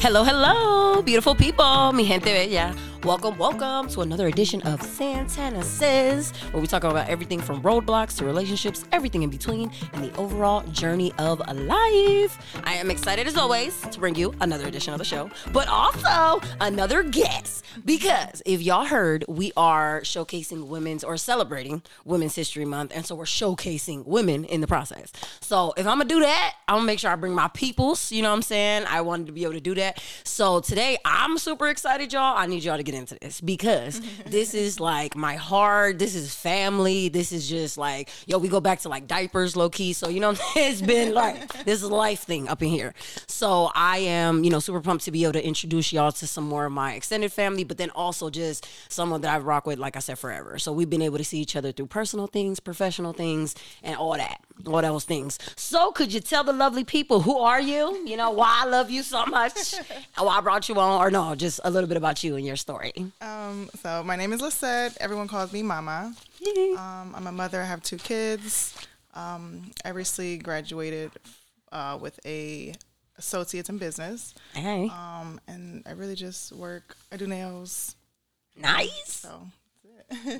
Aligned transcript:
Hello, 0.00 0.24
hello, 0.24 1.02
beautiful 1.02 1.34
people, 1.34 1.92
mi 1.92 2.06
gente 2.06 2.32
bella. 2.32 2.72
Welcome, 3.04 3.38
welcome 3.38 3.88
to 3.90 4.00
another 4.00 4.26
edition 4.26 4.60
of 4.62 4.82
Santana 4.82 5.62
Says, 5.62 6.32
where 6.50 6.60
we 6.60 6.66
talk 6.66 6.82
about 6.82 7.08
everything 7.08 7.40
from 7.40 7.62
roadblocks 7.62 8.18
to 8.18 8.24
relationships, 8.24 8.84
everything 8.90 9.22
in 9.22 9.30
between, 9.30 9.70
and 9.92 10.02
the 10.02 10.14
overall 10.16 10.62
journey 10.72 11.12
of 11.16 11.40
a 11.46 11.54
life. 11.54 12.60
I 12.64 12.74
am 12.74 12.90
excited 12.90 13.28
as 13.28 13.36
always 13.36 13.80
to 13.82 14.00
bring 14.00 14.16
you 14.16 14.34
another 14.40 14.66
edition 14.66 14.92
of 14.92 14.98
the 14.98 15.04
show, 15.04 15.30
but 15.52 15.68
also 15.68 16.40
another 16.60 17.04
guest. 17.04 17.64
Because 17.84 18.42
if 18.44 18.62
y'all 18.62 18.84
heard, 18.84 19.24
we 19.28 19.52
are 19.56 20.00
showcasing 20.00 20.66
women's 20.66 21.04
or 21.04 21.16
celebrating 21.16 21.82
Women's 22.04 22.34
History 22.34 22.64
Month, 22.64 22.90
and 22.94 23.06
so 23.06 23.14
we're 23.14 23.24
showcasing 23.24 24.06
women 24.06 24.44
in 24.44 24.60
the 24.60 24.66
process. 24.66 25.12
So 25.40 25.72
if 25.76 25.86
I'm 25.86 25.98
gonna 25.98 26.08
do 26.08 26.20
that, 26.20 26.54
I'm 26.66 26.78
gonna 26.78 26.86
make 26.86 26.98
sure 26.98 27.12
I 27.12 27.16
bring 27.16 27.34
my 27.34 27.48
peoples, 27.48 28.10
you 28.10 28.22
know 28.22 28.30
what 28.30 28.36
I'm 28.36 28.42
saying? 28.42 28.86
I 28.88 29.02
wanted 29.02 29.26
to 29.26 29.32
be 29.32 29.44
able 29.44 29.54
to 29.54 29.60
do 29.60 29.76
that. 29.76 30.02
So 30.24 30.58
today 30.58 30.98
I'm 31.04 31.38
super 31.38 31.68
excited, 31.68 32.12
y'all. 32.12 32.36
I 32.36 32.46
need 32.46 32.64
y'all 32.64 32.76
to 32.76 32.87
get 32.90 32.98
into 32.98 33.16
this 33.20 33.40
because 33.40 34.00
this 34.26 34.54
is 34.54 34.80
like 34.80 35.16
my 35.16 35.36
heart. 35.36 35.98
This 35.98 36.14
is 36.14 36.34
family. 36.34 37.08
This 37.08 37.32
is 37.32 37.48
just 37.48 37.76
like, 37.76 38.08
yo, 38.26 38.38
we 38.38 38.48
go 38.48 38.60
back 38.60 38.80
to 38.80 38.88
like 38.88 39.06
diapers 39.06 39.56
low 39.56 39.68
key. 39.68 39.92
So, 39.92 40.08
you 40.08 40.20
know, 40.20 40.34
it's 40.56 40.80
been 40.80 41.12
like, 41.14 41.64
this 41.64 41.82
is 41.82 41.82
a 41.82 41.94
life 41.94 42.20
thing 42.20 42.48
up 42.48 42.62
in 42.62 42.68
here. 42.68 42.94
So 43.26 43.70
I 43.74 43.98
am, 43.98 44.44
you 44.44 44.50
know, 44.50 44.58
super 44.58 44.80
pumped 44.80 45.04
to 45.04 45.10
be 45.10 45.24
able 45.24 45.34
to 45.34 45.46
introduce 45.46 45.92
y'all 45.92 46.12
to 46.12 46.26
some 46.26 46.44
more 46.44 46.66
of 46.66 46.72
my 46.72 46.94
extended 46.94 47.32
family, 47.32 47.64
but 47.64 47.78
then 47.78 47.90
also 47.90 48.30
just 48.30 48.66
someone 48.88 49.20
that 49.22 49.34
I've 49.34 49.44
rocked 49.44 49.66
with, 49.66 49.78
like 49.78 49.96
I 49.96 50.00
said, 50.00 50.18
forever. 50.18 50.58
So 50.58 50.72
we've 50.72 50.90
been 50.90 51.02
able 51.02 51.18
to 51.18 51.24
see 51.24 51.38
each 51.38 51.56
other 51.56 51.72
through 51.72 51.86
personal 51.86 52.26
things, 52.26 52.60
professional 52.60 53.12
things, 53.12 53.54
and 53.82 53.96
all 53.96 54.14
that, 54.14 54.40
all 54.66 54.82
those 54.82 55.04
things. 55.04 55.38
So 55.56 55.92
could 55.92 56.12
you 56.12 56.20
tell 56.20 56.44
the 56.44 56.52
lovely 56.52 56.84
people 56.84 57.20
who 57.20 57.38
are 57.38 57.60
you? 57.60 58.04
You 58.06 58.16
know, 58.16 58.30
why 58.30 58.62
I 58.64 58.66
love 58.68 58.90
you 58.90 59.02
so 59.02 59.24
much, 59.26 59.74
why 60.18 60.38
I 60.38 60.40
brought 60.40 60.68
you 60.68 60.74
on, 60.80 61.00
or 61.00 61.10
no, 61.10 61.34
just 61.34 61.60
a 61.64 61.70
little 61.70 61.88
bit 61.88 61.96
about 61.96 62.22
you 62.24 62.36
and 62.36 62.44
your 62.46 62.56
story. 62.56 62.92
Um, 63.20 63.70
so 63.82 64.02
my 64.04 64.16
name 64.16 64.32
is 64.32 64.40
Lisette. 64.40 64.96
Everyone 65.00 65.28
calls 65.28 65.52
me 65.52 65.62
Mama. 65.62 66.12
Um, 66.76 67.14
I'm 67.14 67.26
a 67.26 67.32
mother. 67.32 67.60
I 67.60 67.64
have 67.66 67.82
two 67.82 67.96
kids. 67.98 68.74
Um, 69.14 69.70
I 69.84 69.90
recently 69.90 70.38
graduated 70.38 71.10
uh, 71.72 71.98
with 72.00 72.18
a 72.24 72.74
associates 73.16 73.68
in 73.68 73.78
business. 73.78 74.34
Hey, 74.54 74.88
Um, 74.88 75.40
and 75.48 75.82
I 75.86 75.92
really 75.92 76.14
just 76.14 76.52
work. 76.52 76.96
I 77.10 77.16
do 77.16 77.26
nails. 77.26 77.96
nice. 78.56 78.90
So 79.22 79.48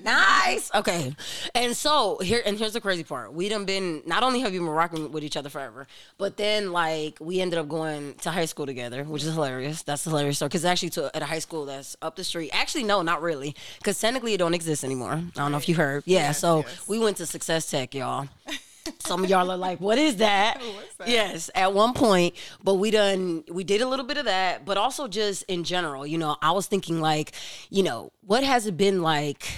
nice. 0.02 0.70
Okay. 0.74 1.14
And 1.55 1.77
so 1.77 2.19
here 2.19 2.42
and 2.44 2.58
here's 2.58 2.72
the 2.72 2.80
crazy 2.80 3.05
part. 3.05 3.33
We 3.33 3.48
done 3.48 3.64
been 3.64 4.02
not 4.06 4.22
only 4.22 4.41
have 4.41 4.55
you 4.55 4.61
been 4.61 4.69
rocking 4.69 5.12
with 5.12 5.24
each 5.24 5.36
other 5.36 5.50
forever, 5.50 5.86
but 6.16 6.36
then 6.36 6.72
like 6.72 7.19
we 7.20 7.41
ended 7.41 7.58
up 7.58 7.69
going 7.69 8.14
to 8.14 8.30
high 8.30 8.46
school 8.46 8.66
together, 8.66 9.05
which 9.05 9.24
is 9.24 9.34
hilarious. 9.34 9.83
That's 9.83 10.06
a 10.06 10.11
hilarious 10.11 10.36
story. 10.36 10.50
Cause 10.50 10.64
actually 10.64 10.91
to 10.91 11.14
at 11.14 11.22
a 11.22 11.27
high 11.27 11.39
school 11.39 11.66
that's 11.66 11.96
up 12.00 12.16
the 12.16 12.24
street. 12.24 12.50
Actually, 12.52 12.84
no, 12.84 13.02
not 13.02 13.20
really. 13.20 13.55
Cause 13.84 14.00
technically 14.00 14.34
it 14.34 14.39
don't 14.39 14.55
exist 14.55 14.84
anymore. 14.84 15.12
I 15.12 15.30
don't 15.34 15.52
know 15.52 15.58
if 15.58 15.69
you 15.69 15.74
heard. 15.74 16.02
Yeah. 16.06 16.19
Yes, 16.19 16.39
so 16.39 16.58
yes. 16.58 16.89
we 16.89 16.98
went 16.98 17.19
to 17.19 17.27
Success 17.27 17.70
Tech, 17.70 17.94
y'all. 17.94 18.28
Some 19.00 19.25
of 19.25 19.31
y'all 19.31 19.50
are 19.50 19.56
like, 19.56 19.81
what 19.81 19.98
is 19.98 20.17
that? 20.17 20.62
That? 20.98 21.08
Yes, 21.08 21.48
at 21.55 21.72
one 21.72 21.94
point, 21.94 22.34
but 22.61 22.75
we 22.75 22.91
done 22.91 23.45
we 23.48 23.62
did 23.62 23.83
a 23.83 23.86
little 23.86 24.05
bit 24.05 24.17
of 24.17 24.25
that, 24.25 24.64
but 24.64 24.77
also 24.77 25.06
just 25.06 25.45
in 25.45 25.62
general, 25.62 26.05
you 26.05 26.19
know, 26.19 26.36
I 26.42 26.50
was 26.50 26.67
thinking 26.67 27.00
like, 27.00 27.30
you 27.70 27.84
know, 27.84 28.11
what 28.20 28.42
has 28.42 28.67
it 28.67 28.77
been 28.77 29.00
like? 29.00 29.48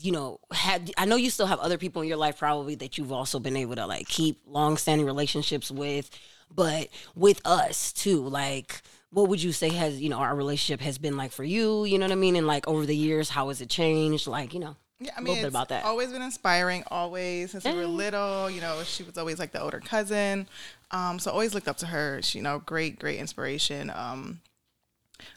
You 0.00 0.10
know, 0.10 0.40
had 0.52 0.90
I 0.98 1.04
know 1.04 1.14
you 1.14 1.30
still 1.30 1.46
have 1.46 1.60
other 1.60 1.78
people 1.78 2.02
in 2.02 2.08
your 2.08 2.16
life 2.16 2.38
probably 2.38 2.74
that 2.76 2.98
you've 2.98 3.12
also 3.12 3.38
been 3.38 3.56
able 3.56 3.76
to 3.76 3.86
like 3.86 4.08
keep 4.08 4.40
long 4.48 4.76
standing 4.76 5.06
relationships 5.06 5.70
with, 5.70 6.10
but 6.52 6.88
with 7.14 7.40
us 7.44 7.92
too, 7.92 8.26
like 8.26 8.82
what 9.10 9.28
would 9.28 9.40
you 9.40 9.52
say 9.52 9.68
has 9.68 10.00
you 10.00 10.08
know 10.08 10.18
our 10.18 10.34
relationship 10.34 10.80
has 10.80 10.98
been 10.98 11.16
like 11.16 11.30
for 11.30 11.44
you? 11.44 11.84
You 11.84 11.98
know 11.98 12.06
what 12.06 12.12
I 12.12 12.16
mean? 12.16 12.34
And 12.34 12.48
like 12.48 12.66
over 12.66 12.84
the 12.84 12.96
years, 12.96 13.30
how 13.30 13.46
has 13.48 13.60
it 13.60 13.70
changed? 13.70 14.26
Like 14.26 14.52
you 14.52 14.60
know, 14.60 14.76
yeah, 15.00 15.12
I 15.16 15.20
mean, 15.20 15.28
little 15.28 15.34
bit 15.42 15.46
it's 15.48 15.52
about 15.54 15.68
that. 15.70 15.84
always 15.84 16.12
been 16.12 16.22
inspiring. 16.22 16.84
Always 16.90 17.50
since 17.52 17.64
we 17.64 17.72
were 17.74 17.86
little. 17.86 18.48
You 18.50 18.60
know, 18.60 18.82
she 18.84 19.02
was 19.02 19.18
always 19.18 19.38
like 19.38 19.52
the 19.52 19.60
older 19.60 19.80
cousin. 19.80 20.46
Um, 20.90 21.18
so 21.18 21.30
always 21.30 21.54
looked 21.54 21.68
up 21.68 21.76
to 21.78 21.86
her. 21.86 22.20
She, 22.22 22.38
you 22.38 22.44
know, 22.44 22.60
great, 22.60 22.98
great 22.98 23.18
inspiration. 23.18 23.90
Um, 23.94 24.40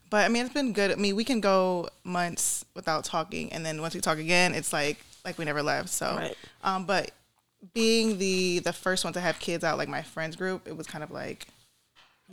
but 0.10 0.26
I 0.26 0.28
mean, 0.30 0.46
it's 0.46 0.54
been 0.54 0.74
good. 0.74 0.92
I 0.92 0.96
mean, 0.96 1.16
we 1.16 1.24
can 1.24 1.42
go 1.42 1.90
months 2.04 2.64
without 2.76 3.04
talking, 3.04 3.52
and 3.52 3.66
then 3.66 3.82
once 3.82 3.94
we 3.96 4.02
talk 4.02 4.18
again, 4.20 4.54
it's 4.54 4.72
like 4.72 4.98
like 5.26 5.38
we 5.38 5.46
never 5.46 5.62
left. 5.64 5.90
So, 5.90 6.16
Right. 6.16 6.38
um, 6.64 6.86
but 6.86 7.12
being 7.74 8.18
the 8.20 8.60
the 8.60 8.74
first 8.74 9.04
one 9.04 9.14
to 9.14 9.20
have 9.20 9.40
kids 9.40 9.64
out, 9.64 9.78
like 9.78 9.90
my 9.90 10.02
friends 10.04 10.36
group, 10.36 10.68
it 10.68 10.78
was 10.78 10.88
kind 10.88 11.04
of 11.04 11.12
like 11.12 11.48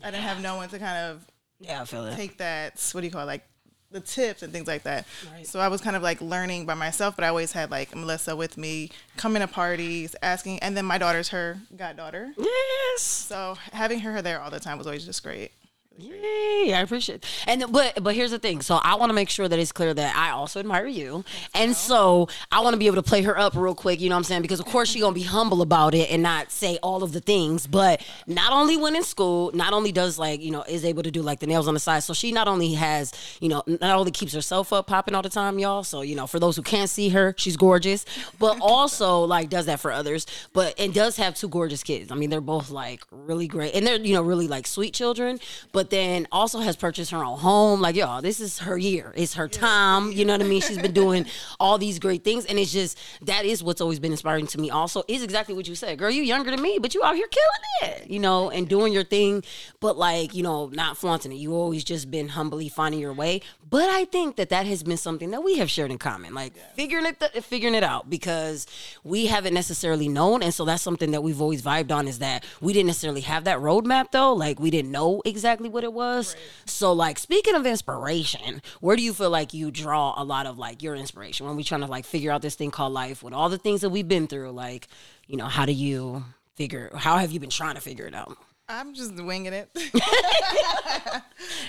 I 0.02 0.10
didn't 0.10 0.22
have 0.24 0.40
no 0.40 0.56
one 0.56 0.68
to 0.68 0.78
kind 0.78 0.98
of 1.10 1.24
yeah, 1.60 1.80
I 1.82 1.84
feel 1.84 2.04
that. 2.04 2.16
take 2.16 2.38
that 2.38 2.78
what 2.92 3.00
do 3.00 3.06
you 3.06 3.10
call 3.12 3.22
it, 3.22 3.26
like 3.26 3.46
the 3.94 4.00
tips 4.00 4.42
and 4.42 4.52
things 4.52 4.66
like 4.66 4.82
that. 4.82 5.06
Right. 5.32 5.46
So 5.46 5.60
I 5.60 5.68
was 5.68 5.80
kind 5.80 5.96
of 5.96 6.02
like 6.02 6.20
learning 6.20 6.66
by 6.66 6.74
myself, 6.74 7.14
but 7.16 7.24
I 7.24 7.28
always 7.28 7.52
had 7.52 7.70
like 7.70 7.94
Melissa 7.94 8.36
with 8.36 8.58
me, 8.58 8.90
coming 9.16 9.40
to 9.40 9.48
parties, 9.48 10.14
asking, 10.20 10.58
and 10.58 10.76
then 10.76 10.84
my 10.84 10.98
daughter's 10.98 11.28
her 11.28 11.60
goddaughter. 11.74 12.32
Yes. 12.36 13.00
So 13.02 13.56
having 13.72 14.00
her 14.00 14.20
there 14.20 14.40
all 14.40 14.50
the 14.50 14.60
time 14.60 14.76
was 14.76 14.86
always 14.86 15.06
just 15.06 15.22
great. 15.22 15.52
Yay, 15.96 16.74
I 16.74 16.80
appreciate 16.80 17.16
it. 17.16 17.26
And 17.46 17.66
but 17.70 18.02
but 18.02 18.16
here's 18.16 18.32
the 18.32 18.38
thing. 18.40 18.62
So 18.62 18.80
I 18.82 18.96
want 18.96 19.10
to 19.10 19.14
make 19.14 19.30
sure 19.30 19.46
that 19.46 19.58
it's 19.60 19.70
clear 19.70 19.94
that 19.94 20.16
I 20.16 20.30
also 20.30 20.58
admire 20.58 20.88
you. 20.88 21.24
And 21.54 21.76
so 21.76 22.28
I 22.50 22.60
want 22.62 22.74
to 22.74 22.78
be 22.78 22.88
able 22.88 22.96
to 22.96 23.02
play 23.02 23.22
her 23.22 23.38
up 23.38 23.54
real 23.54 23.76
quick, 23.76 24.00
you 24.00 24.08
know 24.08 24.16
what 24.16 24.20
I'm 24.20 24.24
saying? 24.24 24.42
Because 24.42 24.58
of 24.58 24.66
course 24.66 24.88
she's 24.88 25.02
gonna 25.02 25.14
be 25.14 25.22
humble 25.22 25.62
about 25.62 25.94
it 25.94 26.10
and 26.10 26.20
not 26.20 26.50
say 26.50 26.78
all 26.82 27.04
of 27.04 27.12
the 27.12 27.20
things. 27.20 27.68
But 27.68 28.04
not 28.26 28.52
only 28.52 28.76
when 28.76 28.96
in 28.96 29.04
school, 29.04 29.52
not 29.54 29.72
only 29.72 29.92
does 29.92 30.18
like, 30.18 30.42
you 30.42 30.50
know, 30.50 30.64
is 30.64 30.84
able 30.84 31.04
to 31.04 31.12
do 31.12 31.22
like 31.22 31.38
the 31.38 31.46
nails 31.46 31.68
on 31.68 31.74
the 31.74 31.80
side. 31.80 32.02
So 32.02 32.12
she 32.12 32.32
not 32.32 32.48
only 32.48 32.72
has, 32.72 33.12
you 33.40 33.48
know, 33.48 33.62
not 33.66 33.96
only 33.96 34.10
keeps 34.10 34.34
herself 34.34 34.72
up 34.72 34.88
popping 34.88 35.14
all 35.14 35.22
the 35.22 35.28
time, 35.28 35.60
y'all. 35.60 35.84
So, 35.84 36.00
you 36.00 36.16
know, 36.16 36.26
for 36.26 36.40
those 36.40 36.56
who 36.56 36.62
can't 36.62 36.90
see 36.90 37.10
her, 37.10 37.36
she's 37.36 37.56
gorgeous. 37.56 38.04
But 38.40 38.58
also 38.60 39.20
like 39.20 39.48
does 39.48 39.66
that 39.66 39.78
for 39.78 39.92
others. 39.92 40.26
But 40.52 40.74
and 40.76 40.92
does 40.92 41.16
have 41.18 41.36
two 41.36 41.48
gorgeous 41.48 41.84
kids. 41.84 42.10
I 42.10 42.16
mean, 42.16 42.30
they're 42.30 42.40
both 42.40 42.70
like 42.70 43.04
really 43.12 43.46
great. 43.46 43.76
And 43.76 43.86
they're, 43.86 44.00
you 44.00 44.14
know, 44.14 44.22
really 44.22 44.48
like 44.48 44.66
sweet 44.66 44.92
children. 44.92 45.38
But 45.70 45.83
then 45.90 46.26
also 46.32 46.60
has 46.60 46.76
purchased 46.76 47.10
her 47.10 47.24
own 47.24 47.38
home. 47.38 47.80
Like, 47.80 47.96
y'all, 47.96 48.22
this 48.22 48.40
is 48.40 48.58
her 48.60 48.76
year. 48.76 49.12
It's 49.16 49.34
her 49.34 49.48
time. 49.48 50.12
You 50.12 50.24
know 50.24 50.34
what 50.34 50.42
I 50.42 50.44
mean? 50.44 50.60
She's 50.60 50.78
been 50.78 50.92
doing 50.92 51.26
all 51.60 51.78
these 51.78 51.98
great 51.98 52.24
things. 52.24 52.46
And 52.46 52.58
it's 52.58 52.72
just 52.72 52.98
that 53.22 53.44
is 53.44 53.62
what's 53.62 53.80
always 53.80 53.98
been 53.98 54.12
inspiring 54.12 54.46
to 54.48 54.60
me 54.60 54.70
also 54.70 55.02
is 55.08 55.22
exactly 55.22 55.54
what 55.54 55.68
you 55.68 55.74
said. 55.74 55.98
Girl, 55.98 56.10
you 56.10 56.22
younger 56.22 56.50
than 56.50 56.60
me, 56.60 56.78
but 56.80 56.94
you 56.94 57.02
out 57.02 57.16
here 57.16 57.28
killing 57.28 57.94
it, 57.94 58.10
you 58.10 58.18
know, 58.18 58.50
and 58.50 58.68
doing 58.68 58.92
your 58.92 59.04
thing, 59.04 59.42
but 59.80 59.96
like, 59.96 60.34
you 60.34 60.42
know, 60.42 60.66
not 60.66 60.96
flaunting 60.96 61.32
it. 61.32 61.36
You 61.36 61.54
always 61.54 61.84
just 61.84 62.10
been 62.10 62.28
humbly 62.28 62.68
finding 62.68 63.00
your 63.00 63.12
way. 63.12 63.40
But 63.68 63.88
I 63.88 64.04
think 64.04 64.36
that 64.36 64.50
that 64.50 64.66
has 64.66 64.82
been 64.82 64.96
something 64.96 65.30
that 65.30 65.42
we 65.42 65.58
have 65.58 65.70
shared 65.70 65.90
in 65.90 65.98
common, 65.98 66.34
like 66.34 66.54
figuring 66.74 67.06
it, 67.06 67.18
th- 67.20 67.44
figuring 67.44 67.74
it 67.74 67.82
out 67.82 68.08
because 68.08 68.66
we 69.02 69.26
haven't 69.26 69.54
necessarily 69.54 70.08
known. 70.08 70.42
And 70.42 70.54
so 70.54 70.64
that's 70.64 70.82
something 70.82 71.10
that 71.10 71.22
we've 71.22 71.40
always 71.40 71.62
vibed 71.62 71.90
on 71.90 72.06
is 72.06 72.18
that 72.20 72.44
we 72.60 72.72
didn't 72.72 72.86
necessarily 72.86 73.22
have 73.22 73.44
that 73.44 73.58
roadmap 73.58 74.12
though. 74.12 74.32
Like 74.32 74.60
we 74.60 74.70
didn't 74.70 74.90
know 74.90 75.22
exactly 75.24 75.68
what 75.74 75.84
it 75.84 75.92
was. 75.92 76.34
So 76.64 76.92
like 76.92 77.18
speaking 77.18 77.54
of 77.54 77.66
inspiration, 77.66 78.62
where 78.80 78.96
do 78.96 79.02
you 79.02 79.12
feel 79.12 79.28
like 79.30 79.52
you 79.52 79.70
draw 79.70 80.14
a 80.16 80.24
lot 80.24 80.46
of 80.46 80.56
like 80.58 80.82
your 80.82 80.94
inspiration 80.94 81.46
when 81.46 81.56
we 81.56 81.64
trying 81.64 81.82
to 81.82 81.86
like 81.86 82.06
figure 82.06 82.32
out 82.32 82.40
this 82.40 82.54
thing 82.54 82.70
called 82.70 82.94
life 82.94 83.22
with 83.22 83.34
all 83.34 83.50
the 83.50 83.58
things 83.58 83.82
that 83.82 83.90
we've 83.90 84.08
been 84.08 84.26
through? 84.26 84.52
Like, 84.52 84.88
you 85.26 85.36
know, 85.36 85.46
how 85.46 85.66
do 85.66 85.72
you 85.72 86.24
figure 86.54 86.90
how 86.96 87.18
have 87.18 87.32
you 87.32 87.40
been 87.40 87.50
trying 87.50 87.74
to 87.74 87.80
figure 87.82 88.06
it 88.06 88.14
out? 88.14 88.38
I'm 88.66 88.94
just 88.94 89.14
winging 89.22 89.52
it. 89.52 89.68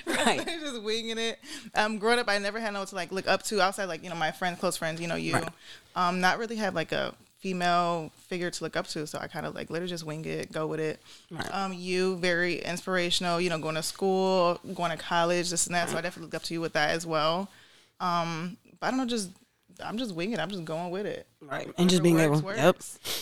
Right. 0.07 0.45
just 0.45 0.81
winging 0.81 1.17
it. 1.17 1.39
Um, 1.73 1.97
growing 1.97 2.19
up, 2.19 2.29
I 2.29 2.37
never 2.37 2.59
had 2.59 2.73
no 2.73 2.79
one 2.79 2.87
to 2.87 2.95
like 2.95 3.11
look 3.11 3.27
up 3.27 3.43
to 3.43 3.61
outside, 3.61 3.85
like 3.85 4.03
you 4.03 4.09
know, 4.09 4.15
my 4.15 4.31
friends, 4.31 4.59
close 4.59 4.77
friends. 4.77 5.01
You 5.01 5.07
know, 5.07 5.15
you. 5.15 5.33
Right. 5.33 5.49
Um, 5.95 6.21
not 6.21 6.37
really 6.39 6.55
have 6.55 6.73
like 6.73 6.91
a 6.91 7.13
female 7.45 8.11
figure 8.27 8.49
to 8.49 8.63
look 8.63 8.75
up 8.75 8.87
to, 8.87 9.05
so 9.05 9.19
I 9.21 9.27
kind 9.27 9.45
of 9.45 9.53
like 9.53 9.69
literally 9.69 9.87
just 9.87 10.03
wing 10.03 10.25
it, 10.25 10.51
go 10.51 10.65
with 10.65 10.79
it. 10.79 10.99
Right. 11.29 11.53
Um, 11.53 11.73
you 11.73 12.17
very 12.17 12.55
inspirational. 12.59 13.39
You 13.39 13.51
know, 13.51 13.59
going 13.59 13.75
to 13.75 13.83
school, 13.83 14.59
going 14.73 14.89
to 14.89 14.97
college, 14.97 15.51
this 15.51 15.67
and 15.67 15.75
that. 15.75 15.89
So 15.89 15.95
I 15.95 16.01
definitely 16.01 16.23
look 16.23 16.33
up 16.33 16.41
to 16.43 16.55
you 16.55 16.61
with 16.61 16.73
that 16.73 16.89
as 16.89 17.05
well. 17.05 17.47
Um, 17.99 18.57
but 18.79 18.87
I 18.87 18.89
don't 18.89 18.97
know, 18.97 19.05
just 19.05 19.29
I'm 19.83 19.99
just 19.99 20.15
winging. 20.15 20.39
it. 20.39 20.41
I'm 20.41 20.49
just 20.49 20.65
going 20.65 20.89
with 20.89 21.05
it. 21.05 21.27
Right. 21.39 21.71
And 21.77 21.87
just 21.87 22.01
being 22.01 22.15
Whatever 22.15 22.33
able 22.33 22.45
works, 22.47 22.59
Yep. 23.03 23.15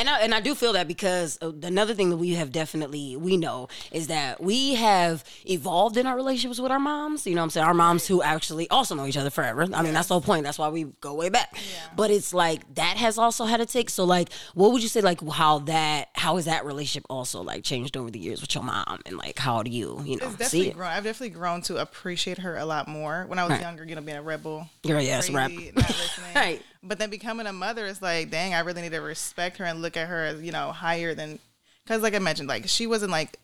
And 0.00 0.08
I, 0.08 0.20
and 0.20 0.34
I 0.34 0.40
do 0.40 0.54
feel 0.54 0.72
that 0.72 0.88
because 0.88 1.38
uh, 1.42 1.52
another 1.62 1.92
thing 1.92 2.08
that 2.08 2.16
we 2.16 2.30
have 2.30 2.50
definitely 2.52 3.16
we 3.18 3.36
know 3.36 3.68
is 3.92 4.06
that 4.06 4.42
we 4.42 4.74
have 4.76 5.22
evolved 5.44 5.98
in 5.98 6.06
our 6.06 6.16
relationships 6.16 6.58
with 6.58 6.72
our 6.72 6.78
moms. 6.80 7.26
You 7.26 7.34
know 7.34 7.42
what 7.42 7.44
I'm 7.44 7.50
saying? 7.50 7.66
Our 7.66 7.74
moms 7.74 8.06
who 8.06 8.22
actually 8.22 8.66
also 8.70 8.94
know 8.94 9.04
each 9.04 9.18
other 9.18 9.28
forever. 9.28 9.66
I 9.74 9.82
mean, 9.82 9.92
that's 9.92 10.08
the 10.08 10.14
whole 10.14 10.22
point. 10.22 10.44
That's 10.44 10.58
why 10.58 10.70
we 10.70 10.84
go 11.02 11.12
way 11.12 11.28
back. 11.28 11.54
But 11.96 12.10
it's 12.10 12.32
like 12.32 12.76
that 12.76 12.96
has 12.96 13.18
also 13.18 13.44
had 13.44 13.60
a 13.60 13.66
take. 13.66 13.90
So 13.90 14.04
like 14.04 14.32
what 14.54 14.72
would 14.72 14.82
you 14.82 14.88
say 14.88 15.02
like 15.02 15.20
how 15.28 15.58
that 15.60 16.08
how 16.14 16.36
has 16.36 16.46
that 16.46 16.64
relationship 16.64 17.04
also 17.10 17.42
like 17.42 17.62
changed 17.62 17.94
over 17.98 18.10
the 18.10 18.18
years 18.18 18.40
with 18.40 18.54
your 18.54 18.64
mom 18.64 19.00
and 19.04 19.18
like 19.18 19.38
how 19.38 19.62
do 19.62 19.70
you, 19.70 20.00
you 20.06 20.16
know, 20.16 20.28
It's 20.28 20.32
see 20.32 20.38
definitely 20.38 20.68
it? 20.68 20.76
grown. 20.76 20.88
I've 20.92 21.04
definitely 21.04 21.30
grown 21.38 21.60
to 21.62 21.76
appreciate 21.76 22.38
her 22.38 22.56
a 22.56 22.64
lot 22.64 22.88
more. 22.88 23.26
When 23.28 23.38
I 23.38 23.42
was 23.42 23.50
Right. 23.50 23.60
younger, 23.60 23.84
you 23.84 23.96
know, 23.96 24.00
being 24.00 24.16
a 24.16 24.22
rebel, 24.22 24.66
Girl, 24.86 25.02
yeah, 25.02 25.20
a 25.20 25.32
rap. 25.32 25.50
not 25.50 25.74
listening. 25.76 26.30
Right. 26.34 26.62
But 26.82 26.98
then 26.98 27.10
becoming 27.10 27.46
a 27.46 27.52
mother 27.52 27.86
is 27.86 28.00
like, 28.00 28.30
dang, 28.30 28.54
I 28.54 28.60
really 28.60 28.80
need 28.82 28.92
to 28.92 29.00
respect 29.00 29.58
her 29.58 29.64
and 29.64 29.82
look 29.82 29.96
at 29.96 30.08
her 30.08 30.24
as 30.24 30.40
you 30.42 30.50
know 30.52 30.72
higher 30.72 31.14
than, 31.14 31.38
because 31.84 32.02
like 32.02 32.14
I 32.14 32.18
mentioned, 32.18 32.48
like 32.48 32.68
she 32.68 32.86
wasn't 32.86 33.10
like 33.12 33.38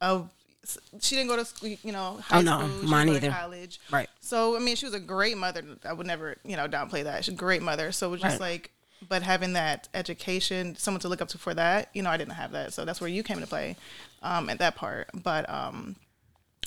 a 0.00 0.22
s- 0.64 0.78
she 1.00 1.16
didn't 1.16 1.28
go 1.28 1.36
to 1.36 1.44
school, 1.44 1.76
you 1.82 1.92
know, 1.92 2.18
high 2.24 2.38
Oh, 2.38 2.42
no, 2.42 2.66
school. 2.68 2.88
Mine 2.88 3.08
either. 3.10 3.30
college. 3.30 3.80
Right. 3.90 4.08
So 4.20 4.56
I 4.56 4.60
mean, 4.60 4.76
she 4.76 4.86
was 4.86 4.94
a 4.94 5.00
great 5.00 5.36
mother. 5.36 5.62
I 5.84 5.92
would 5.92 6.06
never, 6.06 6.36
you 6.44 6.56
know, 6.56 6.66
downplay 6.68 7.04
that. 7.04 7.24
She's 7.24 7.34
a 7.34 7.36
great 7.36 7.62
mother. 7.62 7.92
So 7.92 8.08
it 8.08 8.10
was 8.12 8.20
just 8.20 8.40
Right. 8.40 8.52
like, 8.52 8.70
but 9.08 9.22
having 9.22 9.52
that 9.54 9.88
education, 9.94 10.76
someone 10.76 11.00
to 11.00 11.08
look 11.08 11.20
up 11.20 11.28
to 11.28 11.38
for 11.38 11.54
that, 11.54 11.90
you 11.92 12.02
know, 12.02 12.10
I 12.10 12.16
didn't 12.16 12.34
have 12.34 12.52
that. 12.52 12.72
So 12.72 12.84
that's 12.84 13.00
where 13.00 13.10
you 13.10 13.22
came 13.22 13.36
into 13.38 13.48
play, 13.48 13.76
um, 14.22 14.48
at 14.48 14.58
that 14.58 14.76
part. 14.76 15.08
But 15.12 15.48
um, 15.50 15.96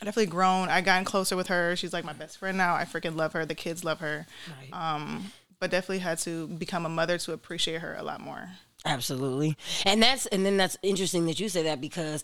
I 0.02 0.06
definitely 0.06 0.28
grown. 0.32 0.68
I 0.70 0.82
gotten 0.82 1.06
closer 1.06 1.36
with 1.36 1.48
her. 1.48 1.76
She's 1.76 1.94
like 1.94 2.04
my 2.06 2.14
best 2.14 2.38
friend 2.38 2.58
now. 2.58 2.76
I 2.76 2.84
freaking 2.84 3.16
love 3.16 3.34
her. 3.34 3.46
The 3.46 3.56
kids 3.56 3.84
love 3.84 4.00
her. 4.02 4.28
Right. 4.60 4.74
Um, 4.96 5.32
but 5.66 5.72
definitely 5.72 5.98
had 5.98 6.20
to 6.20 6.48
become 6.48 6.86
a 6.86 6.90
mother 6.90 7.18
to 7.18 7.34
appreciate 7.34 7.82
her 7.82 7.96
a 7.98 8.04
lot 8.04 8.22
more. 8.22 8.52
Absolutely. 8.86 9.58
And 9.86 10.02
that's 10.02 10.26
and 10.28 10.46
then 10.46 10.58
that's 10.58 10.78
interesting 10.84 11.26
that 11.26 11.40
you 11.40 11.50
say 11.50 11.64
that 11.64 11.82
because 11.82 12.24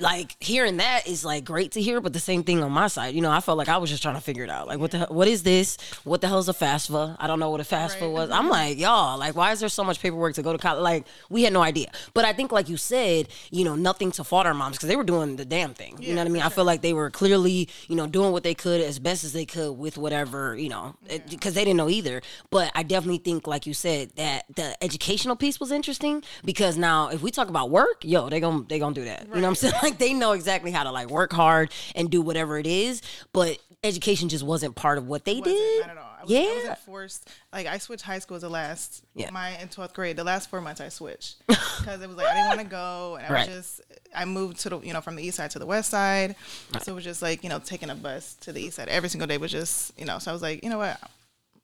like 0.00 0.36
hearing 0.42 0.78
that 0.78 1.06
is 1.06 1.24
like 1.24 1.44
great 1.44 1.72
to 1.72 1.80
hear, 1.80 2.00
but 2.00 2.12
the 2.12 2.20
same 2.20 2.42
thing 2.42 2.62
on 2.62 2.72
my 2.72 2.88
side. 2.88 3.14
You 3.14 3.20
know, 3.20 3.30
I 3.30 3.40
felt 3.40 3.58
like 3.58 3.68
I 3.68 3.76
was 3.78 3.90
just 3.90 4.02
trying 4.02 4.14
to 4.14 4.20
figure 4.20 4.44
it 4.44 4.50
out. 4.50 4.66
Like 4.66 4.78
what 4.78 4.90
the 4.90 4.98
hell, 4.98 5.06
what 5.10 5.28
is 5.28 5.42
this? 5.42 5.76
What 6.04 6.20
the 6.20 6.28
hell's 6.28 6.48
a 6.48 6.52
FAFSA? 6.54 7.16
I 7.18 7.26
don't 7.26 7.38
know 7.38 7.50
what 7.50 7.60
a 7.60 7.64
FAFSA 7.64 8.00
Right. 8.00 8.10
was. 8.10 8.30
I'm 8.30 8.48
like, 8.48 8.78
y'all, 8.78 9.18
like 9.18 9.34
why 9.36 9.52
is 9.52 9.60
there 9.60 9.68
so 9.68 9.84
much 9.84 10.00
paperwork 10.00 10.34
to 10.34 10.42
go 10.42 10.52
to 10.52 10.58
college? 10.58 10.82
Like 10.82 11.06
we 11.28 11.42
had 11.44 11.52
no 11.52 11.62
idea. 11.62 11.90
But 12.14 12.24
I 12.24 12.32
think 12.32 12.52
like 12.52 12.68
you 12.68 12.76
said, 12.78 13.28
you 13.50 13.64
know, 13.64 13.74
nothing 13.76 14.10
to 14.12 14.24
fault 14.24 14.46
our 14.46 14.54
moms 14.54 14.76
because 14.76 14.88
they 14.88 14.96
were 14.96 15.04
doing 15.04 15.36
the 15.36 15.44
damn 15.44 15.74
thing. 15.74 15.96
you 16.00 16.14
know 16.14 16.20
what 16.22 16.26
I 16.26 16.30
mean? 16.30 16.42
for 16.42 16.46
I 16.46 16.50
feel 16.50 16.64
like 16.64 16.80
they 16.82 16.92
were 16.94 17.10
clearly, 17.10 17.68
you 17.88 17.96
know, 17.96 18.06
doing 18.06 18.32
what 18.32 18.44
they 18.44 18.54
could 18.54 18.80
as 18.80 18.98
best 18.98 19.24
as 19.24 19.32
they 19.34 19.44
could 19.44 19.72
with 19.72 19.98
whatever, 19.98 20.56
you 20.56 20.68
know, 20.70 20.96
because 21.28 21.54
they 21.54 21.64
didn't 21.64 21.76
know 21.76 21.90
either. 21.90 22.22
But 22.50 22.72
I 22.74 22.82
definitely 22.82 23.18
think, 23.18 23.46
like 23.46 23.66
you 23.66 23.74
said, 23.74 24.10
that 24.16 24.44
the 24.54 24.82
educational 24.82 25.36
piece 25.36 25.60
was 25.60 25.70
interesting 25.70 25.97
because 26.44 26.76
now 26.76 27.08
if 27.08 27.22
we 27.22 27.30
talk 27.30 27.48
about 27.48 27.70
work, 27.70 28.04
yo, 28.04 28.28
they 28.28 28.40
gon' 28.40 28.66
they 28.68 28.78
gonna 28.78 28.94
do 28.94 29.04
that. 29.04 29.22
You 29.28 29.34
know 29.34 29.40
what 29.42 29.44
I'm 29.48 29.54
saying? 29.54 29.74
Like 29.82 29.98
they 29.98 30.12
know 30.14 30.32
exactly 30.32 30.70
how 30.70 30.84
to 30.84 30.90
like 30.92 31.08
work 31.10 31.32
hard 31.32 31.70
and 31.94 32.10
do 32.10 32.20
whatever 32.22 32.58
it 32.58 32.66
is, 32.66 33.02
but 33.32 33.58
education 33.84 34.28
just 34.28 34.42
wasn't 34.44 34.74
part 34.74 34.98
of 34.98 35.06
what 35.06 35.24
they 35.24 35.34
wasn't, 35.40 35.56
did. 35.56 35.80
Not 35.86 35.90
at 35.90 35.98
all. 35.98 36.04
I 36.18 36.22
was, 36.22 36.30
yeah. 36.32 36.38
I 36.40 36.54
wasn't 36.56 36.78
forced. 36.80 37.28
Like 37.52 37.66
I 37.66 37.78
switched 37.78 38.02
high 38.04 38.18
schools 38.18 38.40
the 38.42 38.48
last 38.48 39.04
Yeah. 39.14 39.30
my 39.30 39.56
in 39.60 39.68
twelfth 39.68 39.94
grade. 39.94 40.16
The 40.16 40.24
last 40.24 40.50
four 40.50 40.60
months 40.60 40.80
I 40.80 40.88
switched 40.88 41.36
because 41.46 42.00
it 42.02 42.08
was 42.08 42.16
like 42.16 42.26
I 42.26 42.34
didn't 42.34 42.48
want 42.48 42.60
to 42.60 42.66
go, 42.66 43.16
and 43.16 43.26
I 43.26 43.32
Right. 43.32 43.48
was 43.48 43.56
just 43.56 43.80
I 44.14 44.24
moved 44.24 44.58
to 44.60 44.68
the 44.70 44.80
you 44.80 44.92
know 44.92 45.00
from 45.00 45.16
the 45.16 45.22
east 45.22 45.36
side 45.36 45.50
to 45.52 45.58
the 45.58 45.66
west 45.66 45.90
side, 45.90 46.34
so 46.82 46.92
it 46.92 46.94
was 46.94 47.04
just 47.04 47.22
like 47.22 47.42
you 47.44 47.48
know 47.50 47.58
taking 47.60 47.90
a 47.90 47.94
bus 47.94 48.34
to 48.40 48.52
the 48.52 48.60
east 48.62 48.76
side 48.76 48.88
every 48.88 49.08
single 49.08 49.26
day 49.28 49.38
was 49.38 49.52
just 49.52 49.98
you 49.98 50.04
know. 50.06 50.18
So 50.18 50.30
I 50.30 50.34
was 50.34 50.42
like, 50.42 50.62
you 50.64 50.70
know 50.70 50.78
what. 50.78 50.98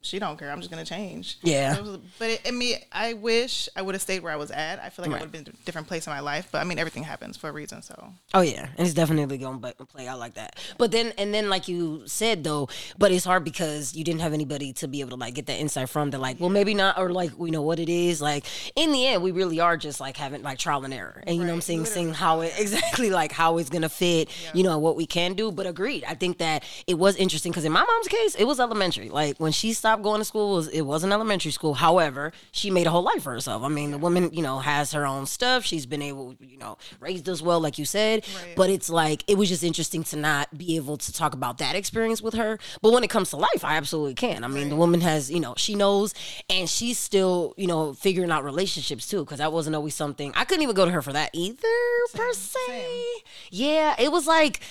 She 0.05 0.19
don't 0.19 0.37
care. 0.37 0.51
I'm 0.51 0.59
just 0.59 0.69
gonna 0.71 0.85
change. 0.85 1.37
Yeah. 1.41 1.75
So 1.75 1.99
but 2.19 2.29
it, 2.29 2.41
I 2.47 2.51
mean, 2.51 2.77
I 2.91 3.13
wish 3.13 3.67
I 3.75 3.81
would 3.81 3.95
have 3.95 4.01
stayed 4.01 4.21
where 4.23 4.31
I 4.31 4.35
was 4.35 4.51
at. 4.51 4.79
I 4.79 4.89
feel 4.89 5.03
like 5.03 5.11
Right. 5.11 5.21
I 5.21 5.25
would 5.25 5.35
have 5.35 5.45
been 5.45 5.53
a 5.53 5.65
different 5.65 5.87
place 5.87 6.07
in 6.07 6.11
my 6.13 6.19
life. 6.19 6.47
But 6.51 6.59
I 6.59 6.63
mean, 6.63 6.77
everything 6.79 7.03
happens 7.03 7.37
for 7.37 7.49
a 7.49 7.53
reason. 7.53 7.81
So 7.81 8.13
Oh 8.33 8.41
yeah, 8.41 8.67
and 8.77 8.85
it's 8.85 8.93
definitely 8.93 9.37
gonna 9.37 9.59
play 9.85 10.07
out 10.07 10.19
like 10.19 10.35
that. 10.35 10.57
But 10.77 10.91
then, 10.91 11.13
and 11.17 11.33
then, 11.33 11.49
like 11.49 11.67
you 11.67 12.03
said 12.05 12.43
though, 12.43 12.69
but 12.97 13.11
it's 13.11 13.25
hard 13.25 13.43
because 13.43 13.95
you 13.95 14.03
didn't 14.03 14.21
have 14.21 14.33
anybody 14.33 14.73
to 14.73 14.87
be 14.87 14.99
able 15.01 15.11
to 15.11 15.15
like 15.15 15.33
get 15.33 15.47
that 15.47 15.59
insight 15.59 15.89
from. 15.89 16.11
To 16.11 16.17
like, 16.17 16.39
well, 16.39 16.49
maybe 16.49 16.73
not, 16.73 16.97
or 16.99 17.09
like 17.11 17.31
we 17.37 17.49
know 17.51 17.61
what 17.63 17.79
it 17.79 17.89
is. 17.89 18.21
Like 18.21 18.45
in 18.75 18.91
the 18.91 19.07
end, 19.07 19.23
we 19.23 19.31
really 19.31 19.59
are 19.59 19.77
just 19.77 19.99
like 19.99 20.17
having 20.17 20.43
like 20.43 20.57
trial 20.59 20.83
and 20.85 20.93
error, 20.93 21.23
and 21.25 21.35
you 21.35 21.41
know 21.43 21.49
what 21.49 21.55
I'm 21.55 21.61
saying, 21.61 21.79
literally. 21.79 22.03
seeing 22.05 22.13
how 22.13 22.41
it 22.41 22.53
exactly 22.59 23.09
like 23.09 23.31
how 23.31 23.57
it's 23.57 23.69
gonna 23.69 23.89
fit. 23.89 24.29
You 24.53 24.63
know 24.63 24.77
what 24.77 24.95
we 24.95 25.05
can 25.05 25.33
do. 25.33 25.51
But 25.51 25.65
agreed, 25.67 26.03
I 26.07 26.13
think 26.15 26.37
that 26.39 26.63
it 26.87 26.95
was 26.99 27.15
interesting 27.15 27.51
because 27.51 27.65
in 27.65 27.71
my 27.71 27.83
mom's 27.83 28.07
case, 28.07 28.35
it 28.35 28.45
was 28.45 28.59
elementary. 28.59 29.09
Like 29.09 29.37
when 29.37 29.51
she 29.51 29.73
stopped 29.73 29.94
going 30.01 30.19
to 30.19 30.25
school, 30.25 30.53
it 30.53 30.55
was, 30.55 30.67
it 30.69 30.81
wasn't 30.81 31.13
elementary 31.13 31.51
school. 31.51 31.75
However, 31.75 32.31
she 32.51 32.69
made 32.71 32.87
a 32.87 32.89
whole 32.89 33.03
life 33.03 33.23
for 33.23 33.31
herself. 33.31 33.63
I 33.63 33.67
mean, 33.67 33.91
the 33.91 33.97
woman, 33.97 34.31
you 34.33 34.41
know, 34.41 34.59
has 34.59 34.91
her 34.93 35.05
own 35.05 35.25
stuff. 35.25 35.65
She's 35.65 35.85
been 35.85 36.01
able, 36.01 36.35
you 36.39 36.57
know, 36.57 36.77
raised 36.99 37.27
us 37.29 37.41
well, 37.41 37.59
like 37.59 37.77
you 37.77 37.85
said. 37.85 38.25
Right. 38.43 38.55
But 38.55 38.69
it's 38.69 38.89
like 38.89 39.23
it 39.27 39.37
was 39.37 39.49
just 39.49 39.63
interesting 39.63 40.03
to 40.05 40.17
not 40.17 40.57
be 40.57 40.75
able 40.75 40.97
to 40.97 41.13
talk 41.13 41.33
about 41.33 41.57
that 41.59 41.75
experience 41.75 42.21
with 42.21 42.33
her. 42.33 42.59
But 42.81 42.93
when 42.93 43.03
it 43.03 43.09
comes 43.09 43.29
to 43.31 43.37
life, 43.37 43.63
I 43.63 43.75
absolutely 43.75 44.15
can. 44.15 44.43
I 44.43 44.47
mean, 44.47 44.69
the 44.69 44.75
woman 44.75 45.01
has, 45.01 45.31
you 45.31 45.39
know, 45.39 45.53
she 45.57 45.75
knows, 45.75 46.13
and 46.49 46.69
she's 46.69 46.97
still, 46.97 47.53
you 47.57 47.67
know, 47.67 47.93
figuring 47.93 48.31
out 48.31 48.43
relationships 48.43 49.07
too. 49.07 49.19
Because 49.19 49.39
that 49.39 49.51
wasn't 49.51 49.75
always 49.75 49.95
something 49.95 50.31
I 50.35 50.45
couldn't 50.45 50.63
even 50.63 50.75
go 50.75 50.85
to 50.85 50.91
her 50.91 51.01
for 51.01 51.13
that 51.13 51.29
either, 51.33 51.67
per 52.13 52.33
se. 52.33 52.59
same. 52.67 53.21
Yeah, 53.51 53.95
it 53.99 54.11
was 54.11 54.27
like. 54.27 54.61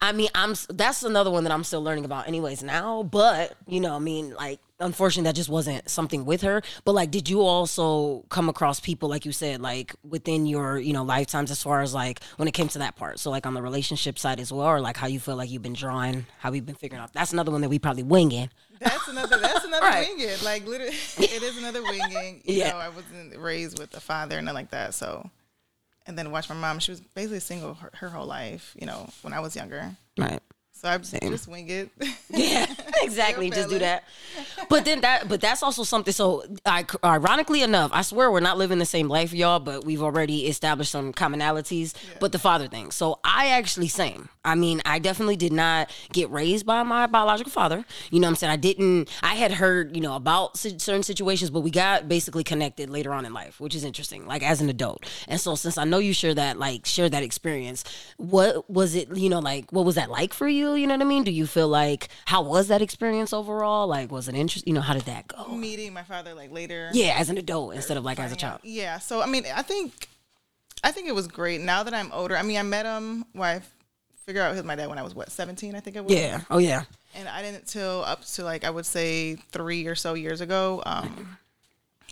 I 0.00 0.12
mean, 0.12 0.28
I'm 0.32 0.54
that's 0.68 1.02
another 1.02 1.28
one 1.28 1.42
that 1.42 1.52
I'm 1.52 1.64
still 1.64 1.82
learning 1.82 2.04
about 2.04 2.28
anyways 2.28 2.62
now, 2.62 3.02
but 3.02 3.56
you 3.66 3.80
know, 3.80 3.96
I 3.96 3.98
mean, 3.98 4.32
like 4.32 4.60
unfortunately 4.80 5.28
that 5.28 5.34
just 5.34 5.48
wasn't 5.48 5.88
something 5.88 6.24
with 6.24 6.42
her, 6.42 6.62
but 6.84 6.92
like 6.94 7.10
did 7.10 7.28
you 7.28 7.40
also 7.42 8.24
come 8.28 8.48
across 8.48 8.80
people 8.80 9.08
like 9.08 9.24
you 9.26 9.32
said 9.32 9.60
like 9.60 9.94
within 10.02 10.46
your, 10.46 10.78
you 10.78 10.92
know, 10.92 11.02
lifetimes 11.02 11.50
as 11.50 11.62
far 11.62 11.80
as 11.82 11.94
like 11.94 12.22
when 12.36 12.46
it 12.48 12.52
came 12.52 12.68
to 12.68 12.78
that 12.78 12.96
part. 12.96 13.18
So 13.18 13.30
like 13.30 13.46
on 13.46 13.54
the 13.54 13.62
relationship 13.62 14.18
side 14.18 14.40
as 14.40 14.52
well 14.52 14.66
or 14.66 14.80
like 14.80 14.96
how 14.96 15.06
you 15.06 15.20
feel 15.20 15.36
like 15.36 15.50
you've 15.50 15.62
been 15.62 15.72
drawing, 15.72 16.26
how 16.38 16.52
you've 16.52 16.66
been 16.66 16.74
figuring 16.74 17.02
out. 17.02 17.12
That's 17.12 17.32
another 17.32 17.50
one 17.50 17.60
that 17.62 17.68
we 17.68 17.78
probably 17.78 18.02
winging. 18.04 18.50
That's 18.80 19.08
another. 19.08 19.38
That's 19.38 19.64
another 19.66 19.86
Right. 19.86 20.08
winging. 20.08 20.36
Like 20.44 20.66
literally, 20.66 20.92
it 21.18 21.42
is 21.42 21.58
another 21.58 21.82
winging. 21.82 22.42
You 22.44 22.54
Yeah. 22.54 22.70
know, 22.70 22.76
I 22.78 22.88
wasn't 22.90 23.36
raised 23.38 23.78
with 23.78 23.94
a 23.96 24.00
father 24.00 24.36
and 24.38 24.44
nothing 24.46 24.54
like 24.56 24.70
that. 24.70 24.94
So, 24.94 25.28
and 26.06 26.16
then 26.16 26.30
watch 26.30 26.48
my 26.48 26.54
mom. 26.54 26.78
She 26.78 26.92
was 26.92 27.00
basically 27.00 27.40
single 27.40 27.74
her, 27.74 27.90
her 27.94 28.08
whole 28.10 28.26
life. 28.26 28.74
You 28.78 28.86
know, 28.86 29.10
when 29.22 29.32
I 29.32 29.40
was 29.40 29.56
younger. 29.56 29.96
Right. 30.16 30.40
So 30.78 30.88
I'm 30.88 31.02
just 31.02 31.48
wing 31.48 31.68
it. 31.68 31.90
Yeah, 32.30 32.66
exactly. 33.02 33.50
Just 33.50 33.68
do 33.70 33.78
that. 33.78 34.04
But 34.68 34.84
then 34.84 35.00
that, 35.00 35.28
but 35.28 35.40
that's 35.40 35.62
also 35.62 35.82
something. 35.82 36.12
So, 36.12 36.44
I, 36.64 36.84
ironically 37.02 37.62
enough, 37.62 37.90
I 37.92 38.02
swear 38.02 38.30
we're 38.30 38.40
not 38.40 38.58
living 38.58 38.78
the 38.78 38.84
same 38.84 39.08
life, 39.08 39.32
y'all. 39.32 39.58
But 39.60 39.84
we've 39.84 40.02
already 40.02 40.46
established 40.46 40.92
some 40.92 41.12
commonalities. 41.12 41.94
But 42.20 42.32
the 42.32 42.38
father 42.38 42.68
thing. 42.68 42.90
So 42.90 43.18
I 43.24 43.48
actually 43.48 43.88
same. 43.88 44.28
I 44.44 44.54
mean, 44.54 44.80
I 44.84 44.98
definitely 44.98 45.36
did 45.36 45.52
not 45.52 45.90
get 46.12 46.30
raised 46.30 46.66
by 46.66 46.82
my 46.82 47.06
biological 47.06 47.50
father. 47.52 47.84
You 48.10 48.20
know 48.20 48.26
what 48.26 48.32
I'm 48.32 48.36
saying? 48.36 48.52
I 48.52 48.56
didn't. 48.56 49.10
I 49.22 49.34
had 49.34 49.52
heard, 49.52 49.94
you 49.94 50.02
know, 50.02 50.14
about 50.14 50.56
certain 50.56 51.02
situations, 51.02 51.50
but 51.50 51.60
we 51.60 51.70
got 51.70 52.08
basically 52.08 52.44
connected 52.44 52.90
later 52.90 53.12
on 53.12 53.26
in 53.26 53.32
life, 53.32 53.60
which 53.60 53.74
is 53.74 53.84
interesting. 53.84 54.26
Like 54.26 54.42
as 54.42 54.60
an 54.60 54.68
adult. 54.68 55.04
And 55.26 55.40
so, 55.40 55.54
since 55.54 55.78
I 55.78 55.84
know 55.84 55.98
you 55.98 56.12
share 56.12 56.34
that, 56.34 56.58
like 56.58 56.86
share 56.86 57.08
that 57.08 57.22
experience, 57.22 57.84
what 58.16 58.70
was 58.70 58.94
it? 58.94 59.14
You 59.16 59.28
know, 59.28 59.40
like 59.40 59.70
what 59.72 59.84
was 59.84 59.96
that 59.96 60.10
like 60.10 60.32
for 60.32 60.48
you? 60.48 60.74
You 60.74 60.86
know 60.86 60.94
what 60.94 61.02
I 61.02 61.08
mean? 61.08 61.24
Do 61.24 61.30
you 61.30 61.46
feel 61.46 61.68
like 61.68 62.08
how 62.26 62.42
was 62.42 62.68
that 62.68 62.82
experience 62.82 63.32
overall? 63.32 63.86
Like, 63.86 64.10
was 64.12 64.28
it 64.28 64.34
interesting? 64.34 64.72
You 64.72 64.74
know, 64.74 64.80
how 64.80 64.94
did 64.94 65.02
that 65.02 65.28
go? 65.28 65.48
Meeting 65.48 65.92
my 65.92 66.02
father 66.02 66.34
like 66.34 66.52
later. 66.52 66.90
Yeah, 66.92 67.16
as 67.18 67.28
an 67.30 67.38
adult 67.38 67.74
instead 67.74 67.96
of 67.96 68.04
like 68.04 68.18
as 68.18 68.32
a 68.32 68.36
child. 68.36 68.60
Yeah. 68.62 68.98
So 68.98 69.20
I 69.20 69.26
mean, 69.26 69.44
I 69.54 69.62
think, 69.62 70.08
I 70.84 70.92
think 70.92 71.08
it 71.08 71.14
was 71.14 71.26
great. 71.26 71.60
Now 71.60 71.82
that 71.82 71.94
I'm 71.94 72.12
older, 72.12 72.36
I 72.36 72.42
mean, 72.42 72.58
I 72.58 72.62
met 72.62 72.86
him. 72.86 73.24
Well, 73.34 73.56
I 73.56 73.62
figured 74.28 74.44
out 74.44 74.54
was 74.54 74.62
my 74.62 74.76
dad 74.76 74.90
when 74.90 74.98
I 74.98 75.02
was 75.02 75.14
what 75.14 75.32
17, 75.32 75.74
I 75.74 75.80
think 75.80 75.96
it 75.96 76.04
was. 76.04 76.12
Yeah. 76.14 76.42
Oh 76.50 76.58
yeah. 76.58 76.82
and 77.14 77.26
I 77.26 77.40
didn't 77.40 77.66
till 77.66 78.04
up 78.04 78.22
to 78.26 78.44
like 78.44 78.62
I 78.62 78.68
would 78.68 78.84
say 78.84 79.36
three 79.52 79.86
or 79.86 79.94
so 79.94 80.12
years 80.12 80.42
ago. 80.42 80.82
Um, 80.84 81.38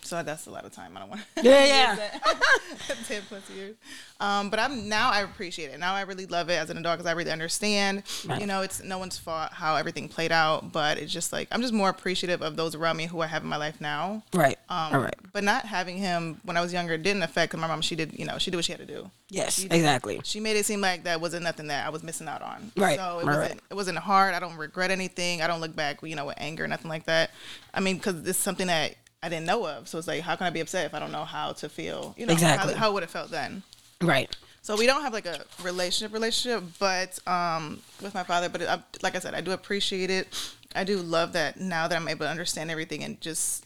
so 0.07 0.23
that's 0.23 0.47
a 0.47 0.51
lot 0.51 0.65
of 0.65 0.73
time. 0.73 0.97
I 0.97 1.01
don't 1.01 1.09
want 1.11 1.21
to. 1.37 1.43
Yeah, 1.43 1.65
yeah. 1.97 2.09
ten 3.09 3.23
plus 3.29 3.49
years. 3.51 3.77
Um, 4.21 4.49
but 4.51 4.59
I'm 4.59 4.89
now 4.89 5.11
I 5.11 5.21
appreciate 5.23 5.71
it. 5.71 5.79
Now 5.79 5.95
I 5.95 6.03
really 6.03 6.27
love 6.27 6.49
it 6.49 6.55
as 6.55 6.71
an 6.71 6.79
adult 6.79 6.99
because 6.99 7.09
I 7.11 7.13
really 7.15 7.31
understand. 7.31 8.03
Right. 8.27 8.41
You 8.41 8.47
know, 8.47 8.63
it's 8.63 8.83
no 8.83 8.99
one's 8.99 9.19
fault 9.19 9.53
how 9.53 9.77
everything 9.77 10.09
played 10.09 10.33
out, 10.33 10.73
but 10.73 10.99
it's 10.99 11.13
just 11.13 11.33
like 11.33 11.49
I'm 11.53 11.61
just 11.61 11.75
more 11.75 11.89
appreciative 11.91 12.43
of 12.43 12.57
those 12.57 12.75
around 12.75 12.97
me 12.97 13.07
who 13.07 13.21
I 13.21 13.27
have 13.27 13.43
in 13.43 13.49
my 13.49 13.57
life 13.57 13.81
now. 13.81 14.23
Right. 14.33 14.59
Um, 14.69 14.95
All 14.95 15.01
right. 15.01 15.15
But 15.33 15.45
not 15.45 15.67
having 15.67 15.99
him 15.99 16.41
when 16.45 16.57
I 16.57 16.61
was 16.63 16.73
younger 16.73 16.97
didn't 16.97 17.23
affect. 17.23 17.53
Cause 17.53 17.61
my 17.61 17.67
mom, 17.67 17.83
she 17.83 17.95
did, 17.97 18.19
you 18.19 18.25
know, 18.25 18.39
she 18.39 18.51
did 18.51 18.57
what 18.57 18.65
she 18.65 18.73
had 18.73 18.81
to 18.81 18.87
do. 18.87 19.11
Yes. 19.29 19.55
She 19.61 19.69
did- 19.69 19.75
Exactly. 19.77 20.21
She 20.25 20.41
made 20.41 20.57
it 20.57 20.65
seem 20.65 20.81
like 20.81 21.05
that 21.05 21.21
wasn't 21.21 21.43
nothing 21.45 21.67
that 21.69 21.87
I 21.87 21.91
was 21.91 22.03
missing 22.03 22.29
out 22.29 22.43
on. 22.43 22.73
Right, 22.77 22.99
So 22.99 23.19
it 23.21 23.27
wasn't. 23.27 23.51
right. 23.53 23.61
It 23.71 23.75
wasn't 23.75 23.99
hard. 23.99 24.35
I 24.35 24.41
don't 24.41 24.57
regret 24.57 24.91
anything. 24.91 25.43
I 25.43 25.47
don't 25.47 25.61
look 25.61 25.77
back, 25.77 26.03
you 26.03 26.17
know, 26.17 26.27
with 26.27 26.37
anger 26.39 26.65
or 26.65 26.69
nothing 26.69 26.89
like 26.89 27.05
that. 27.05 27.31
I 27.75 27.81
mean, 27.81 27.97
because 27.97 28.27
it's 28.27 28.39
something 28.39 28.67
that 28.69 28.95
I 29.27 29.29
didn't 29.29 29.47
know 29.47 29.67
of. 29.67 29.89
So 29.89 29.99
it's 29.99 30.07
like, 30.07 30.21
how 30.21 30.37
can 30.37 30.47
I 30.47 30.51
be 30.51 30.61
upset 30.61 30.87
if 30.87 30.95
I 30.95 31.01
don't 31.01 31.11
know 31.11 31.25
how 31.25 31.53
to 31.53 31.69
feel? 31.69 32.15
You 32.17 32.27
know, 32.27 32.33
Exactly. 32.33 32.75
How, 32.75 32.79
how 32.79 32.93
would 32.93 33.03
it 33.03 33.11
felt 33.11 33.31
then? 33.31 33.65
Right. 34.01 34.35
So 34.63 34.77
we 34.77 34.87
don't 34.87 35.03
have 35.03 35.13
like 35.13 35.27
a 35.27 35.41
relationship 35.63 36.13
relationship, 36.13 36.63
but 36.79 37.19
um, 37.29 37.83
with 38.01 38.15
my 38.15 38.23
father. 38.23 38.49
But 38.49 38.63
I, 38.63 38.83
like 39.03 39.17
I 39.17 39.19
said, 39.19 39.35
I 39.35 39.41
do 39.41 39.51
appreciate 39.51 40.11
it. 40.11 40.29
I 40.77 40.85
do 40.85 40.99
love 40.99 41.33
that 41.33 41.59
now 41.59 41.89
that 41.89 41.97
I'm 41.97 42.07
able 42.07 42.27
to 42.27 42.31
understand 42.31 42.71
everything 42.71 43.03
and 43.03 43.21
just 43.21 43.65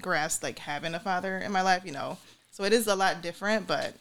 grasp 0.00 0.42
like 0.42 0.58
having 0.58 0.94
a 0.94 1.00
father 1.00 1.38
in 1.38 1.52
my 1.52 1.62
life. 1.62 1.82
You 1.84 1.92
know, 1.92 2.16
so 2.52 2.64
it 2.64 2.72
is 2.72 2.86
a 2.86 2.94
lot 2.94 3.20
different, 3.20 3.66
but 3.66 3.94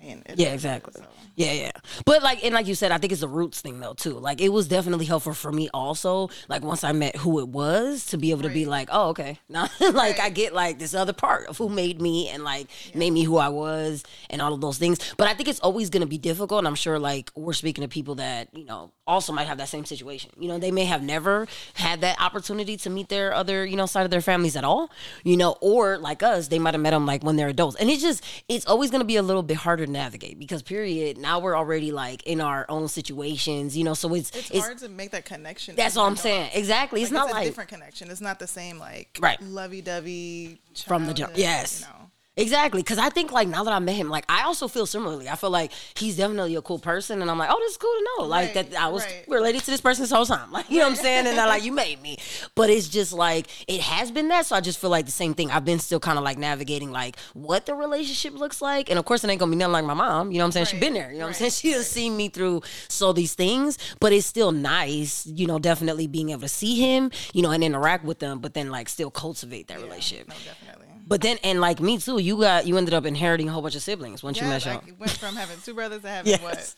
I 0.00 0.04
mean, 0.04 0.22
it 0.26 0.38
Yeah, 0.38 0.48
exactly. 0.48 0.94
so. 0.96 1.04
Yeah, 1.38 1.52
yeah. 1.52 1.70
But 2.04 2.24
like 2.24 2.44
and 2.44 2.52
like 2.52 2.66
you 2.66 2.74
said, 2.74 2.90
I 2.90 2.98
think 2.98 3.12
it's 3.12 3.20
the 3.20 3.28
roots 3.28 3.60
thing 3.60 3.78
though 3.78 3.94
too. 3.94 4.18
Like 4.18 4.40
it 4.40 4.48
was 4.48 4.66
definitely 4.66 5.04
helpful 5.04 5.34
for 5.34 5.52
me 5.52 5.68
also. 5.72 6.30
Like 6.48 6.62
once 6.62 6.82
I 6.82 6.90
met 6.90 7.14
who 7.14 7.38
it 7.38 7.46
was 7.46 8.06
to 8.06 8.18
be 8.18 8.32
able 8.32 8.42
to 8.42 8.48
be 8.48 8.64
like, 8.64 8.88
oh 8.90 9.10
okay, 9.10 9.38
now 9.48 9.68
like 9.92 10.18
I 10.18 10.30
get 10.30 10.52
like 10.52 10.80
this 10.80 10.94
other 10.94 11.12
part 11.12 11.46
of 11.46 11.56
who 11.56 11.68
made 11.68 12.00
me 12.00 12.28
and 12.28 12.42
like 12.42 12.66
made 12.92 13.12
me 13.12 13.22
who 13.22 13.36
I 13.36 13.50
was 13.50 14.02
and 14.30 14.42
all 14.42 14.52
of 14.52 14.60
those 14.60 14.78
things. 14.78 14.98
But 15.16 15.28
I 15.28 15.34
think 15.34 15.48
it's 15.48 15.60
always 15.60 15.90
gonna 15.90 16.06
be 16.06 16.18
difficult. 16.18 16.58
And 16.58 16.66
I'm 16.66 16.74
sure 16.74 16.98
like 16.98 17.30
we're 17.36 17.52
speaking 17.52 17.82
to 17.82 17.88
people 17.88 18.16
that 18.16 18.48
you 18.52 18.64
know 18.64 18.90
also 19.06 19.32
might 19.32 19.46
have 19.46 19.58
that 19.58 19.68
same 19.68 19.84
situation. 19.84 20.32
You 20.40 20.48
know, 20.48 20.58
they 20.58 20.72
may 20.72 20.86
have 20.86 21.04
never 21.04 21.46
had 21.74 22.00
that 22.00 22.20
opportunity 22.20 22.76
to 22.78 22.90
meet 22.90 23.08
their 23.10 23.32
other 23.32 23.64
you 23.64 23.76
know 23.76 23.86
side 23.86 24.02
of 24.02 24.10
their 24.10 24.20
families 24.20 24.56
at 24.56 24.64
all. 24.64 24.90
You 25.22 25.36
know, 25.36 25.56
or 25.60 25.98
like 25.98 26.24
us, 26.24 26.48
they 26.48 26.58
might 26.58 26.74
have 26.74 26.80
met 26.80 26.90
them 26.90 27.06
like 27.06 27.22
when 27.22 27.36
they're 27.36 27.48
adults. 27.48 27.76
And 27.76 27.88
it's 27.88 28.02
just 28.02 28.24
it's 28.48 28.66
always 28.66 28.90
gonna 28.90 29.04
be 29.04 29.16
a 29.16 29.22
little 29.22 29.44
bit 29.44 29.58
harder 29.58 29.86
to 29.88 29.92
navigate 29.92 30.38
because 30.38 30.62
period. 30.62 31.18
Now 31.18 31.38
we're 31.40 31.56
already 31.56 31.92
like 31.92 32.22
in 32.24 32.40
our 32.40 32.66
own 32.68 32.88
situations, 32.88 33.76
you 33.76 33.84
know. 33.84 33.94
So 33.94 34.14
it's 34.14 34.30
It's, 34.30 34.50
it's, 34.50 34.60
hard 34.64 34.78
to 34.78 34.88
make 34.88 35.10
that 35.12 35.24
connection. 35.24 35.76
that's 35.76 35.96
what 35.96 36.04
I'm 36.04 36.16
saying. 36.16 36.50
Exactly. 36.54 37.02
It's 37.02 37.10
Like, 37.10 37.18
not 37.18 37.24
it's 37.26 37.32
a 37.32 37.36
like 37.36 37.46
different 37.46 37.70
connection. 37.70 38.10
It's 38.10 38.20
not 38.20 38.38
the 38.38 38.46
same 38.46 38.78
like 38.78 39.18
Right. 39.20 39.40
lovey-dovey 39.42 40.60
from 40.86 41.06
the 41.06 41.14
jump. 41.14 41.32
Yes. 41.36 41.80
You 41.80 41.86
know. 41.86 42.07
Exactly, 42.38 42.82
because 42.82 42.98
I 42.98 43.10
think 43.10 43.32
like 43.32 43.48
now 43.48 43.64
that 43.64 43.72
I 43.72 43.78
met 43.80 43.96
him, 43.96 44.08
like 44.08 44.24
I 44.28 44.44
also 44.44 44.68
feel 44.68 44.86
similarly. 44.86 45.28
I 45.28 45.34
feel 45.34 45.50
like 45.50 45.72
he's 45.94 46.16
definitely 46.16 46.54
a 46.54 46.62
cool 46.62 46.78
person, 46.78 47.20
and 47.20 47.30
I'm 47.30 47.36
like, 47.36 47.50
oh, 47.52 47.58
this 47.58 47.72
is 47.72 47.76
cool 47.76 47.92
to 47.92 48.08
know. 48.18 48.24
Like 48.26 48.54
Right, 48.54 48.70
that 48.70 48.80
I 48.80 48.88
was 48.88 49.04
right. 49.04 49.24
related 49.28 49.62
to 49.62 49.70
this 49.70 49.80
person 49.80 50.02
this 50.04 50.12
whole 50.12 50.24
time. 50.26 50.52
Like 50.58 50.70
you 50.70 50.78
know 50.78 50.84
what 50.84 50.90
I'm 50.90 50.96
saying? 50.96 51.26
And 51.26 51.38
I 51.38 51.46
like 51.46 51.64
you 51.68 51.72
made 51.72 52.00
me, 52.00 52.16
but 52.54 52.70
it's 52.70 52.88
just 52.88 53.12
like 53.12 53.46
it 53.68 53.80
has 53.80 54.10
been 54.10 54.28
that. 54.28 54.46
So 54.46 54.56
I 54.56 54.60
just 54.60 54.78
feel 54.78 54.90
like 54.90 55.06
the 55.06 55.12
same 55.12 55.34
thing. 55.34 55.50
I've 55.50 55.64
been 55.64 55.78
still 55.78 56.00
kind 56.00 56.16
of 56.18 56.24
like 56.24 56.38
navigating 56.38 56.90
like 56.92 57.18
what 57.34 57.66
the 57.66 57.74
relationship 57.74 58.34
looks 58.34 58.62
like, 58.62 58.88
and 58.88 58.98
of 58.98 59.04
course 59.04 59.24
it 59.24 59.30
ain't 59.30 59.40
gonna 59.40 59.50
be 59.50 59.56
nothing 59.56 59.72
like 59.72 59.84
my 59.84 59.94
mom. 59.94 60.30
You 60.30 60.38
know 60.38 60.44
what 60.44 60.46
I'm 60.46 60.52
saying? 60.52 60.66
She's 60.66 60.80
been 60.80 60.94
there. 60.94 61.10
You 61.10 61.18
know 61.18 61.24
what 61.24 61.28
I'm 61.30 61.34
saying? 61.34 61.48
right, 61.48 61.52
She 61.52 61.72
has 61.72 61.90
seen 61.90 62.16
me 62.16 62.28
through 62.28 62.62
so 62.88 63.12
these 63.12 63.34
things, 63.34 63.78
but 64.00 64.12
it's 64.12 64.26
still 64.26 64.52
nice. 64.52 65.26
You 65.26 65.46
know, 65.46 65.58
definitely 65.58 66.06
being 66.06 66.30
able 66.30 66.42
to 66.42 66.48
see 66.48 66.76
him, 66.76 67.10
you 67.34 67.42
know, 67.42 67.50
and 67.50 67.64
interact 67.64 68.04
with 68.04 68.20
them, 68.20 68.38
but 68.38 68.54
then 68.54 68.70
like 68.70 68.88
still 68.88 69.10
cultivate 69.10 69.66
that 69.68 69.80
relationship. 69.80 70.28
No, 70.28 70.34
definitely. 70.44 70.87
But 71.08 71.22
then, 71.22 71.38
and 71.42 71.60
like 71.60 71.80
me 71.80 71.96
too, 71.98 72.20
you 72.20 72.36
got 72.38 72.66
you 72.66 72.76
ended 72.76 72.92
up 72.94 73.06
inheriting 73.06 73.48
a 73.48 73.52
whole 73.52 73.62
bunch 73.62 73.74
of 73.74 73.82
siblings 73.82 74.22
once 74.22 74.36
you 74.38 74.44
Yeah, 74.44 74.50
met 74.52 74.64
your. 74.66 74.74
like, 74.74 75.00
went 75.00 75.10
from 75.12 75.34
having 75.36 75.56
two 75.64 75.72
brothers 75.74 76.02
to 76.02 76.08
having 76.16 76.30
Yes. 76.30 76.42
what? 76.42 76.74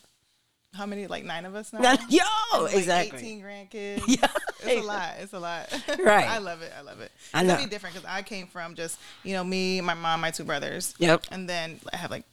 How 0.73 0.85
many? 0.85 1.05
Like 1.07 1.25
nine 1.25 1.43
of 1.43 1.53
us 1.53 1.73
now. 1.73 1.81
Yo, 2.09 2.23
Like 2.61 2.73
exactly. 2.75 3.19
18 3.19 3.41
grandkids. 3.41 4.03
Yeah, 4.07 4.27
It's 4.63 4.81
a 4.81 4.87
lot. 4.87 5.13
It's 5.19 5.33
a 5.33 5.39
lot. 5.39 5.83
Right. 5.99 6.29
I 6.29 6.37
love 6.37 6.61
it. 6.61 6.71
I 6.77 6.81
love 6.81 7.01
it. 7.01 7.11
I 7.33 7.39
It's 7.41 7.47
know. 7.47 7.55
gonna 7.55 7.65
be 7.67 7.69
different 7.69 7.95
because 7.95 8.07
I 8.09 8.21
came 8.21 8.47
from 8.47 8.75
just 8.75 8.97
you 9.23 9.33
know 9.33 9.43
me, 9.43 9.81
my 9.81 9.95
mom, 9.95 10.21
my 10.21 10.31
two 10.31 10.45
brothers. 10.45 10.95
Yep. 10.97 11.25
And 11.31 11.49
then 11.49 11.79
I 11.91 11.97
have 11.97 12.09
like 12.09 12.23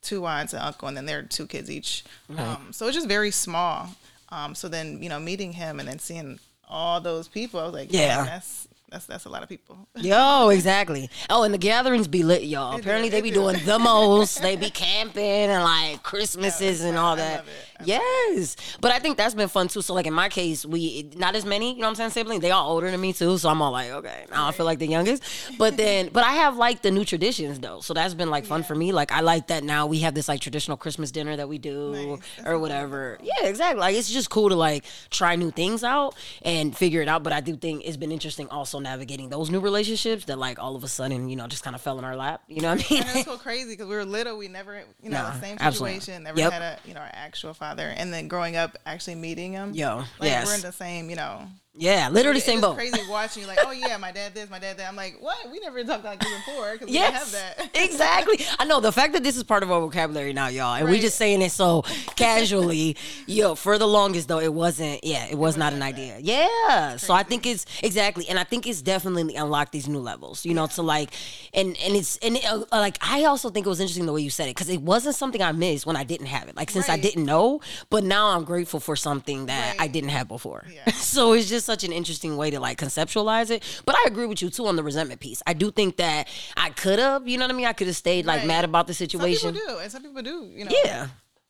two 0.00 0.24
aunts 0.26 0.54
and 0.54 0.62
uncle, 0.62 0.88
and 0.88 0.96
then 0.96 1.04
they're 1.04 1.22
two 1.22 1.46
kids 1.46 1.70
each. 1.70 2.02
Um, 2.38 2.68
so 2.72 2.86
it's 2.86 2.94
just 2.96 3.08
very 3.08 3.30
small. 3.30 3.88
Um, 4.30 4.54
so 4.54 4.68
then 4.68 5.02
you 5.02 5.10
know 5.10 5.20
meeting 5.20 5.52
him 5.52 5.78
and 5.78 5.86
then 5.86 5.98
seeing 5.98 6.40
all 6.66 6.98
those 6.98 7.28
people, 7.28 7.60
I 7.60 7.64
was 7.64 7.74
like, 7.74 7.92
Yeah. 7.92 8.00
yeah, 8.00 8.24
that's 8.24 8.68
that's 8.92 9.06
that's 9.06 9.24
a 9.24 9.28
lot 9.30 9.42
of 9.42 9.48
people. 9.48 9.88
Yo, 9.96 10.50
exactly. 10.50 11.08
Oh, 11.30 11.42
and 11.44 11.52
the 11.52 11.58
gatherings 11.58 12.06
be 12.08 12.22
lit, 12.22 12.42
y'all. 12.44 12.72
They 12.72 12.76
do, 12.76 12.82
Apparently, 12.82 13.08
they, 13.08 13.16
they 13.20 13.22
be 13.22 13.30
do. 13.30 13.40
doing 13.40 13.56
the 13.64 13.78
most. 13.78 14.40
they 14.42 14.56
be 14.56 14.70
camping 14.70 15.22
and 15.24 15.64
like 15.64 16.02
Christmases 16.02 16.82
Yeah, 16.82 16.88
and 16.88 16.98
all 16.98 17.16
that. 17.16 17.32
I 17.32 17.36
love 17.38 17.88
yes, 17.88 18.56
but 18.80 18.92
I 18.92 18.98
think 18.98 19.16
that's 19.16 19.34
been 19.34 19.48
fun 19.48 19.68
too. 19.68 19.82
So, 19.82 19.94
like 19.94 20.06
in 20.06 20.12
my 20.14 20.28
case, 20.28 20.64
we 20.64 21.10
not 21.16 21.34
as 21.34 21.44
many. 21.44 21.70
You 21.74 21.78
know 21.80 21.86
what 21.86 21.88
I'm 21.90 21.94
saying? 21.96 22.10
Siblings. 22.10 22.42
They 22.42 22.50
all 22.50 22.70
older 22.70 22.90
than 22.90 23.00
me 23.00 23.12
too. 23.12 23.38
So 23.38 23.48
I'm 23.48 23.60
all 23.62 23.72
like, 23.72 23.90
okay, 23.90 24.26
now 24.30 24.46
I 24.46 24.52
feel 24.52 24.66
like 24.66 24.78
the 24.78 24.86
youngest. 24.86 25.22
But 25.58 25.76
then, 25.76 26.10
but 26.12 26.22
I 26.24 26.32
have 26.34 26.56
like 26.56 26.82
the 26.82 26.90
new 26.90 27.04
traditions 27.04 27.58
though. 27.58 27.80
So 27.80 27.94
that's 27.94 28.14
been 28.14 28.30
like 28.30 28.44
fun 28.44 28.62
for 28.62 28.74
me. 28.74 28.92
Like 28.92 29.10
I 29.10 29.20
like 29.20 29.48
that 29.48 29.64
now 29.64 29.86
we 29.86 30.00
have 30.00 30.14
this 30.14 30.28
like 30.28 30.40
traditional 30.40 30.76
Christmas 30.76 31.10
dinner 31.10 31.34
that 31.36 31.48
we 31.48 31.58
do 31.58 31.92
Nice. 31.92 32.20
Or 32.44 32.58
whatever. 32.58 33.18
Yeah, 33.22 33.46
exactly. 33.46 33.80
Like 33.80 33.96
it's 33.96 34.10
just 34.12 34.30
cool 34.30 34.48
to 34.50 34.54
like 34.56 34.84
try 35.10 35.34
new 35.36 35.50
things 35.50 35.82
out 35.82 36.14
and 36.42 36.76
figure 36.76 37.02
it 37.02 37.08
out. 37.08 37.22
But 37.22 37.32
I 37.32 37.40
do 37.40 37.56
think 37.56 37.82
it's 37.84 37.96
been 37.96 38.12
interesting 38.12 38.48
also 38.48 38.78
navigating 38.82 39.28
those 39.28 39.50
new 39.50 39.60
relationships 39.60 40.24
that 40.26 40.38
like 40.38 40.58
all 40.58 40.76
of 40.76 40.84
a 40.84 40.88
sudden, 40.88 41.28
you 41.28 41.36
know, 41.36 41.46
just 41.46 41.62
kind 41.64 41.74
of 41.76 41.82
fell 41.82 41.98
in 41.98 42.04
our 42.04 42.16
lap. 42.16 42.42
You 42.48 42.60
know 42.60 42.74
what 42.74 42.84
I 42.90 42.94
mean? 42.94 43.02
And 43.02 43.16
it's 43.16 43.24
so 43.24 43.36
crazy 43.38 43.70
because 43.70 43.86
we 43.88 43.94
were 43.94 44.04
little. 44.04 44.36
We 44.38 44.48
never, 44.48 44.82
you 45.02 45.10
know, 45.10 45.22
Nah, 45.22 45.30
the 45.32 45.40
same 45.40 45.56
absolutely. 45.60 46.00
situation. 46.00 46.22
Never 46.24 46.38
Yep. 46.38 46.52
had 46.52 46.62
a, 46.62 46.78
you 46.86 46.94
know, 46.94 47.00
our 47.00 47.10
actual 47.12 47.54
father. 47.54 47.88
And 47.96 48.12
then 48.12 48.28
growing 48.28 48.56
up, 48.56 48.76
actually 48.86 49.14
meeting 49.16 49.52
him. 49.52 49.72
Yo, 49.74 49.96
like 50.18 50.30
yes. 50.30 50.46
we're 50.46 50.54
in 50.56 50.60
the 50.62 50.72
same, 50.72 51.10
you 51.10 51.16
know. 51.16 51.46
Yeah, 51.74 52.08
literally 52.10 52.40
same 52.40 52.60
boat. 52.60 52.74
crazy 52.74 53.00
watching 53.10 53.42
you, 53.42 53.48
like, 53.48 53.58
oh 53.62 53.70
yeah, 53.70 53.96
my 53.96 54.12
dad 54.12 54.34
this, 54.34 54.50
my 54.50 54.58
dad 54.58 54.76
that. 54.78 54.88
I'm 54.88 54.96
like, 54.96 55.16
what? 55.20 55.36
We 55.50 55.58
never 55.60 55.82
talked 55.84 56.04
like 56.04 56.20
this 56.20 56.30
before 56.44 56.72
because 56.72 56.86
we 56.88 56.92
didn't 56.94 57.14
have 57.14 57.32
that. 57.32 57.70
exactly. 57.74 58.44
I 58.58 58.64
know 58.66 58.80
the 58.80 58.92
fact 58.92 59.14
that 59.14 59.22
this 59.22 59.36
is 59.36 59.42
part 59.42 59.62
of 59.62 59.70
our 59.70 59.80
vocabulary 59.80 60.32
now, 60.32 60.48
y'all, 60.48 60.74
and 60.74 60.86
we 60.86 60.92
Right. 60.92 61.00
just 61.00 61.16
saying 61.16 61.40
it 61.40 61.50
so 61.50 61.82
casually. 62.16 62.96
Yo, 63.26 63.54
for 63.54 63.78
the 63.78 63.86
longest 63.88 64.28
though, 64.28 64.38
it 64.38 64.52
wasn't. 64.52 65.02
Yeah, 65.02 65.26
it 65.26 65.38
was 65.38 65.56
not 65.56 65.72
an 65.72 65.82
idea. 65.82 66.18
Yeah, 66.20 66.96
so 66.96 67.14
I 67.14 67.22
think 67.22 67.46
it's 67.46 67.64
exactly, 67.82 68.28
and 68.28 68.38
I 68.38 68.44
think 68.44 68.66
it's 68.66 68.82
definitely 68.82 69.34
unlocked 69.34 69.72
these 69.72 69.88
new 69.88 70.00
levels. 70.00 70.44
You 70.44 70.54
know, 70.54 70.66
to 70.66 70.82
like, 70.82 71.10
and 71.54 71.76
and 71.84 71.96
it's 71.96 72.18
and 72.18 72.36
it, 72.36 72.44
uh, 72.44 72.64
like 72.70 72.98
I 73.00 73.24
also 73.24 73.48
think 73.50 73.66
it 73.66 73.68
was 73.70 73.80
interesting 73.80 74.06
the 74.06 74.12
way 74.12 74.20
you 74.20 74.30
said 74.30 74.48
it 74.48 74.54
because 74.54 74.68
it 74.68 74.82
wasn't 74.82 75.14
something 75.14 75.40
I 75.42 75.52
missed 75.52 75.86
when 75.86 75.96
I 75.96 76.04
didn't 76.04 76.26
have 76.26 76.48
it. 76.48 76.56
Like 76.56 76.70
since 76.70 76.88
I 76.88 76.98
didn't 76.98 77.24
know, 77.24 77.60
but 77.90 78.04
now 78.04 78.28
I'm 78.36 78.44
grateful 78.44 78.78
for 78.80 78.94
something 78.94 79.46
that 79.46 79.76
I 79.78 79.88
didn't 79.88 80.10
have 80.10 80.28
before. 80.28 80.66
Yeah. 80.72 80.92
so 80.94 81.32
it's 81.32 81.48
just 81.48 81.61
such 81.64 81.84
an 81.84 81.92
interesting 81.92 82.36
way 82.36 82.50
to 82.50 82.60
like 82.60 82.78
conceptualize 82.78 83.50
it. 83.50 83.62
But 83.86 83.94
I 83.96 84.04
agree 84.06 84.26
with 84.26 84.42
you 84.42 84.50
too 84.50 84.66
on 84.66 84.76
the 84.76 84.82
resentment 84.82 85.20
piece. 85.20 85.42
I 85.46 85.52
do 85.54 85.70
think 85.70 85.96
that 85.96 86.28
I 86.56 86.70
could 86.70 86.98
have, 86.98 87.26
you 87.28 87.38
know 87.38 87.44
what 87.44 87.52
I 87.52 87.56
mean? 87.56 87.66
I 87.66 87.72
could 87.72 87.86
have 87.86 87.96
stayed 87.96 88.26
like 88.26 88.40
Right. 88.40 88.46
mad 88.46 88.64
about 88.64 88.86
the 88.86 88.94
Some 88.94 89.06
situation. 89.06 89.52
people 89.54 89.74
do, 89.74 89.78
and 89.78 89.90
some 89.92 90.02
people 90.02 90.22
do, 90.22 90.50
you 90.54 90.64
know. 90.64 90.70
Yeah. 90.84 91.08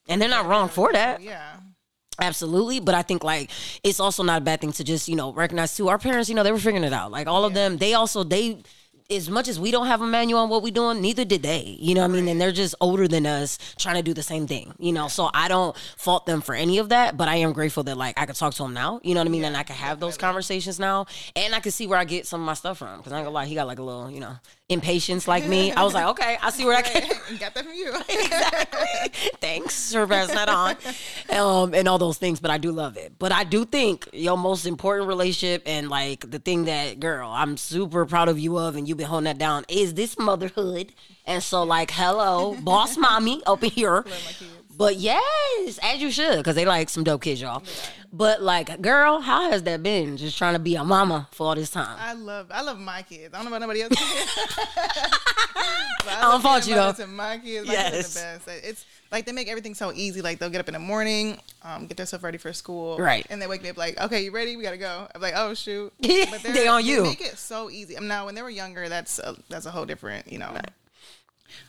And 0.09 0.21
they're 0.21 0.29
not 0.29 0.47
wrong 0.47 0.69
for 0.69 0.93
that. 0.93 1.23
Yeah. 1.23 1.57
Absolutely. 2.21 2.79
But 2.81 2.95
I 2.95 3.03
think 3.03 3.25
like 3.25 3.51
it's 3.83 3.99
also 4.01 4.23
not 4.23 4.43
a 4.43 4.45
bad 4.45 4.61
thing 4.61 4.73
to 4.73 4.85
just, 4.85 5.09
you 5.09 5.17
know, 5.17 5.33
recognize 5.33 5.77
too. 5.77 5.89
Our 5.89 5.99
parents, 5.99 6.29
you 6.29 6.35
know, 6.35 6.43
they 6.43 6.53
were 6.53 6.59
figuring 6.59 6.85
it 6.85 6.93
out. 6.93 7.11
Like 7.11 7.27
all 7.27 7.45
of 7.45 7.55
them, 7.55 7.79
they 7.79 7.95
also 7.95 8.23
they 8.23 8.59
as 9.15 9.29
much 9.29 9.49
as 9.49 9.61
we 9.61 9.71
don't 9.71 9.87
have 9.87 10.01
a 10.01 10.07
manual 10.07 10.41
on 10.41 10.49
what 10.49 10.63
we're 10.63 10.73
doing, 10.73 11.01
neither 11.01 11.25
did 11.25 11.43
they. 11.43 11.77
You 11.79 11.95
know 11.95 12.01
what 12.03 12.11
I 12.11 12.15
mean? 12.15 12.29
And 12.29 12.41
they're 12.41 12.53
just 12.53 12.75
older 12.81 13.07
than 13.07 13.27
us 13.27 13.59
trying 13.77 13.97
to 13.97 14.03
do 14.03 14.15
the 14.15 14.23
same 14.23 14.47
thing. 14.47 14.75
You 14.79 14.93
know, 14.93 15.09
so 15.09 15.31
I 15.35 15.49
don't 15.49 15.77
fault 15.97 16.27
them 16.27 16.41
for 16.41 16.55
any 16.55 16.79
of 16.79 16.89
that, 16.89 17.17
but 17.17 17.29
I 17.29 17.37
am 17.37 17.53
grateful 17.53 17.83
that 17.85 17.97
like 17.97 18.19
I 18.19 18.27
could 18.27 18.37
talk 18.37 18.55
to 18.55 18.65
him 18.65 18.75
now. 18.75 19.01
You 19.03 19.15
know 19.15 19.21
what 19.21 19.29
I 19.29 19.31
mean? 19.31 19.43
and 19.45 19.57
I 19.57 19.63
can 19.63 19.77
have 19.77 20.01
those 20.01 20.17
conversations 20.17 20.79
now. 20.79 21.07
And 21.37 21.55
I 21.55 21.61
can 21.61 21.73
see 21.73 21.87
where 21.87 21.99
I 21.99 22.05
get 22.05 22.27
some 22.27 22.41
of 22.41 22.47
my 22.47 22.55
stuff 22.55 22.79
from. 22.79 22.99
Because 22.99 23.13
I 23.13 23.19
ain't 23.19 23.27
gonna 23.27 23.35
lie, 23.35 23.47
he 23.47 23.55
got 23.55 23.67
like 23.67 23.79
a 23.79 23.83
little, 23.83 24.11
you 24.11 24.21
know, 24.21 24.37
impatience 24.73 25.29
like 25.29 25.47
me. 25.47 25.73
I 25.73 25.83
was 25.83 25.95
like, 25.95 26.07
okay, 26.07 26.39
I 26.41 26.51
see 26.51 26.65
where 26.65 26.77
I 26.77 26.83
can 26.83 27.03
Got 27.39 27.55
that 27.55 27.65
from 27.65 27.75
you. 27.75 27.95
exactly. 28.09 29.31
Thanks 29.41 29.93
for 29.93 30.07
passing 30.07 30.35
that 30.35 30.49
on, 30.49 30.77
um, 31.31 31.75
and 31.75 31.89
all 31.89 31.99
those 31.99 32.19
things. 32.19 32.41
But 32.41 32.51
I 32.51 32.59
do 32.59 32.73
love 32.73 32.97
it. 32.97 33.15
But 33.19 33.33
I 33.33 33.45
do 33.45 33.65
think 33.65 34.09
your 34.13 34.37
most 34.37 34.67
important 34.67 35.09
relationship 35.09 35.63
and 35.67 35.89
like 35.89 36.31
the 36.31 36.39
thing 36.39 36.65
that, 36.65 37.01
girl, 37.01 37.31
I'm 37.31 37.57
super 37.57 38.07
proud 38.07 38.29
of 38.29 38.39
you 38.39 38.59
of, 38.59 38.77
and 38.77 38.89
you've 38.89 38.99
been 38.99 39.07
holding 39.07 39.25
that 39.25 39.39
down 39.39 39.65
is 39.69 39.95
this 39.95 40.19
motherhood. 40.19 40.93
And 41.25 41.43
so, 41.43 41.63
like, 41.63 41.91
hello, 41.93 42.57
boss 42.61 42.97
mommy 42.97 43.43
up 43.47 43.63
in 43.63 43.71
here. 43.71 44.05
Kids. 44.73 44.79
But 44.79 44.97
yes, 44.97 45.79
as 45.83 46.01
you 46.01 46.11
should, 46.11 46.37
because 46.39 46.55
they 46.55 46.65
like 46.65 46.89
some 46.89 47.05
dope 47.05 47.23
kids, 47.23 47.41
y'all. 47.41 47.63
But 48.13 48.43
like, 48.43 48.83
girl, 48.83 49.21
how 49.21 49.51
has 49.51 49.63
that 49.63 49.83
been? 49.83 50.17
Just 50.19 50.37
trying 50.37 50.53
to 50.55 50.59
be 50.59 50.75
a 50.77 50.85
mama 50.85 51.29
for 51.33 51.47
all 51.49 51.55
this 51.55 51.71
time. 51.71 51.97
I 51.99 52.13
love, 52.13 52.49
I 52.51 52.63
love 52.63 52.79
my 52.79 53.03
kids. 53.03 53.33
I 53.33 53.39
don't 53.39 53.45
know 53.51 53.57
about 53.57 53.61
nobody 53.63 53.83
else's 53.83 53.99
kids. 53.99 54.59
But 56.05 56.15
I 56.15 56.21
don't 56.23 56.41
fault 56.43 56.67
you, 56.67 56.75
though. 56.75 56.93
To 56.93 57.07
my 57.07 57.39
kids, 57.39 57.69
my 57.69 57.75
kids 57.75 58.17
Yes. 58.17 58.17
are 58.17 58.33
the 58.39 58.45
best. 58.51 58.65
It's 58.65 58.85
like 59.13 59.25
they 59.25 59.31
make 59.31 59.49
everything 59.49 59.75
so 59.75 59.93
easy. 59.93 60.21
Like 60.21 60.41
they'll 60.41 60.51
get 60.51 60.61
up 60.61 60.67
in 60.69 60.73
the 60.75 60.81
morning, 60.81 61.39
um, 61.63 61.87
get 61.87 61.97
themselves 61.97 62.25
ready 62.25 62.39
for 62.39 62.53
school, 62.53 62.99
Right. 62.99 63.25
And 63.31 63.41
they 63.41 63.47
wake 63.47 63.63
me 63.63 63.69
up 63.69 63.77
like, 63.77 64.01
okay, 64.01 64.25
you 64.25 64.33
ready? 64.33 64.57
We 64.57 64.65
gotta 64.65 64.79
go. 64.79 65.07
I'm 65.15 65.21
like, 65.21 65.35
oh 65.37 65.55
shoot. 65.55 65.93
They 66.01 66.25
they're- 66.43 66.71
on 66.71 66.85
you. 66.85 67.03
They 67.03 67.09
make 67.11 67.21
it 67.21 67.39
so 67.39 67.71
easy. 67.71 67.97
I 67.97 68.01
now 68.01 68.27
when 68.27 68.35
they 68.35 68.43
were 68.43 68.51
younger, 68.51 68.89
that's 68.89 69.21
a, 69.21 69.37
that's 69.49 69.65
a 69.67 69.71
whole 69.71 69.85
different, 69.85 70.31
you 70.33 70.39
know, 70.39 70.53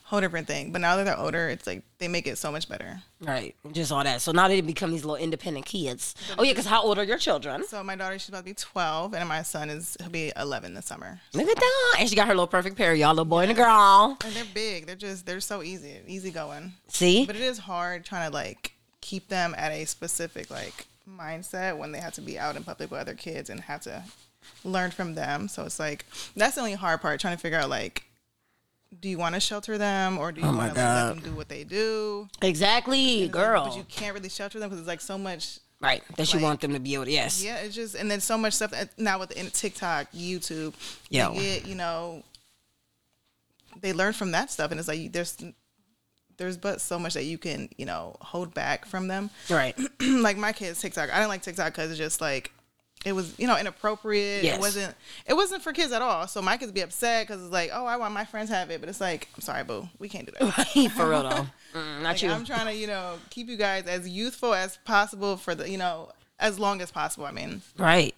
whole 0.03 0.21
different 0.21 0.47
thing. 0.47 0.71
But 0.71 0.81
now 0.81 0.95
that 0.95 1.05
they're 1.05 1.17
older, 1.17 1.49
it's 1.49 1.65
like 1.65 1.83
they 1.97 2.07
make 2.07 2.27
it 2.27 2.37
so 2.37 2.51
much 2.51 2.69
better. 2.69 3.01
Right, 3.21 3.55
just 3.71 3.91
all 3.91 4.03
that. 4.03 4.21
So 4.21 4.31
now 4.31 4.47
they 4.47 4.61
become 4.61 4.91
these 4.91 5.05
little 5.05 5.23
independent 5.23 5.65
kids. 5.65 6.15
Oh 6.37 6.43
yeah, 6.43 6.51
because 6.51 6.65
how 6.65 6.83
old 6.83 6.97
are 6.97 7.03
your 7.03 7.17
children? 7.17 7.65
So 7.65 7.83
my 7.83 7.95
daughter, 7.95 8.19
she's 8.19 8.29
about 8.29 8.39
to 8.39 8.45
be 8.45 8.53
12, 8.53 9.13
and 9.13 9.27
my 9.27 9.41
son 9.41 9.69
is 9.69 9.97
he'll 9.99 10.09
be 10.09 10.31
11 10.37 10.73
this 10.73 10.85
summer. 10.85 11.19
Look 11.33 11.47
at 11.47 11.55
that. 11.55 11.95
And 11.99 12.09
she 12.09 12.15
got 12.15 12.27
her 12.27 12.33
little 12.33 12.47
perfect 12.47 12.77
pair, 12.77 12.93
y'all, 12.93 13.09
little 13.09 13.25
boy 13.25 13.43
and 13.43 13.51
a 13.51 13.55
girl. 13.55 14.17
And 14.23 14.33
they're 14.33 14.45
big. 14.53 14.85
They're 14.85 14.95
just 14.95 15.25
they're 15.25 15.39
so 15.39 15.63
easy, 15.63 15.99
easy 16.07 16.31
going. 16.31 16.73
See? 16.87 17.25
But 17.25 17.35
it 17.35 17.41
is 17.41 17.59
hard 17.59 18.05
trying 18.05 18.29
to 18.29 18.33
like 18.33 18.73
keep 19.01 19.27
them 19.27 19.53
at 19.57 19.71
a 19.71 19.85
specific 19.85 20.49
like 20.49 20.85
mindset 21.09 21.77
when 21.77 21.91
they 21.91 21.99
have 21.99 22.13
to 22.13 22.21
be 22.21 22.39
out 22.39 22.55
in 22.55 22.63
public 22.63 22.89
with 22.89 23.01
other 23.01 23.13
kids 23.13 23.49
and 23.49 23.59
have 23.61 23.81
to 23.81 24.03
learn 24.63 24.91
from 24.91 25.15
them. 25.15 25.47
So 25.47 25.63
it's 25.63 25.79
like 25.79 26.05
that's 26.35 26.55
the 26.55 26.61
only 26.61 26.73
hard 26.73 27.01
part, 27.01 27.19
trying 27.19 27.35
to 27.35 27.41
figure 27.41 27.59
out 27.59 27.69
like 27.69 28.03
do 28.99 29.09
you 29.09 29.17
want 29.17 29.35
to 29.35 29.41
shelter 29.41 29.77
them 29.77 30.17
or 30.17 30.31
do 30.31 30.41
you 30.41 30.47
Oh 30.47 30.51
my 30.51 30.65
want 30.65 30.75
to 30.75 30.81
let 30.81 31.07
them 31.15 31.19
do 31.19 31.31
what 31.35 31.49
they 31.49 31.63
do? 31.63 32.27
Exactly, 32.41 33.23
It's 33.23 33.33
like, 33.35 33.43
girl. 33.43 33.65
but 33.67 33.75
you 33.77 33.83
can't 33.89 34.13
really 34.13 34.29
shelter 34.29 34.59
them 34.59 34.69
because 34.69 34.79
it's 34.79 34.87
like 34.87 35.01
so 35.01 35.17
much 35.17 35.59
right, 35.81 36.03
that 36.17 36.33
you 36.33 36.39
want 36.39 36.61
them 36.61 36.73
to 36.73 36.79
be 36.79 36.93
able 36.93 37.05
to, 37.05 37.11
yes. 37.11 37.43
Yeah, 37.43 37.57
it's 37.57 37.75
just 37.75 37.95
and 37.95 38.09
then 38.09 38.21
so 38.21 38.37
much 38.37 38.53
stuff 38.53 38.71
that- 38.71 38.97
now 38.99 39.19
with 39.19 39.29
TikTok, 39.53 40.11
YouTube, 40.13 40.73
Yo. 41.09 41.33
you 41.33 41.59
you 41.65 41.75
know 41.75 42.23
they 43.81 43.91
learn 43.93 44.13
from 44.13 44.31
that 44.31 44.51
stuff, 44.51 44.71
and 44.71 44.79
it's 44.79 44.87
like 44.87 45.11
there's 45.11 45.35
there's 46.37 46.57
but 46.57 46.81
so 46.81 46.97
much 46.99 47.13
that 47.15 47.23
you 47.25 47.37
can 47.37 47.69
you 47.77 47.85
know 47.85 48.15
hold 48.21 48.53
back 48.53 48.85
from 48.85 49.07
them. 49.07 49.29
Right. 49.49 49.77
like 50.01 50.37
my 50.37 50.53
kids 50.53 50.79
TikTok, 50.81 51.09
I 51.11 51.15
didn't 51.17 51.29
like 51.29 51.41
TikTok 51.41 51.73
because 51.73 51.89
it's 51.89 51.97
just 51.97 52.21
like 52.21 52.51
it 53.05 53.13
was 53.13 53.37
you 53.37 53.47
know 53.47 53.57
inappropriate. 53.57 54.43
Yes. 54.43 54.57
It 54.57 54.61
wasn't 54.61 54.95
it 55.27 55.33
wasn't 55.33 55.61
for 55.61 55.73
kids 55.73 55.91
at 55.91 56.01
all. 56.01 56.27
So 56.27 56.41
my 56.41 56.57
kids 56.57 56.71
be 56.71 56.81
upset 56.81 57.27
because 57.27 57.43
it's 57.43 57.51
like 57.51 57.71
oh 57.73 57.85
I 57.85 57.97
want 57.97 58.13
my 58.13 58.25
friends 58.25 58.49
have 58.49 58.69
it, 58.69 58.79
but 58.79 58.89
it's 58.89 59.01
like 59.01 59.27
I'm 59.35 59.41
sorry, 59.41 59.63
boo, 59.63 59.87
we 59.99 60.09
can't 60.09 60.25
do 60.25 60.33
that. 60.39 60.67
For 60.95 61.09
real 61.09 61.23
though. 61.23 61.47
Mm, 61.73 62.03
not 62.03 62.09
Like, 62.09 62.21
you. 62.21 62.29
I'm 62.29 62.45
trying 62.45 62.67
to 62.67 62.73
you 62.75 62.85
know 62.85 63.15
keep 63.31 63.47
you 63.49 63.57
guys 63.57 63.87
as 63.87 64.07
youthful 64.07 64.53
as 64.53 64.77
possible 64.85 65.37
for 65.37 65.55
the 65.55 65.67
you 65.67 65.77
know 65.79 66.11
as 66.37 66.59
long 66.59 66.81
as 66.81 66.91
possible. 66.91 67.25
I 67.25 67.31
mean. 67.31 67.63
right. 67.79 68.13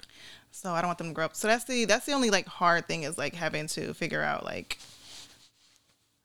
So 0.52 0.72
I 0.72 0.82
don't 0.82 0.90
want 0.90 0.98
them 0.98 1.08
to 1.08 1.14
grow 1.14 1.24
up. 1.26 1.36
So 1.38 1.48
that's 1.48 1.64
the 1.64 1.86
that's 1.86 2.06
the 2.06 2.12
only 2.12 2.30
like 2.30 2.48
hard 2.48 2.86
thing 2.88 3.04
is 3.04 3.18
like 3.18 3.34
having 3.34 3.68
to 3.68 3.94
figure 3.94 4.22
out 4.22 4.44
like 4.44 4.78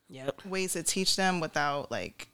Yep. 0.09 0.45
ways 0.47 0.73
to 0.73 0.83
teach 0.83 1.15
them 1.15 1.39
without 1.39 1.91
like 1.93 2.29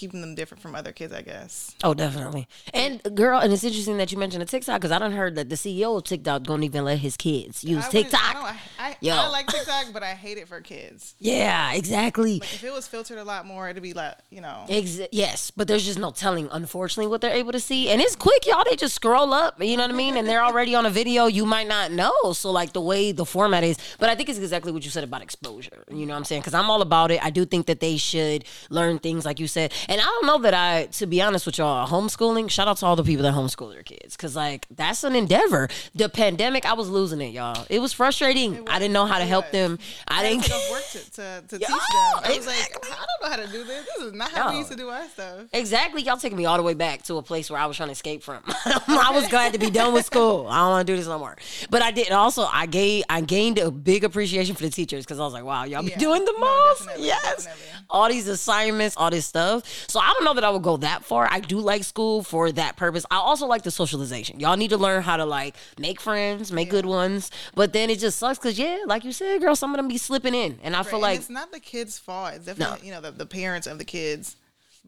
keeping 0.00 0.22
them 0.22 0.34
different 0.34 0.62
from 0.62 0.74
other 0.74 0.92
kids, 0.92 1.12
I 1.12 1.20
guess. 1.20 1.76
Oh, 1.84 1.92
definitely. 1.92 2.48
And 2.72 3.02
girl, 3.14 3.38
and 3.38 3.52
it's 3.52 3.62
interesting 3.62 3.98
that 3.98 4.10
you 4.10 4.16
mentioned 4.16 4.42
a 4.42 4.46
TikTok 4.46 4.80
because 4.80 4.90
I 4.90 4.98
don't 4.98 5.12
heard 5.12 5.34
that 5.34 5.50
the 5.50 5.56
CEO 5.56 5.94
of 5.94 6.04
TikTok 6.04 6.44
don't 6.44 6.62
even 6.62 6.86
let 6.86 6.98
his 6.98 7.18
kids 7.18 7.62
use 7.62 7.84
I 7.84 7.90
TikTok. 7.90 8.36
I, 8.36 8.56
I, 8.78 8.88
I, 8.88 8.96
Yo. 9.00 9.14
I 9.14 9.28
like 9.28 9.46
TikTok, 9.46 9.92
but 9.92 10.02
I 10.02 10.14
hate 10.14 10.38
it 10.38 10.48
for 10.48 10.62
kids. 10.62 11.14
yeah, 11.18 11.74
exactly. 11.74 12.40
Like 12.40 12.54
if 12.54 12.64
it 12.64 12.72
was 12.72 12.86
filtered 12.86 13.18
a 13.18 13.24
lot 13.24 13.44
more, 13.44 13.68
it'd 13.68 13.82
be 13.82 13.92
like 13.92 14.14
you 14.30 14.40
know. 14.40 14.64
Ex- 14.70 15.00
yes, 15.12 15.50
but 15.50 15.68
there's 15.68 15.84
just 15.84 15.98
no 15.98 16.10
telling, 16.10 16.48
unfortunately, 16.50 17.10
what 17.10 17.20
they're 17.20 17.34
able 17.34 17.52
to 17.52 17.60
see. 17.60 17.90
And 17.90 18.00
it's 18.00 18.16
quick, 18.16 18.46
y'all. 18.46 18.64
They 18.64 18.76
just 18.76 18.94
scroll 18.94 19.34
up, 19.34 19.62
you 19.62 19.76
know 19.76 19.82
what 19.82 19.90
I 19.90 19.96
mean? 19.96 20.16
And 20.16 20.26
they're 20.26 20.42
already 20.42 20.74
on 20.74 20.86
a 20.86 20.90
video 20.90 21.26
you 21.26 21.44
might 21.44 21.68
not 21.68 21.92
know. 21.92 22.32
So, 22.32 22.50
like, 22.50 22.72
the 22.72 22.80
way 22.80 23.12
the 23.12 23.26
format 23.26 23.64
is. 23.64 23.76
But 23.98 24.08
I 24.08 24.14
think 24.14 24.30
it's 24.30 24.38
exactly 24.38 24.72
what 24.72 24.82
you 24.82 24.90
said 24.90 25.04
about 25.04 25.20
exposure. 25.20 25.84
You 25.90 26.06
know 26.06 26.14
what 26.14 26.18
I'm 26.18 26.24
saying? 26.24 26.40
Because 26.40 26.54
I'm 26.54 26.70
all 26.70 26.80
about 26.80 27.10
it. 27.10 27.22
I 27.22 27.28
do 27.30 27.44
think 27.44 27.66
that 27.66 27.80
they 27.80 27.98
should 27.98 28.44
learn 28.70 28.98
things, 28.98 29.26
like 29.26 29.38
you 29.38 29.46
said. 29.46 29.72
And 29.90 30.00
I 30.00 30.04
don't 30.04 30.24
know 30.26 30.38
that 30.38 30.54
I, 30.54 30.86
to 30.92 31.06
be 31.06 31.20
honest 31.20 31.44
with 31.46 31.58
y'all, 31.58 31.86
homeschooling, 31.88 32.48
shout 32.48 32.68
out 32.68 32.76
to 32.78 32.86
all 32.86 32.94
the 32.94 33.02
people 33.02 33.24
that 33.24 33.34
homeschool 33.34 33.72
their 33.72 33.82
kids. 33.82 34.16
Because, 34.16 34.36
like, 34.36 34.66
that's 34.70 35.02
an 35.02 35.16
endeavor. 35.16 35.68
The 35.96 36.08
pandemic, 36.08 36.64
I 36.64 36.74
was 36.74 36.88
losing 36.88 37.20
it, 37.20 37.32
y'all. 37.32 37.66
It 37.68 37.80
was 37.80 37.92
frustrating. 37.92 38.68
I 38.68 38.78
didn't 38.78 38.92
know 38.94 39.04
how 39.06 39.18
to 39.18 39.24
help 39.24 39.46
was. 39.46 39.52
them. 39.52 39.78
I 40.06 40.20
I 40.20 40.22
didn't. 40.22 40.48
go 40.48 40.60
work 40.70 40.84
to, 40.92 40.98
to, 41.10 41.42
to 41.48 41.58
teach 41.58 41.68
them. 41.68 41.78
Yeah, 41.92 42.20
I 42.22 42.34
was 42.36 42.46
like. 42.46 42.76
I 42.86 42.88
don't 42.88 43.22
know 43.22 43.28
how 43.30 43.36
to 43.46 43.52
do 43.52 43.64
this. 43.64 43.84
This 43.96 44.06
is 44.06 44.12
not 44.12 44.30
how 44.30 44.46
No. 44.46 44.52
we 44.52 44.58
used 44.58 44.70
to 44.70 44.76
do 44.76 44.88
our 44.90 45.08
stuff. 45.08 45.40
Exactly. 45.52 46.02
Y'all 46.02 46.16
taking 46.18 46.38
me 46.38 46.46
all 46.46 46.56
the 46.56 46.62
way 46.62 46.74
back 46.74 47.02
to 47.04 47.16
a 47.16 47.22
place 47.22 47.50
where 47.50 47.60
I 47.60 47.66
was 47.66 47.76
trying 47.76 47.88
to 47.88 47.92
escape 47.92 48.22
from. 48.22 48.42
I 48.46 49.10
was 49.12 49.26
glad 49.28 49.52
to 49.54 49.58
be 49.58 49.70
done 49.70 49.92
with 49.92 50.06
school. 50.06 50.46
I 50.48 50.58
don't 50.58 50.68
want 50.70 50.86
to 50.86 50.92
do 50.92 50.96
this 50.96 51.08
no 51.08 51.18
more. 51.18 51.36
But 51.68 51.82
I 51.82 51.90
did. 51.90 52.12
Also, 52.12 52.44
I 52.50 52.66
gave, 52.66 53.02
I 53.10 53.22
gained 53.22 53.58
a 53.58 53.72
big 53.72 54.04
appreciation 54.04 54.54
for 54.54 54.62
the 54.62 54.70
teachers 54.70 55.04
because 55.04 55.18
I 55.18 55.24
was 55.24 55.32
like, 55.32 55.44
wow, 55.44 55.64
y'all 55.64 55.82
be 55.82 55.90
doing 55.90 56.24
the 56.24 56.32
No, 56.32 56.38
most. 56.38 56.78
definitely, 56.86 57.06
yes. 57.06 57.44
definitely. 57.44 57.64
All 57.90 58.08
these 58.08 58.28
assignments, 58.28 58.96
all 58.96 59.10
this 59.10 59.26
stuff. 59.26 59.64
So 59.88 60.00
I 60.00 60.12
don't 60.14 60.24
know 60.24 60.34
that 60.34 60.44
I 60.44 60.50
would 60.50 60.62
go 60.62 60.76
that 60.78 61.04
far. 61.04 61.28
I 61.30 61.40
do 61.40 61.58
like 61.58 61.84
school 61.84 62.22
for 62.22 62.50
that 62.52 62.76
purpose. 62.76 63.04
I 63.10 63.16
also 63.16 63.46
like 63.46 63.62
the 63.62 63.70
socialization. 63.70 64.40
Y'all 64.40 64.56
need 64.56 64.70
to 64.70 64.78
learn 64.78 65.02
how 65.02 65.16
to 65.16 65.24
like 65.24 65.56
make 65.78 66.00
friends, 66.00 66.52
make 66.52 66.70
good 66.70 66.86
ones. 66.86 67.30
But 67.54 67.72
then 67.72 67.90
it 67.90 67.98
just 67.98 68.18
sucks 68.18 68.38
because, 68.38 68.58
yeah, 68.58 68.78
like 68.86 69.04
you 69.04 69.12
said, 69.12 69.40
girl, 69.40 69.56
some 69.56 69.72
of 69.72 69.76
them 69.76 69.88
be 69.88 69.98
slipping 69.98 70.34
in. 70.34 70.58
And 70.62 70.74
I 70.76 70.82
feel 70.82 70.94
And 70.94 71.02
like, 71.02 71.18
it's 71.20 71.30
not 71.30 71.52
the 71.52 71.60
kids' 71.60 71.98
fault. 71.98 72.34
It's 72.34 72.46
definitely 72.46 72.86
you 72.86 72.92
know 72.92 73.00
the, 73.00 73.10
the 73.10 73.26
parents 73.26 73.66
of 73.66 73.78
the 73.78 73.84
kids. 73.84 74.36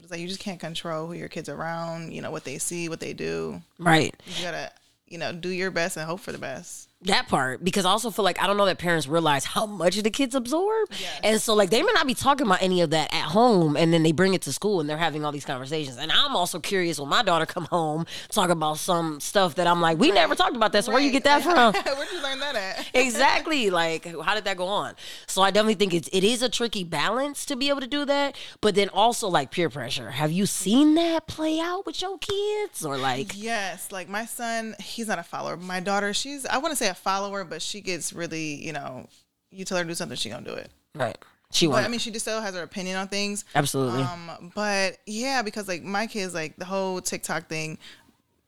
It's 0.00 0.10
like 0.10 0.20
you 0.20 0.28
just 0.28 0.40
can't 0.40 0.58
control 0.58 1.06
who 1.06 1.12
your 1.12 1.28
kids 1.28 1.48
around. 1.48 2.12
You 2.12 2.22
know 2.22 2.30
what 2.30 2.44
they 2.44 2.58
see, 2.58 2.88
what 2.88 3.00
they 3.00 3.12
do. 3.12 3.62
right. 3.78 4.14
You 4.26 4.42
gotta 4.42 4.70
you 5.06 5.18
know 5.18 5.32
do 5.32 5.48
your 5.50 5.70
best 5.70 5.96
and 5.96 6.06
hope 6.06 6.20
for 6.20 6.32
the 6.32 6.38
best. 6.38 6.88
That 7.04 7.28
part 7.28 7.64
because 7.64 7.84
I 7.84 7.90
also 7.90 8.10
feel 8.10 8.24
like 8.24 8.42
I 8.42 8.46
don't 8.46 8.56
know 8.56 8.66
that 8.66 8.78
parents 8.78 9.06
realize 9.06 9.44
how 9.44 9.66
much 9.66 9.96
the 9.96 10.10
kids 10.10 10.34
absorb, 10.34 10.88
and 11.22 11.40
so 11.40 11.54
like 11.54 11.70
they 11.70 11.82
may 11.82 11.92
not 11.92 12.06
be 12.06 12.14
talking 12.14 12.46
about 12.46 12.62
any 12.62 12.80
of 12.80 12.90
that 12.90 13.12
at 13.12 13.24
home, 13.24 13.76
and 13.76 13.92
then 13.92 14.02
they 14.02 14.12
bring 14.12 14.34
it 14.34 14.42
to 14.42 14.52
school 14.52 14.80
and 14.80 14.88
they're 14.88 14.98
having 14.98 15.24
all 15.24 15.32
these 15.32 15.44
conversations. 15.44 15.96
And 15.96 16.12
I'm 16.12 16.36
also 16.36 16.60
curious 16.60 16.98
when 16.98 17.08
my 17.08 17.22
daughter 17.22 17.46
come 17.46 17.64
home 17.66 18.06
talk 18.30 18.50
about 18.50 18.78
some 18.78 19.20
stuff 19.20 19.56
that 19.56 19.66
I'm 19.66 19.80
like, 19.80 19.98
we 19.98 20.10
never 20.10 20.34
talked 20.34 20.56
about 20.56 20.72
that. 20.72 20.84
So 20.84 20.92
where 20.92 21.00
you 21.00 21.10
get 21.10 21.24
that 21.24 21.42
from? 21.42 21.74
Where'd 21.84 22.12
you 22.12 22.22
learn 22.22 22.38
that 22.40 22.56
at? 22.56 22.90
exactly. 22.94 23.70
Like, 23.70 24.06
how 24.22 24.34
did 24.34 24.44
that 24.44 24.56
go 24.56 24.66
on? 24.66 24.94
So 25.26 25.42
I 25.42 25.50
definitely 25.50 25.74
think 25.74 25.94
it's 25.94 26.08
it 26.12 26.24
is 26.24 26.42
a 26.42 26.48
tricky 26.48 26.84
balance 26.84 27.44
to 27.46 27.56
be 27.56 27.68
able 27.68 27.80
to 27.80 27.86
do 27.86 28.04
that, 28.04 28.36
but 28.60 28.74
then 28.74 28.88
also 28.90 29.28
like 29.28 29.50
peer 29.50 29.68
pressure. 29.68 30.10
Have 30.10 30.32
you 30.32 30.46
seen 30.46 30.94
that 30.94 31.26
play 31.26 31.58
out 31.60 31.86
with 31.86 32.00
your 32.00 32.18
kids 32.18 32.84
or 32.84 32.96
like? 32.96 33.32
Yes, 33.34 33.90
like 33.90 34.08
my 34.08 34.24
son, 34.24 34.74
he's 34.78 35.08
not 35.08 35.18
a 35.18 35.22
follower. 35.22 35.56
My 35.56 35.80
daughter, 35.80 36.12
she's 36.12 36.46
I 36.46 36.58
want 36.58 36.72
to 36.72 36.76
say 36.76 36.91
a 36.92 36.94
follower, 36.94 37.44
but 37.44 37.60
she 37.60 37.80
gets 37.80 38.12
really, 38.12 38.54
you 38.54 38.72
know, 38.72 39.08
you 39.50 39.64
tell 39.64 39.78
her 39.78 39.84
to 39.84 39.88
do 39.88 39.94
something, 39.94 40.16
she 40.16 40.30
gonna 40.30 40.46
do 40.46 40.54
it. 40.54 40.70
Right. 40.94 41.16
She 41.50 41.66
But 41.66 41.72
wants. 41.72 41.86
I 41.86 41.90
mean, 41.90 42.00
she 42.00 42.10
just 42.10 42.24
still 42.24 42.40
has 42.40 42.54
her 42.54 42.62
opinion 42.62 42.96
on 42.96 43.08
things. 43.08 43.44
Absolutely. 43.54 44.02
Um, 44.02 44.52
but 44.54 44.98
yeah, 45.06 45.42
because 45.42 45.68
like 45.68 45.82
my 45.82 46.06
kids, 46.06 46.32
like 46.32 46.56
the 46.56 46.64
whole 46.64 47.00
TikTok 47.02 47.48
thing, 47.48 47.76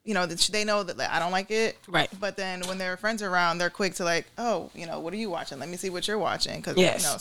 you 0.05 0.13
know, 0.15 0.27
they 0.27 0.65
know 0.65 0.83
that 0.83 0.97
like, 0.99 1.11
I 1.11 1.19
don't 1.19 1.33
like 1.33 1.51
it. 1.51 1.79
Right. 1.89 2.09
But 2.21 2.37
then 2.37 2.61
when 2.67 2.79
their 2.79 2.97
friends 2.97 3.23
are 3.23 3.29
around, 3.31 3.59
they're 3.59 3.71
quick 3.71 3.95
to 3.97 4.05
like, 4.05 4.27
oh, 4.39 4.71
you 4.75 4.87
know, 4.87 5.01
what 5.01 5.13
are 5.13 5.17
you 5.19 5.29
watching? 5.31 5.59
Let 5.59 5.69
me 5.69 5.77
see 5.77 5.91
what 5.91 6.07
you're 6.09 6.19
watching. 6.19 6.61
Cause 6.63 6.77
Yes. 6.77 7.03
you 7.03 7.09
know, 7.09 7.17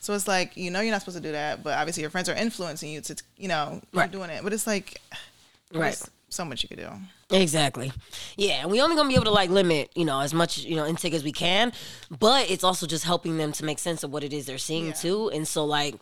so 0.00 0.14
it's 0.14 0.26
like 0.28 0.56
you 0.56 0.70
know 0.70 0.80
you're 0.80 0.92
not 0.92 1.00
supposed 1.02 1.18
to 1.18 1.22
do 1.22 1.32
that, 1.32 1.62
but 1.62 1.76
obviously 1.78 2.00
your 2.00 2.10
friends 2.10 2.28
are 2.28 2.34
influencing 2.34 2.90
you 2.90 3.00
to, 3.02 3.16
you 3.36 3.48
know, 3.48 3.80
you're 3.92 4.02
Right. 4.02 4.10
doing 4.10 4.30
it. 4.30 4.42
But 4.42 4.52
it's 4.52 4.66
like, 4.66 5.00
Right. 5.72 6.00
so 6.30 6.44
much 6.44 6.62
you 6.62 6.68
could 6.68 6.78
do. 6.78 6.90
Exactly. 7.30 7.92
Yeah, 8.36 8.62
and 8.62 8.70
we 8.70 8.80
only 8.80 8.96
gonna 8.96 9.08
be 9.08 9.14
able 9.14 9.26
to 9.26 9.30
like 9.30 9.50
limit, 9.50 9.90
you 9.94 10.04
know, 10.06 10.20
as 10.20 10.32
much 10.32 10.58
you 10.58 10.76
know 10.76 10.86
intake 10.86 11.12
as 11.12 11.22
we 11.22 11.32
can, 11.32 11.72
but 12.18 12.50
it's 12.50 12.64
also 12.64 12.86
just 12.86 13.04
helping 13.04 13.36
them 13.36 13.52
to 13.52 13.64
make 13.64 13.78
sense 13.78 14.02
of 14.02 14.10
what 14.10 14.24
it 14.24 14.32
is 14.32 14.46
they're 14.46 14.56
seeing 14.56 14.86
Yeah. 14.88 14.92
too. 14.92 15.28
And 15.30 15.46
so 15.46 15.64
like 15.66 15.96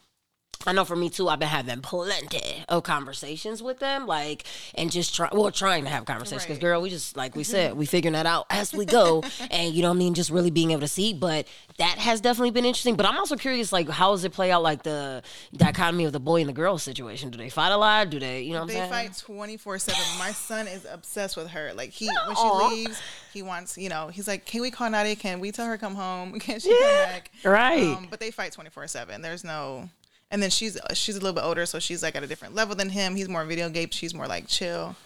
I 0.65 0.73
know 0.73 0.85
for 0.85 0.97
me 0.97 1.11
too, 1.11 1.29
I've 1.29 1.39
been 1.39 1.49
having 1.49 1.81
plenty 1.81 2.65
of 2.69 2.83
conversations 2.83 3.63
with 3.63 3.79
them, 3.79 4.07
like, 4.07 4.45
and 4.75 4.91
just 4.91 5.15
try, 5.15 5.29
well, 5.33 5.51
trying 5.53 5.85
to 5.85 5.91
have 5.91 6.05
conversations. 6.07 6.43
Because, 6.45 6.57
Right. 6.57 6.61
girl, 6.61 6.83
we 6.83 6.91
just, 6.91 7.17
like 7.17 7.37
we 7.37 7.45
said, 7.45 7.75
we 7.77 7.87
figuring 7.87 8.15
that 8.15 8.27
out 8.27 8.47
as 8.51 8.73
we 8.73 8.85
go. 8.85 9.23
and, 9.51 9.73
you 9.75 9.83
know 9.83 9.91
I 9.91 9.95
mean? 9.95 10.15
Just 10.15 10.31
really 10.31 10.51
being 10.51 10.71
able 10.73 10.81
to 10.81 10.89
see. 10.89 11.13
But 11.15 11.47
that 11.79 11.99
has 11.99 12.21
definitely 12.21 12.51
been 12.51 12.65
interesting. 12.65 12.97
But 12.97 13.07
I'm 13.07 13.17
also 13.17 13.37
curious, 13.37 13.73
like, 13.73 13.89
how 13.89 14.11
does 14.13 14.25
it 14.25 14.33
play 14.33 14.51
out, 14.51 14.63
like, 14.63 14.83
the 14.83 15.23
dichotomy 15.57 16.05
of 16.05 16.13
the 16.13 16.21
boy 16.21 16.41
and 16.41 16.49
the 16.49 16.53
girl 16.55 16.79
situation? 16.79 17.31
Do 17.31 17.39
they 17.39 17.49
fight 17.51 17.71
a 17.71 17.77
lot? 17.77 18.11
Do 18.11 18.19
they, 18.19 18.43
you 18.43 18.53
know 18.55 18.61
what 18.61 18.69
They 18.69 18.81
I'm 18.83 18.91
saying? 18.91 19.09
fight 19.11 19.19
24 19.19 19.79
7. 19.79 20.01
My 20.19 20.33
son 20.33 20.67
is 20.67 20.85
obsessed 20.91 21.37
with 21.37 21.49
her. 21.49 21.73
Like, 21.75 21.91
he, 21.91 22.07
when 22.07 22.37
Aw. 22.37 22.43
she 22.69 22.75
leaves, 22.75 23.01
he 23.33 23.43
wants, 23.43 23.79
you 23.79 23.89
know, 23.89 24.09
he's 24.09 24.27
like, 24.27 24.47
can 24.47 24.63
we 24.63 24.71
call 24.71 24.91
Nadia? 24.91 25.15
Can 25.17 25.39
we 25.41 25.53
tell 25.53 25.67
her 25.67 25.77
come 25.79 25.95
home? 25.95 26.41
Can 26.41 26.59
she 26.61 26.71
Yeah, 26.71 26.77
come 26.81 26.97
back? 26.97 27.31
right. 27.45 27.97
Um, 27.97 28.07
but 28.11 28.19
they 28.21 28.31
fight 28.31 28.53
24 28.53 28.89
7. 28.89 29.21
There's 29.23 29.45
no, 29.45 29.89
and 30.31 30.43
then 30.43 30.51
she's, 30.51 30.79
she's 30.95 31.17
a 31.17 31.21
little 31.21 31.35
bit 31.35 31.45
older, 31.45 31.67
so 31.67 31.79
she's 31.79 32.03
like 32.03 32.17
at 32.17 32.23
a 32.23 32.27
different 32.27 32.55
level 32.55 32.75
than 32.75 32.89
him. 32.91 33.15
He's 33.17 33.29
more 33.29 33.45
video 33.45 33.69
game. 33.69 33.91
She's 33.91 34.15
more 34.15 34.27
like 34.27 34.47
chill. 34.49 34.97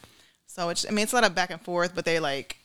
So 0.46 0.68
it's, 0.70 0.87
I 0.87 0.90
mean, 0.90 1.04
it's 1.04 1.12
a 1.12 1.16
lot 1.16 1.24
of 1.24 1.35
back 1.35 1.50
and 1.50 1.61
forth, 1.61 1.94
but 1.94 2.04
they 2.04 2.18
like, 2.20 2.56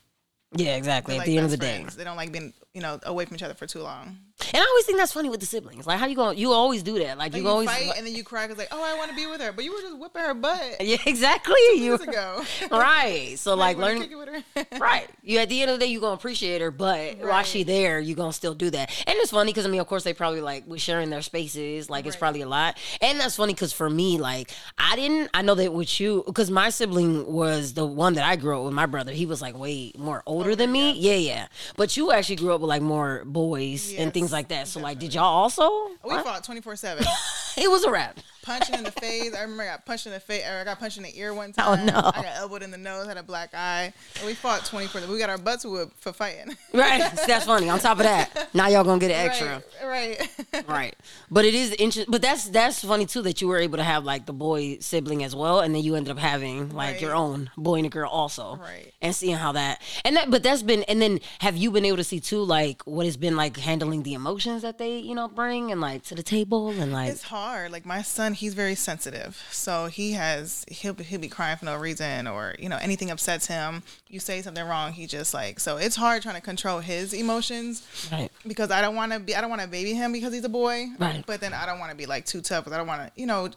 Yeah, 0.55 0.75
exactly. 0.75 1.15
At 1.15 1.19
like 1.19 1.27
the 1.27 1.37
end 1.37 1.45
of 1.45 1.51
the 1.51 1.57
day. 1.57 1.85
They 1.95 2.03
don't 2.03 2.17
like 2.17 2.31
being, 2.31 2.53
you 2.73 2.81
know, 2.81 2.99
away 3.03 3.25
from 3.25 3.35
each 3.35 3.43
other 3.43 3.53
for 3.53 3.67
too 3.67 3.81
long. 3.81 4.17
And 4.53 4.61
I 4.61 4.65
always 4.65 4.85
think 4.85 4.97
that's 4.97 5.13
funny 5.13 5.29
with 5.29 5.39
the 5.39 5.45
siblings. 5.45 5.87
Like, 5.87 5.97
how 5.97 6.07
you 6.07 6.15
going? 6.15 6.37
You 6.37 6.51
always 6.51 6.83
do 6.83 6.99
that. 6.99 7.17
Like, 7.17 7.31
Like 7.31 7.35
you 7.35 7.43
you 7.43 7.49
always. 7.49 7.69
fight 7.69 7.91
and 7.97 8.05
then 8.05 8.13
you 8.13 8.23
cry 8.23 8.45
because 8.45 8.57
like, 8.57 8.67
oh, 8.71 8.83
I 8.83 8.97
want 8.97 9.09
to 9.09 9.15
be 9.15 9.25
with 9.27 9.39
her, 9.41 9.51
but 9.53 9.63
you 9.63 9.73
were 9.73 9.79
just 9.81 9.97
whipping 9.97 10.21
her 10.21 10.33
butt 10.33 10.75
yeah, 10.81 10.97
exactly. 11.05 11.55
You 11.75 11.83
years 11.83 12.01
ago. 12.01 12.43
right. 12.71 13.35
So 13.39 13.55
like, 13.55 13.77
learning. 13.77 14.03
kick 14.03 14.11
it 14.11 14.15
with 14.15 14.29
her. 14.29 14.43
Right. 14.79 15.09
You 15.23 15.39
at 15.39 15.47
the 15.49 15.61
end 15.61 15.71
of 15.71 15.79
the 15.79 15.85
day, 15.85 15.91
you 15.91 15.99
gonna 16.01 16.13
appreciate 16.15 16.61
her, 16.61 16.69
but 16.69 17.17
while 17.19 17.43
she 17.43 17.63
there, 17.63 17.99
you 17.99 18.13
gonna 18.13 18.33
still 18.33 18.53
do 18.53 18.69
that. 18.71 18.91
And 19.07 19.15
it's 19.19 19.31
funny 19.31 19.51
because 19.51 19.65
I 19.65 19.69
mean, 19.69 19.79
of 19.79 19.87
course, 19.87 20.03
they 20.03 20.13
probably 20.13 20.41
like 20.41 20.65
we 20.67 20.79
sharing 20.79 21.09
their 21.09 21.21
spaces. 21.21 21.89
Like 21.89 22.05
it's 22.05 22.15
probably 22.17 22.41
a 22.41 22.47
lot. 22.47 22.77
And 23.01 23.19
that's 23.19 23.37
funny 23.37 23.53
because 23.53 23.71
for 23.73 23.89
me, 23.89 24.17
like 24.17 24.51
I 24.77 24.95
didn't. 24.97 25.29
I 25.33 25.41
know 25.43 25.55
that 25.55 25.73
with 25.73 25.99
you, 25.99 26.23
because 26.25 26.51
my 26.51 26.69
sibling 26.69 27.31
was 27.31 27.73
the 27.73 27.85
one 27.85 28.13
that 28.15 28.25
I 28.25 28.35
grew 28.35 28.57
up 28.59 28.65
with. 28.65 28.73
My 28.73 28.85
brother, 28.85 29.11
he 29.13 29.25
was 29.25 29.41
like 29.41 29.57
way 29.57 29.93
more 29.97 30.21
older 30.25 30.55
than 30.55 30.71
me. 30.71 30.91
Yeah, 30.91 31.15
yeah. 31.15 31.47
But 31.77 31.95
you 31.95 32.11
actually 32.11 32.35
grew 32.35 32.53
up 32.53 32.61
with 32.61 32.69
like 32.69 32.81
more 32.81 33.23
boys 33.25 33.93
and 33.93 34.13
things 34.13 34.24
Yes, 34.25 34.31
like 34.31 34.47
that. 34.49 34.67
So 34.67 34.79
like, 34.79 34.99
did 34.99 35.13
y'all 35.13 35.23
also? 35.23 35.69
We 36.03 36.15
fought 36.21 36.43
24 36.43 36.75
7. 36.75 37.05
It 37.57 37.71
was 37.71 37.85
a 37.85 37.89
wrap. 37.89 38.19
Punching 38.45 38.75
in 38.75 38.83
the 38.83 38.91
face. 38.91 39.33
I 39.35 39.41
remember 39.41 39.63
I 39.63 39.67
got 39.67 39.85
punched 39.85 40.05
in 40.05 40.13
the 40.13 40.19
face, 40.19 40.43
or 40.47 40.59
I 40.59 40.63
got 40.63 40.79
punched 40.79 40.97
in 40.97 41.03
the 41.03 41.17
ear 41.19 41.33
one 41.33 41.53
oh, 41.57 41.75
time. 41.75 41.89
Oh 41.89 41.91
no. 41.91 42.11
I 42.13 42.21
got 42.21 42.35
elbowed 42.37 42.63
in 42.63 42.71
the 42.71 42.77
nose, 42.77 43.07
had 43.07 43.17
a 43.17 43.23
black 43.23 43.53
eye. 43.53 43.91
And 44.17 44.25
we 44.25 44.33
fought 44.33 44.65
24. 44.65 45.01
We 45.07 45.17
got 45.17 45.29
our 45.29 45.37
butts 45.37 45.65
whooped 45.65 45.97
for 45.99 46.13
fighting. 46.13 46.55
Right. 46.73 46.99
That's 47.27 47.45
funny. 47.45 47.69
On 47.69 47.79
top 47.79 47.97
of 47.97 48.03
that, 48.03 48.49
now 48.53 48.67
y'all 48.67 48.83
gonna 48.83 48.99
get 48.99 49.11
an 49.11 49.25
extra. 49.25 49.63
Right. 49.83 50.19
Right. 50.19 50.65
Right. 50.75 50.95
But 51.29 51.45
it 51.45 51.53
is 51.53 51.71
interesting. 51.73 52.05
But 52.09 52.21
that's 52.21 52.49
that's 52.49 52.83
funny 52.83 53.05
too 53.05 53.21
that 53.23 53.41
you 53.41 53.47
were 53.47 53.59
able 53.59 53.77
to 53.77 53.83
have 53.83 54.03
like 54.03 54.25
the 54.25 54.33
boy 54.33 54.77
sibling 54.79 55.23
as 55.23 55.35
well, 55.35 55.59
and 55.59 55.73
then 55.73 55.83
you 55.83 55.95
ended 55.95 56.11
up 56.11 56.17
having 56.17 56.69
like 56.69 57.01
your 57.01 57.13
own 57.13 57.49
boy 57.57 57.75
and 57.75 57.85
a 57.85 57.89
girl 57.89 58.09
also, 58.09 58.55
Right. 58.55 58.91
And 59.01 59.15
seeing 59.15 59.35
how 59.35 59.51
that 59.53 59.81
and 60.03 60.15
that. 60.15 60.31
But 60.31 60.43
that's 60.43 60.63
been 60.63 60.83
and 60.83 61.01
then 61.01 61.19
have 61.39 61.55
you 61.55 61.71
been 61.71 61.85
able 61.85 61.97
to 61.97 62.03
see 62.03 62.19
too 62.19 62.43
like 62.43 62.81
what 62.83 63.05
has 63.05 63.15
been 63.15 63.35
like 63.35 63.57
handling 63.57 64.03
the 64.03 64.13
emotions 64.13 64.63
that 64.63 64.77
they 64.77 64.97
you 64.97 65.15
know 65.15 65.27
bring 65.27 65.71
and 65.71 65.81
like 65.81 66.03
to 66.03 66.15
the 66.15 66.23
table 66.23 66.69
and 66.69 66.91
like 66.91 67.09
It's 67.09 67.23
hard. 67.23 67.71
Like 67.71 67.85
my 67.85 68.01
son, 68.01 68.33
he's 68.35 68.53
very 68.53 68.75
sensitive, 68.75 69.41
so 69.51 69.87
he 69.87 70.11
has 70.13 70.65
he'll 70.67 70.93
be, 70.93 71.03
he'll 71.03 71.19
be 71.19 71.27
crying 71.27 71.57
for 71.57 71.65
no 71.65 71.75
reason, 71.75 72.27
or 72.27 72.55
you 72.59 72.69
know 72.69 72.77
anything 72.81 73.09
upsets 73.09 73.47
him. 73.47 73.83
You 74.07 74.19
say 74.19 74.41
something 74.41 74.65
wrong, 74.65 74.93
he 74.93 75.07
just 75.07 75.33
like 75.33 75.59
so. 75.59 75.77
It's 75.77 75.95
hard 75.95 76.21
trying 76.21 76.35
to 76.35 76.41
control 76.41 76.79
his 76.79 77.13
emotions 77.13 78.09
right. 78.11 78.31
because 78.45 78.71
I 78.71 78.81
don't 78.81 78.95
want 78.95 79.11
to 79.13 79.19
be 79.19 79.35
I 79.35 79.41
don't 79.41 79.49
want 79.49 79.61
to 79.61 79.67
baby 79.67 79.93
him 79.93 80.11
because 80.11 80.33
he's 80.33 80.43
a 80.43 80.49
boy, 80.49 80.87
Right. 80.99 81.23
But 81.25 81.41
then 81.41 81.53
I 81.53 81.65
don't 81.65 81.79
want 81.79 81.91
to 81.91 81.97
be 81.97 82.05
like 82.05 82.25
too 82.25 82.41
tough 82.41 82.65
because 82.65 82.73
I 82.73 82.77
don't 82.77 82.87
want 82.87 83.01
to 83.07 83.19
you 83.19 83.25
know 83.25 83.49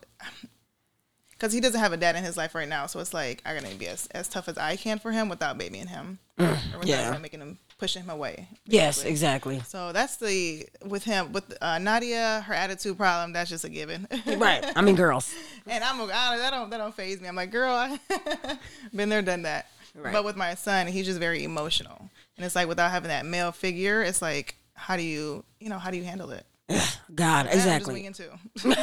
because 1.32 1.52
he 1.52 1.60
doesn't 1.60 1.80
have 1.80 1.92
a 1.92 1.96
dad 1.96 2.16
in 2.16 2.24
his 2.24 2.36
life 2.36 2.54
right 2.54 2.68
now. 2.68 2.86
So 2.86 3.00
it's 3.00 3.14
like 3.14 3.42
I'm 3.44 3.60
gonna 3.60 3.74
be 3.74 3.88
as, 3.88 4.06
as 4.08 4.28
tough 4.28 4.48
as 4.48 4.58
I 4.58 4.76
can 4.76 4.98
for 4.98 5.12
him 5.12 5.28
without 5.28 5.58
babying 5.58 5.88
him 5.88 6.18
or 6.38 6.46
without 6.46 6.86
yeah. 6.86 7.18
making 7.18 7.40
him 7.40 7.58
pushing 7.78 8.02
him 8.02 8.10
away. 8.10 8.48
Yes, 8.66 9.04
exactly. 9.04 9.60
So 9.66 9.92
that's 9.92 10.16
the 10.16 10.66
with 10.84 11.04
him 11.04 11.32
with 11.32 11.56
uh, 11.60 11.78
Nadia, 11.78 12.44
her 12.46 12.54
attitude 12.54 12.96
problem. 12.96 13.32
That's 13.32 13.50
just 13.50 13.64
a 13.64 13.68
given. 13.68 14.06
Right. 14.38 14.64
I 14.76 14.82
mean, 14.82 14.94
girls. 14.94 15.32
and 15.66 15.82
I'm 15.82 16.00
I, 16.00 16.36
that 16.36 16.50
don't 16.50 16.70
that 16.70 16.78
don't 16.78 16.94
faze 16.94 17.20
me. 17.20 17.28
I'm 17.28 17.36
like, 17.36 17.50
girl, 17.50 17.74
I 17.74 17.98
been 18.94 19.08
there, 19.08 19.22
done 19.22 19.42
that. 19.42 19.66
Right. 19.94 20.12
But 20.12 20.24
with 20.24 20.36
my 20.36 20.54
son, 20.54 20.86
he's 20.86 21.06
just 21.06 21.18
very 21.18 21.44
emotional, 21.44 22.10
and 22.36 22.44
it's 22.44 22.54
like 22.54 22.68
without 22.68 22.90
having 22.90 23.08
that 23.08 23.26
male 23.26 23.52
figure, 23.52 24.02
it's 24.02 24.22
like, 24.22 24.56
how 24.74 24.96
do 24.96 25.02
you, 25.02 25.44
you 25.60 25.68
know, 25.68 25.78
how 25.78 25.90
do 25.90 25.96
you 25.96 26.04
handle 26.04 26.30
it? 26.30 26.44
God, 27.14 27.46
I'm 27.46 27.52
just 27.52 27.56
exactly. 27.56 27.94
winging 27.94 28.12
too. 28.12 28.28
right, 28.64 28.76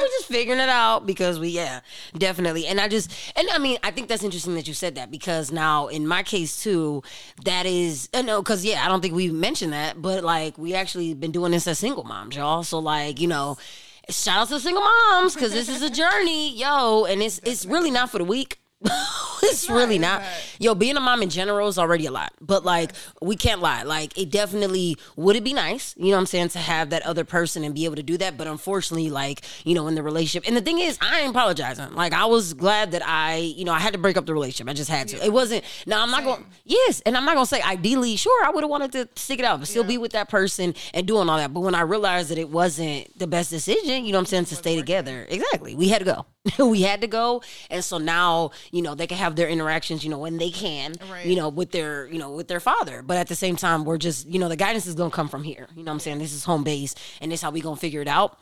we're 0.00 0.06
just 0.06 0.26
figuring 0.26 0.60
it 0.60 0.68
out 0.68 1.04
because 1.04 1.40
we, 1.40 1.48
yeah, 1.48 1.80
definitely. 2.16 2.66
And 2.66 2.80
I 2.80 2.88
just, 2.88 3.12
and 3.36 3.48
I 3.50 3.58
mean, 3.58 3.78
I 3.82 3.90
think 3.90 4.08
that's 4.08 4.22
interesting 4.22 4.54
that 4.54 4.68
you 4.68 4.74
said 4.74 4.94
that 4.94 5.10
because 5.10 5.50
now 5.50 5.88
in 5.88 6.06
my 6.06 6.22
case 6.22 6.62
too, 6.62 7.02
that 7.44 7.66
is, 7.66 8.08
uh, 8.14 8.22
no, 8.22 8.40
because 8.40 8.64
yeah, 8.64 8.84
I 8.84 8.88
don't 8.88 9.00
think 9.00 9.14
we 9.14 9.30
mentioned 9.30 9.72
that, 9.72 10.00
but 10.00 10.22
like 10.22 10.56
we 10.58 10.74
actually 10.74 11.14
been 11.14 11.32
doing 11.32 11.50
this 11.50 11.66
as 11.66 11.78
single 11.78 12.04
moms, 12.04 12.36
y'all. 12.36 12.62
So 12.62 12.78
like, 12.78 13.20
you 13.20 13.26
know, 13.26 13.56
shout 14.08 14.42
out 14.42 14.48
to 14.48 14.60
single 14.60 14.82
moms 14.82 15.34
because 15.34 15.52
this 15.52 15.68
is 15.68 15.82
a 15.82 15.90
journey, 16.02 16.56
yo, 16.56 17.04
and 17.04 17.22
it's 17.22 17.40
it's 17.44 17.66
really 17.66 17.90
not 17.90 18.10
for 18.10 18.18
the 18.18 18.24
weak. 18.24 18.60
it's 19.42 19.68
really 19.70 19.98
not. 19.98 20.22
Yo, 20.58 20.74
being 20.74 20.96
a 20.96 21.00
mom 21.00 21.22
in 21.22 21.30
general 21.30 21.68
is 21.68 21.78
already 21.78 22.06
a 22.06 22.10
lot. 22.10 22.32
But 22.40 22.64
like, 22.64 22.92
we 23.22 23.36
can't 23.36 23.60
lie. 23.60 23.82
Like, 23.82 24.18
it 24.18 24.30
definitely 24.30 24.96
would 25.16 25.36
it 25.36 25.44
be 25.44 25.52
nice, 25.52 25.94
you 25.96 26.06
know 26.06 26.12
what 26.12 26.20
I'm 26.20 26.26
saying, 26.26 26.48
to 26.50 26.58
have 26.58 26.90
that 26.90 27.02
other 27.02 27.24
person 27.24 27.64
and 27.64 27.74
be 27.74 27.84
able 27.84 27.96
to 27.96 28.02
do 28.02 28.16
that. 28.18 28.36
But 28.36 28.46
unfortunately, 28.46 29.10
like, 29.10 29.42
you 29.64 29.74
know, 29.74 29.86
in 29.88 29.94
the 29.94 30.02
relationship. 30.02 30.46
And 30.46 30.56
the 30.56 30.60
thing 30.60 30.78
is, 30.80 30.98
I 31.00 31.20
ain't 31.20 31.30
apologizing. 31.30 31.94
Like, 31.94 32.12
I 32.12 32.26
was 32.26 32.52
glad 32.54 32.92
that 32.92 33.02
I, 33.06 33.36
you 33.36 33.64
know, 33.64 33.72
I 33.72 33.78
had 33.78 33.92
to 33.94 33.98
break 33.98 34.16
up 34.16 34.26
the 34.26 34.34
relationship. 34.34 34.70
I 34.70 34.74
just 34.74 34.90
had 34.90 35.08
to. 35.08 35.24
It 35.24 35.32
wasn't 35.32 35.64
now 35.86 36.02
I'm 36.02 36.10
not 36.10 36.24
going 36.24 36.44
yes, 36.64 37.00
and 37.06 37.16
I'm 37.16 37.24
not 37.24 37.34
gonna 37.34 37.46
say 37.46 37.62
ideally, 37.62 38.16
sure, 38.16 38.44
I 38.44 38.50
would 38.50 38.64
have 38.64 38.70
wanted 38.70 38.92
to 38.92 39.08
stick 39.16 39.38
it 39.38 39.44
out, 39.44 39.60
but 39.60 39.68
still 39.68 39.82
Yeah. 39.84 39.88
be 39.88 39.98
with 39.98 40.12
that 40.12 40.28
person 40.28 40.74
and 40.92 41.06
doing 41.06 41.28
all 41.28 41.38
that. 41.38 41.52
But 41.54 41.60
when 41.60 41.74
I 41.74 41.80
realized 41.82 42.30
that 42.30 42.38
it 42.38 42.50
wasn't 42.50 43.18
the 43.18 43.26
best 43.26 43.50
decision, 43.50 44.04
you 44.04 44.12
know 44.12 44.18
what 44.18 44.22
I'm 44.22 44.26
saying, 44.26 44.44
to 44.46 44.56
stay 44.56 44.76
together. 44.76 45.26
Exactly. 45.28 45.74
We 45.74 45.88
had 45.88 45.98
to 46.00 46.04
go. 46.04 46.26
we 46.58 46.82
had 46.82 47.00
to 47.00 47.06
go. 47.06 47.42
And 47.70 47.84
so 47.84 47.98
now, 47.98 48.50
you 48.70 48.82
know, 48.82 48.94
they 48.94 49.06
can 49.06 49.16
have 49.18 49.36
their 49.36 49.48
interactions, 49.48 50.04
you 50.04 50.10
know, 50.10 50.18
when 50.18 50.36
they 50.38 50.50
can, 50.50 50.94
Right. 51.10 51.26
you 51.26 51.36
know, 51.36 51.48
with 51.48 51.70
their, 51.70 52.06
you 52.08 52.18
know, 52.18 52.32
with 52.32 52.48
their 52.48 52.60
father. 52.60 53.02
But 53.02 53.16
at 53.16 53.28
the 53.28 53.34
same 53.34 53.56
time, 53.56 53.84
we're 53.84 53.98
just, 53.98 54.26
you 54.26 54.38
know, 54.38 54.48
the 54.48 54.56
guidance 54.56 54.86
is 54.86 54.94
gonna 54.94 55.10
come 55.10 55.28
from 55.28 55.42
here. 55.42 55.68
You 55.74 55.82
know 55.84 55.90
what 55.90 55.94
I'm 55.94 56.00
saying? 56.00 56.18
This 56.18 56.32
is 56.32 56.44
home 56.44 56.64
base 56.64 56.94
and 57.20 57.32
this 57.32 57.40
is 57.40 57.42
how 57.42 57.50
we 57.50 57.60
gonna 57.60 57.76
figure 57.76 58.02
it 58.02 58.08
out. 58.08 58.38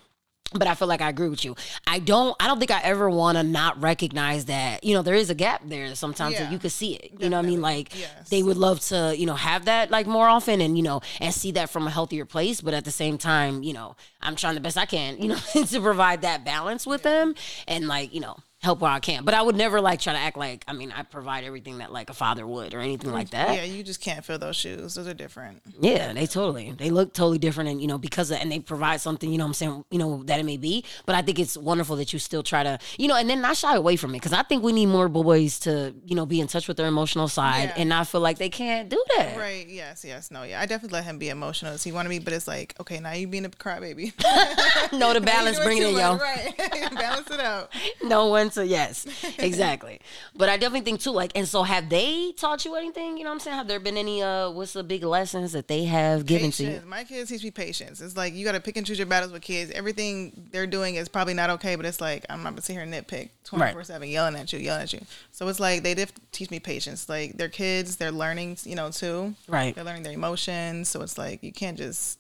But 0.54 0.66
I 0.68 0.74
feel 0.74 0.88
like 0.88 1.00
I 1.00 1.08
agree 1.08 1.28
with 1.28 1.44
you. 1.44 1.56
I 1.86 1.98
don't. 1.98 2.36
I 2.40 2.46
don't 2.46 2.58
think 2.58 2.70
I 2.70 2.80
ever 2.82 3.08
want 3.08 3.38
to 3.38 3.42
not 3.42 3.80
recognize 3.80 4.46
that. 4.46 4.84
You 4.84 4.94
know, 4.94 5.02
there 5.02 5.14
is 5.14 5.30
a 5.30 5.34
gap 5.34 5.62
there 5.64 5.94
sometimes 5.94 6.36
that 6.38 6.52
you 6.52 6.58
could 6.58 6.72
see 6.72 6.94
it. 6.94 7.12
You 7.18 7.28
know 7.30 7.38
what 7.38 7.46
I 7.46 7.48
mean? 7.48 7.60
Like 7.60 7.98
Yes. 7.98 8.28
they 8.28 8.42
would 8.42 8.56
love 8.56 8.80
to, 8.86 9.14
you 9.16 9.26
know, 9.26 9.34
have 9.34 9.64
that 9.66 9.90
like 9.90 10.06
more 10.06 10.28
often, 10.28 10.60
and 10.60 10.76
you 10.76 10.82
know, 10.82 11.00
and 11.20 11.32
see 11.32 11.52
that 11.52 11.70
from 11.70 11.86
a 11.86 11.90
healthier 11.90 12.24
place. 12.24 12.60
But 12.60 12.74
at 12.74 12.84
the 12.84 12.90
same 12.90 13.18
time, 13.18 13.62
you 13.62 13.72
know, 13.72 13.96
I'm 14.20 14.36
trying 14.36 14.54
the 14.54 14.60
best 14.60 14.76
I 14.78 14.86
can, 14.86 15.20
you 15.20 15.28
know, 15.28 15.36
to 15.52 15.80
provide 15.80 16.22
that 16.22 16.44
balance 16.44 16.86
with 16.86 17.02
them, 17.02 17.34
and 17.66 17.88
like, 17.88 18.12
you 18.14 18.20
know, 18.20 18.36
help 18.62 18.80
where 18.80 18.90
I 18.90 19.00
can. 19.00 19.24
But 19.24 19.34
I 19.34 19.42
would 19.42 19.56
never 19.56 19.80
like 19.80 20.00
try 20.00 20.12
to 20.12 20.18
act 20.18 20.36
like. 20.36 20.64
I 20.68 20.72
mean, 20.72 20.92
I 20.96 21.02
provide 21.02 21.44
everything 21.44 21.78
that 21.78 21.92
like 21.92 22.10
a 22.10 22.14
father 22.14 22.46
would 22.46 22.74
or 22.74 22.80
anything 22.80 23.10
like 23.12 23.30
that. 23.30 23.54
Yeah, 23.56 23.64
you 23.64 23.82
just 23.82 24.00
can't 24.00 24.24
fill 24.24 24.38
those 24.38 24.56
shoes. 24.56 24.94
Those 24.94 25.08
are 25.08 25.14
different. 25.14 25.62
Yeah, 25.80 26.12
they 26.12 26.26
totally. 26.26 26.72
They 26.72 26.90
look 26.90 27.12
totally 27.12 27.38
different 27.38 27.70
and 27.70 27.80
you 27.80 27.88
know, 27.88 27.98
because 27.98 28.30
of, 28.30 28.38
and 28.38 28.50
they 28.52 28.60
provide 28.60 29.00
something, 29.00 29.30
you 29.30 29.38
know 29.38 29.44
what 29.44 29.48
I'm 29.48 29.54
saying, 29.54 29.84
you 29.90 29.98
know, 29.98 30.22
that 30.24 30.38
it 30.38 30.44
may 30.44 30.56
be. 30.56 30.84
But 31.06 31.14
I 31.16 31.22
think 31.22 31.38
it's 31.38 31.56
wonderful 31.56 31.96
that 31.96 32.12
you 32.12 32.18
still 32.18 32.42
try 32.42 32.62
to, 32.62 32.78
you 32.98 33.08
know, 33.08 33.16
and 33.16 33.28
then 33.28 33.40
not 33.42 33.56
shy 33.56 33.74
away 33.74 33.96
from 33.96 34.14
it. 34.14 34.22
Cause 34.22 34.32
I 34.32 34.42
think 34.42 34.62
we 34.62 34.72
need 34.72 34.86
more 34.86 35.08
boys 35.08 35.58
to, 35.60 35.94
you 36.06 36.14
know, 36.14 36.26
be 36.26 36.40
in 36.40 36.46
touch 36.46 36.68
with 36.68 36.76
their 36.76 36.86
emotional 36.86 37.28
side 37.28 37.70
Yeah. 37.70 37.74
and 37.78 37.88
not 37.88 38.06
feel 38.08 38.20
like 38.20 38.38
they 38.38 38.48
can't 38.50 38.88
do 38.88 39.02
that. 39.16 39.36
Right. 39.36 39.66
Yes. 39.68 40.04
Yes. 40.04 40.30
No. 40.30 40.44
Yeah. 40.44 40.60
I 40.60 40.66
definitely 40.66 40.96
let 40.96 41.04
him 41.04 41.18
be 41.18 41.28
emotional 41.30 41.72
as 41.72 41.82
he 41.82 41.90
wanted 41.92 42.08
me, 42.10 42.18
but 42.20 42.32
it's 42.32 42.46
like, 42.46 42.74
okay, 42.80 43.00
now 43.00 43.12
you 43.12 43.26
being 43.26 43.44
a 43.44 43.50
crybaby. 43.50 44.12
No, 44.92 45.12
the 45.14 45.20
balance, 45.32 45.58
bring 45.60 45.78
it 45.78 45.84
in, 45.88 45.94
yo. 45.96 46.16
Right. 46.16 46.52
Balance 46.94 47.30
it 47.30 47.40
out. 47.40 47.72
No 48.02 48.26
one 48.26 48.50
to, 48.52 48.66
yes, 48.66 49.06
exactly. 49.38 50.00
But 50.34 50.48
I 50.48 50.56
definitely 50.56 50.82
think 50.82 51.00
too, 51.00 51.10
like, 51.10 51.32
and 51.34 51.46
so 51.46 51.62
have 51.62 51.88
they 51.88 52.32
taught 52.32 52.64
you 52.64 52.74
anything? 52.74 53.16
You 53.16 53.24
know 53.24 53.30
what 53.30 53.34
I'm 53.34 53.40
saying? 53.40 53.56
Have 53.56 53.68
there 53.68 53.80
been 53.80 53.96
any, 53.96 54.22
uh, 54.22 54.50
what's 54.50 54.72
the 54.72 54.84
big 54.84 55.04
lessons 55.04 55.52
that 55.52 55.68
they 55.68 55.84
have 55.84 56.26
given 56.26 56.50
to 56.52 56.64
you? 56.64 56.82
My 56.86 57.04
kids 57.04 57.30
teach 57.30 57.44
me 57.44 57.50
patience. 57.50 58.00
It's 58.00 58.16
like 58.16 58.34
you 58.34 58.44
got 58.44 58.52
to 58.52 58.60
pick 58.60 58.76
and 58.76 58.86
choose 58.86 58.98
your 58.98 59.06
battles 59.06 59.32
with 59.32 59.42
kids. 59.42 59.70
Everything 59.72 60.48
they're 60.50 60.66
doing 60.66 60.94
is 60.96 61.08
probably 61.08 61.34
not 61.34 61.50
okay, 61.50 61.76
but 61.76 61.86
it's 61.86 62.00
like 62.00 62.24
I'm 62.28 62.42
not 62.42 62.50
gonna 62.50 62.62
sit 62.62 62.74
here 62.74 62.82
and 62.82 62.92
nitpick 62.92 63.30
24 63.44 63.84
seven, 63.84 64.08
yelling 64.08 64.36
at 64.36 64.52
you, 64.52 64.58
yelling 64.58 64.82
at 64.82 64.92
you. 64.92 65.00
So 65.30 65.48
it's 65.48 65.60
like 65.60 65.82
they 65.82 65.94
did 65.94 66.12
teach 66.32 66.50
me 66.50 66.60
patience. 66.60 67.08
Like 67.08 67.36
they're 67.36 67.48
kids, 67.48 67.96
they're 67.96 68.12
learning, 68.12 68.58
you 68.64 68.74
know, 68.74 68.90
too. 68.90 69.34
Right. 69.48 69.74
They're 69.74 69.84
learning 69.84 70.02
their 70.02 70.12
emotions. 70.12 70.88
So 70.88 71.02
it's 71.02 71.18
like 71.18 71.42
you 71.42 71.52
can't 71.52 71.76
just 71.76 72.18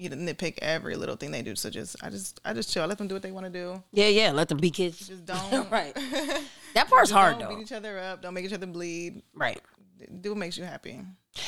you 0.00 0.08
know, 0.08 0.16
nitpick 0.16 0.58
every 0.62 0.96
little 0.96 1.16
thing 1.16 1.30
they 1.30 1.42
do. 1.42 1.54
So 1.54 1.68
just 1.70 1.96
I 2.02 2.08
just 2.10 2.40
I 2.44 2.52
just 2.54 2.72
chill. 2.72 2.82
I 2.82 2.86
let 2.86 2.98
them 2.98 3.06
do 3.08 3.14
what 3.14 3.22
they 3.22 3.32
want 3.32 3.46
to 3.46 3.52
do. 3.52 3.82
Yeah, 3.92 4.08
yeah. 4.08 4.32
Let 4.32 4.48
them 4.48 4.58
be 4.58 4.70
kids. 4.70 5.06
Just 5.08 5.26
don't 5.26 5.70
right. 5.70 5.96
That 6.74 6.88
part's 6.88 7.10
hard 7.10 7.38
don't 7.40 7.48
though. 7.48 7.56
beat 7.56 7.62
each 7.62 7.72
other 7.72 7.98
up. 7.98 8.22
Don't 8.22 8.32
make 8.32 8.44
each 8.44 8.52
other 8.52 8.66
bleed. 8.66 9.22
Right. 9.34 9.60
Do 10.20 10.30
what 10.30 10.38
makes 10.38 10.56
you 10.56 10.62
happy. 10.64 11.00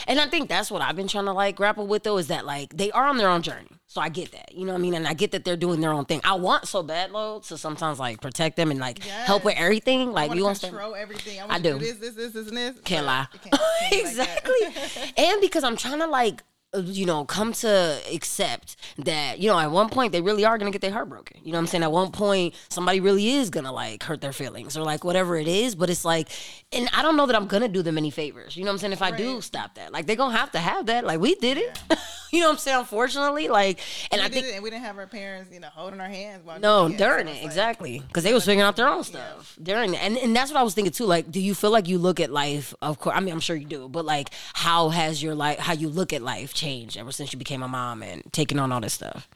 And 0.08 0.18
I 0.20 0.26
think 0.26 0.48
that's 0.48 0.68
what 0.70 0.82
I've 0.82 0.96
been 0.96 1.06
trying 1.08 1.24
to 1.26 1.32
like 1.32 1.54
grapple 1.56 1.86
with 1.86 2.02
though 2.02 2.18
is 2.18 2.26
that 2.26 2.44
like 2.44 2.76
they 2.76 2.90
are 2.90 3.06
on 3.06 3.18
their 3.18 3.28
own 3.28 3.40
journey. 3.42 3.68
So 3.86 4.00
I 4.00 4.08
get 4.08 4.32
that. 4.32 4.52
You 4.52 4.66
know 4.66 4.72
what 4.72 4.78
I 4.80 4.82
mean? 4.82 4.94
And 4.94 5.06
I 5.06 5.14
get 5.14 5.30
that 5.30 5.44
they're 5.44 5.56
doing 5.56 5.80
their 5.80 5.92
own 5.92 6.06
thing. 6.06 6.20
I 6.24 6.34
want 6.34 6.66
so 6.66 6.82
bad 6.82 7.12
though 7.12 7.38
to 7.46 7.56
sometimes 7.56 8.00
like 8.00 8.20
protect 8.20 8.56
them 8.56 8.70
and 8.72 8.80
like 8.80 8.98
help 9.04 9.44
with 9.44 9.54
everything. 9.56 10.10
Like 10.12 10.34
you 10.34 10.42
want 10.44 10.58
to 10.60 10.66
control 10.68 10.94
everything. 10.96 11.40
I, 11.40 11.54
I 11.54 11.58
do. 11.60 11.74
do 11.74 11.78
this, 11.78 11.98
this, 11.98 12.14
this, 12.14 12.32
this, 12.32 12.48
and 12.48 12.56
this. 12.56 12.80
can't 12.84 13.06
but 13.06 13.12
lie. 13.12 13.26
can't- 13.32 13.52
can't 13.52 13.90
be 13.92 13.96
like 13.96 14.04
exactly. 14.10 15.14
and 15.24 15.40
because 15.40 15.62
I'm 15.64 15.76
trying 15.76 16.00
to 16.00 16.06
like 16.08 16.42
you 16.74 17.04
know, 17.04 17.24
come 17.24 17.52
to 17.52 18.00
accept 18.12 18.76
that, 18.98 19.38
you 19.38 19.48
know, 19.48 19.58
at 19.58 19.70
one 19.70 19.90
point 19.90 20.12
they 20.12 20.22
really 20.22 20.44
are 20.44 20.56
gonna 20.56 20.70
get 20.70 20.80
their 20.80 20.92
heart 20.92 21.08
broken. 21.08 21.38
You 21.44 21.52
know 21.52 21.58
what 21.58 21.62
I'm 21.62 21.66
saying? 21.66 21.82
At 21.82 21.92
one 21.92 22.12
point, 22.12 22.54
somebody 22.70 23.00
really 23.00 23.30
is 23.32 23.50
gonna 23.50 23.72
like 23.72 24.02
hurt 24.02 24.22
their 24.22 24.32
feelings 24.32 24.76
or 24.76 24.82
like 24.82 25.04
whatever 25.04 25.36
it 25.36 25.48
is. 25.48 25.74
But 25.74 25.90
it's 25.90 26.04
like, 26.04 26.28
and 26.72 26.88
I 26.94 27.02
don't 27.02 27.16
know 27.16 27.26
that 27.26 27.36
I'm 27.36 27.46
gonna 27.46 27.68
do 27.68 27.82
them 27.82 27.98
any 27.98 28.10
favors. 28.10 28.56
You 28.56 28.64
know 28.64 28.70
what 28.70 28.74
I'm 28.74 28.78
saying? 28.78 28.92
If 28.94 29.02
I 29.02 29.10
do 29.10 29.42
stop 29.42 29.74
that, 29.74 29.92
like 29.92 30.06
they're 30.06 30.16
gonna 30.16 30.36
have 30.36 30.52
to 30.52 30.58
have 30.58 30.86
that. 30.86 31.04
Like 31.04 31.20
we 31.20 31.34
did 31.34 31.58
it. 31.58 31.78
you 32.32 32.40
know 32.40 32.46
what 32.46 32.52
I'm 32.52 32.58
saying? 32.58 32.78
Unfortunately, 32.78 33.48
like, 33.48 33.80
and 34.10 34.20
we 34.20 34.24
I 34.24 34.28
did 34.28 34.34
think 34.34 34.46
it, 34.46 34.54
and 34.54 34.64
we 34.64 34.70
didn't 34.70 34.84
have 34.84 34.96
our 34.96 35.06
parents, 35.06 35.52
you 35.52 35.60
know, 35.60 35.68
holding 35.68 36.00
our 36.00 36.08
hands. 36.08 36.42
While 36.42 36.58
no, 36.58 36.86
it. 36.86 36.96
During 36.96 37.28
it's 37.28 37.36
it, 37.36 37.42
like, 37.42 37.46
exactly, 37.46 38.02
because 38.08 38.24
they 38.24 38.32
was 38.32 38.46
figuring 38.46 38.66
out 38.66 38.76
their 38.76 38.88
own 38.88 39.04
stuff 39.04 39.58
during 39.62 39.92
it, 39.92 40.02
and 40.02 40.16
and 40.16 40.34
that's 40.34 40.50
what 40.50 40.58
I 40.58 40.62
was 40.62 40.72
thinking 40.72 40.92
too. 40.92 41.04
Like, 41.04 41.30
do 41.30 41.38
you 41.38 41.54
feel 41.54 41.70
like 41.70 41.86
you 41.86 41.98
look 41.98 42.18
at 42.18 42.30
life? 42.30 42.72
Of 42.80 42.98
course, 42.98 43.14
I 43.14 43.20
mean, 43.20 43.34
I'm 43.34 43.40
sure 43.40 43.56
you 43.56 43.66
do, 43.66 43.90
but 43.90 44.06
like, 44.06 44.30
how 44.54 44.88
has 44.88 45.22
your 45.22 45.34
life, 45.34 45.58
how 45.58 45.74
you 45.74 45.90
look 45.90 46.14
at 46.14 46.22
life, 46.22 46.54
changed 46.62 46.96
ever 46.96 47.12
since 47.12 47.32
you 47.32 47.38
became 47.38 47.62
a 47.62 47.68
mom 47.68 48.02
and 48.02 48.22
taking 48.32 48.58
on 48.58 48.72
all 48.72 48.80
this 48.80 48.94
stuff? 48.94 49.28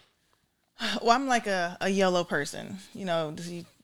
Well, 1.02 1.10
I'm 1.12 1.26
like 1.26 1.46
a, 1.46 1.76
a 1.80 1.88
YOLO 1.88 2.24
person. 2.24 2.78
You 2.94 3.06
know, 3.06 3.34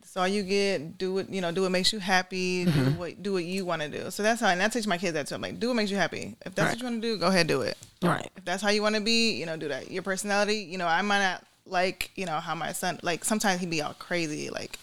so 0.04 0.20
all 0.20 0.28
you 0.28 0.42
get, 0.42 0.98
do 0.98 1.18
it. 1.18 1.30
You 1.30 1.40
know, 1.40 1.50
do 1.52 1.62
what 1.62 1.70
makes 1.72 1.92
you 1.92 1.98
happy. 1.98 2.66
Mm-hmm. 2.66 2.84
Do 2.84 2.90
what 2.98 3.22
do 3.22 3.32
what 3.32 3.44
you 3.44 3.64
want 3.64 3.82
to 3.82 3.88
do. 3.88 4.10
So 4.10 4.22
that's 4.22 4.40
how, 4.42 4.48
and 4.48 4.62
I 4.62 4.68
teach 4.68 4.86
my 4.86 4.98
kids 4.98 5.14
that 5.14 5.26
too. 5.26 5.34
I'm 5.34 5.40
like, 5.40 5.58
do 5.58 5.68
what 5.68 5.76
makes 5.76 5.90
you 5.90 5.96
happy. 5.96 6.36
If 6.44 6.54
that's 6.54 6.66
Right. 6.66 6.68
what 6.74 6.78
you 6.80 6.84
want 6.90 7.02
to 7.02 7.08
do, 7.08 7.16
go 7.18 7.28
ahead, 7.28 7.46
do 7.46 7.62
it. 7.62 7.78
Right. 8.02 8.30
If 8.36 8.44
that's 8.44 8.62
how 8.62 8.70
you 8.70 8.82
want 8.82 8.94
to 8.96 9.00
be, 9.00 9.32
you 9.32 9.46
know, 9.46 9.56
do 9.56 9.68
that. 9.68 9.90
Your 9.90 10.02
personality, 10.02 10.56
you 10.58 10.76
know, 10.78 10.86
I 10.86 11.00
might 11.02 11.20
not 11.20 11.44
like, 11.64 12.10
you 12.14 12.26
know, 12.26 12.40
how 12.40 12.54
my 12.54 12.72
son, 12.72 13.00
like 13.02 13.24
sometimes 13.24 13.60
he 13.60 13.66
be 13.66 13.80
all 13.80 13.94
crazy, 13.94 14.50
like 14.50 14.78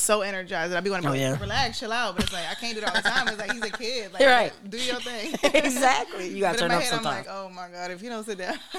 so 0.00 0.22
energized 0.22 0.72
that 0.72 0.78
I 0.78 0.80
be 0.80 0.90
wanting 0.90 1.04
to 1.04 1.08
Oh, 1.10 1.12
be 1.12 1.20
like, 1.24 1.36
yeah. 1.38 1.40
relax, 1.42 1.78
chill 1.80 1.92
out. 1.92 2.14
But 2.16 2.24
it's 2.24 2.32
like 2.32 2.44
I 2.50 2.54
can't 2.54 2.74
do 2.74 2.82
it 2.82 2.88
all 2.88 2.94
the 2.94 3.00
time. 3.08 3.28
It's 3.28 3.38
like 3.38 3.52
he's 3.52 3.62
a 3.62 3.70
kid. 3.70 4.12
Like, 4.12 4.22
right. 4.26 4.52
do 4.68 4.76
your 4.78 5.00
thing. 5.00 5.34
exactly. 5.54 6.28
You 6.28 6.40
gotta 6.40 6.58
But 6.58 6.64
in 6.64 6.68
turn 6.68 6.68
my 6.70 6.74
up 6.76 6.82
head, 6.82 6.92
I'm 6.92 7.02
sometimes. 7.02 7.26
like, 7.26 7.36
oh 7.36 7.48
my 7.50 7.68
god, 7.68 7.90
if 7.90 8.02
you 8.02 8.08
don't 8.10 8.24
sit 8.24 8.38
down, 8.38 8.54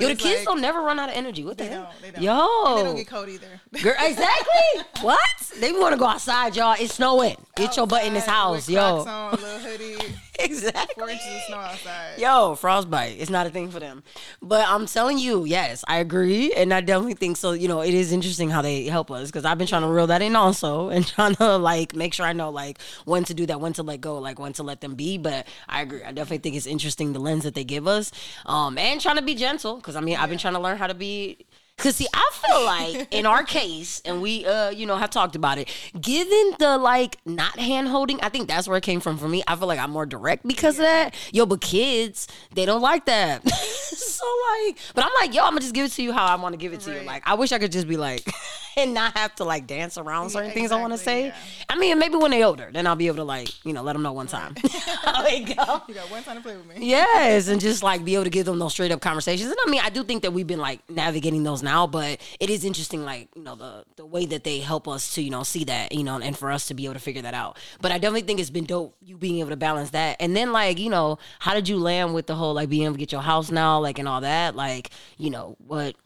Yo, 0.00 0.08
the 0.08 0.14
kids 0.14 0.38
like- 0.40 0.44
don't 0.44 0.60
never 0.60 0.80
run 0.80 0.98
out 0.98 1.08
of 1.10 1.14
energy. 1.16 1.44
What 1.44 1.58
the 1.58 1.64
they 1.64 1.70
hell? 1.70 1.90
don't. 1.92 2.02
They 2.02 2.10
don't. 2.10 2.22
Yo, 2.22 2.64
And 2.66 2.78
they 2.78 2.82
don't 2.84 2.96
get 2.96 3.06
cold 3.08 3.28
either. 3.28 3.60
Girl, 3.82 3.94
exactly. 4.00 4.82
what? 5.02 5.18
They 5.60 5.72
want 5.72 5.92
to 5.94 5.98
go 5.98 6.06
outside, 6.06 6.56
y'all. 6.56 6.76
It's 6.78 6.94
snowing. 6.94 7.36
Get 7.56 7.76
your 7.76 7.86
butt 7.86 8.04
in 8.04 8.14
this 8.14 8.26
house, 8.26 8.68
yo. 8.68 9.02
Crocs 9.04 9.08
on, 9.08 9.30
little 9.32 9.58
hoodie, 9.58 10.14
exactly. 10.44 10.94
four 10.96 11.10
inches 11.10 11.26
of 11.26 11.42
snow 11.42 11.56
outside. 11.56 12.18
Yo, 12.18 12.54
frostbite. 12.54 13.16
It's 13.18 13.30
not 13.30 13.46
a 13.46 13.50
thing 13.50 13.70
for 13.70 13.80
them. 13.80 14.02
But 14.40 14.66
I'm 14.68 14.86
telling 14.86 15.18
you, 15.18 15.44
yes, 15.44 15.84
I 15.88 15.98
agree. 15.98 16.52
And 16.52 16.72
I 16.72 16.80
definitely 16.80 17.14
think 17.14 17.36
so. 17.36 17.52
You 17.52 17.68
know, 17.68 17.80
it 17.80 17.94
is 17.94 18.12
interesting 18.12 18.50
how 18.50 18.62
they 18.62 18.84
help 18.84 19.10
us 19.10 19.28
because 19.28 19.44
I've 19.44 19.58
been 19.58 19.66
trying 19.66 19.82
to 19.82 19.88
reel 19.88 20.06
that 20.08 20.22
in 20.22 20.36
also 20.36 20.88
and 20.90 21.06
trying 21.06 21.34
to 21.36 21.56
like 21.56 21.94
make 21.94 22.14
sure 22.14 22.26
I 22.26 22.32
know 22.32 22.50
like 22.50 22.80
when 23.04 23.24
to 23.24 23.34
do 23.34 23.46
that, 23.46 23.60
when 23.60 23.72
to 23.74 23.82
let 23.82 24.00
go, 24.00 24.18
like 24.18 24.38
when 24.38 24.52
to 24.54 24.62
let 24.62 24.80
them 24.80 24.94
be. 24.94 25.18
But 25.18 25.46
I 25.68 25.82
agree. 25.82 26.02
I 26.02 26.12
definitely 26.12 26.38
think 26.38 26.56
it's 26.56 26.66
interesting 26.66 27.12
the 27.12 27.20
lens 27.20 27.44
that 27.44 27.54
they 27.54 27.64
give 27.64 27.86
us. 27.86 28.12
Um, 28.46 28.78
and 28.78 29.00
trying 29.00 29.16
to 29.16 29.22
be 29.22 29.34
gentle 29.34 29.76
because 29.76 29.96
I 29.96 30.00
mean, 30.00 30.16
I've 30.16 30.28
been 30.28 30.38
trying 30.38 30.54
to 30.54 30.60
learn 30.60 30.78
how 30.78 30.86
to 30.86 30.94
be. 30.94 31.46
Cause 31.78 31.94
see, 31.94 32.08
I 32.12 32.30
feel 32.32 32.64
like 32.64 33.14
in 33.14 33.24
our 33.24 33.42
case, 33.44 34.02
and 34.04 34.20
we, 34.20 34.44
uh, 34.44 34.70
you 34.70 34.84
know, 34.84 34.96
have 34.96 35.10
talked 35.10 35.36
about 35.36 35.58
it. 35.58 35.68
Given 36.00 36.54
the 36.58 36.76
like 36.76 37.18
not 37.24 37.56
hand 37.58 37.86
holding, 37.86 38.20
I 38.20 38.28
think 38.30 38.48
that's 38.48 38.66
where 38.66 38.76
it 38.76 38.82
came 38.82 38.98
from 38.98 39.16
for 39.16 39.28
me. 39.28 39.44
I 39.46 39.54
feel 39.54 39.68
like 39.68 39.78
I'm 39.78 39.92
more 39.92 40.04
direct 40.04 40.46
because 40.46 40.78
of 40.78 40.84
that. 40.84 41.14
Yo, 41.32 41.46
but 41.46 41.60
kids, 41.60 42.26
they 42.52 42.66
don't 42.66 42.82
like 42.82 43.06
that. 43.06 43.48
so 43.48 44.24
like, 44.66 44.76
but 44.94 45.04
I'm 45.04 45.12
like, 45.20 45.32
yo, 45.32 45.44
I'm 45.44 45.50
gonna 45.50 45.60
just 45.60 45.74
give 45.74 45.86
it 45.86 45.92
to 45.92 46.02
you 46.02 46.12
how 46.12 46.26
I 46.26 46.34
want 46.34 46.52
to 46.52 46.56
give 46.56 46.72
it 46.72 46.80
to 46.80 46.92
you. 46.92 47.02
Like, 47.02 47.22
I 47.26 47.34
wish 47.34 47.52
I 47.52 47.58
could 47.60 47.70
just 47.70 47.86
be 47.86 47.96
like, 47.96 48.28
and 48.82 48.94
not 48.94 49.16
have 49.16 49.34
to 49.36 49.44
like 49.44 49.66
dance 49.66 49.98
around 49.98 50.30
certain 50.30 50.50
things 50.52 50.72
I 50.72 50.80
want 50.80 50.92
to 50.92 50.98
say. 50.98 51.26
yeah. 51.26 51.34
I 51.68 51.76
mean, 51.78 51.98
maybe 51.98 52.16
when 52.16 52.30
they're 52.30 52.46
older, 52.46 52.70
then 52.72 52.86
I'll 52.86 52.96
be 52.96 53.06
able 53.06 53.16
to 53.16 53.24
like 53.24 53.64
you 53.64 53.72
know 53.72 53.82
let 53.82 53.92
them 53.94 54.02
know 54.02 54.12
one 54.12 54.26
time 54.26 54.54
how 55.02 55.22
they 55.28 55.42
go. 55.42 55.82
You 55.88 55.94
got 55.94 56.10
one 56.10 56.22
time 56.22 56.36
to 56.36 56.42
play 56.42 56.56
with 56.56 56.66
me. 56.66 56.86
Yes, 56.88 57.48
and 57.48 57.60
just 57.60 57.82
like 57.82 58.04
be 58.04 58.14
able 58.14 58.24
to 58.24 58.30
give 58.30 58.46
them 58.46 58.58
those 58.58 58.72
straight 58.72 58.90
up 58.92 59.00
conversations. 59.00 59.50
And 59.50 59.58
I 59.66 59.70
mean, 59.70 59.80
I 59.84 59.90
do 59.90 60.04
think 60.04 60.22
that 60.22 60.32
we've 60.32 60.46
been 60.46 60.58
like 60.60 60.88
navigating 60.90 61.42
those 61.42 61.62
now, 61.62 61.86
but 61.86 62.20
it 62.40 62.50
is 62.50 62.64
interesting, 62.64 63.04
like 63.04 63.28
you 63.34 63.42
know, 63.42 63.54
the 63.54 63.84
the 63.96 64.06
way 64.06 64.26
that 64.26 64.44
they 64.44 64.60
help 64.60 64.88
us 64.88 65.14
to 65.14 65.22
you 65.22 65.30
know 65.30 65.42
see 65.42 65.64
that 65.64 65.92
you 65.92 66.04
know, 66.04 66.18
and 66.18 66.36
for 66.36 66.50
us 66.50 66.66
to 66.68 66.74
be 66.74 66.84
able 66.84 66.94
to 66.94 67.00
figure 67.00 67.22
that 67.22 67.34
out. 67.34 67.58
But 67.80 67.92
I 67.92 67.98
definitely 67.98 68.22
think 68.22 68.40
it's 68.40 68.50
been 68.50 68.64
dope 68.64 68.94
you 69.02 69.16
being 69.16 69.38
able 69.40 69.50
to 69.50 69.56
balance 69.56 69.90
that. 69.90 70.16
And 70.20 70.36
then 70.36 70.52
like 70.52 70.78
you 70.78 70.90
know, 70.90 71.18
how 71.38 71.54
did 71.54 71.68
you 71.68 71.76
land 71.78 72.14
with 72.14 72.26
the 72.26 72.34
whole 72.34 72.54
like 72.54 72.68
being 72.68 72.84
able 72.84 72.94
to 72.94 72.98
get 72.98 73.12
your 73.12 73.22
house 73.22 73.50
now, 73.50 73.78
like 73.80 73.98
and 73.98 74.08
all 74.08 74.20
that, 74.20 74.54
like 74.56 74.90
you 75.16 75.30
know 75.30 75.56
what 75.66 75.96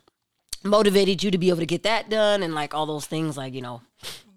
motivated 0.64 1.22
you 1.22 1.30
to 1.30 1.38
be 1.38 1.48
able 1.48 1.58
to 1.60 1.66
get 1.66 1.82
that 1.84 2.08
done 2.10 2.42
and 2.42 2.54
like 2.54 2.74
all 2.74 2.86
those 2.86 3.06
things, 3.06 3.36
like 3.36 3.54
you 3.54 3.60
know. 3.62 3.82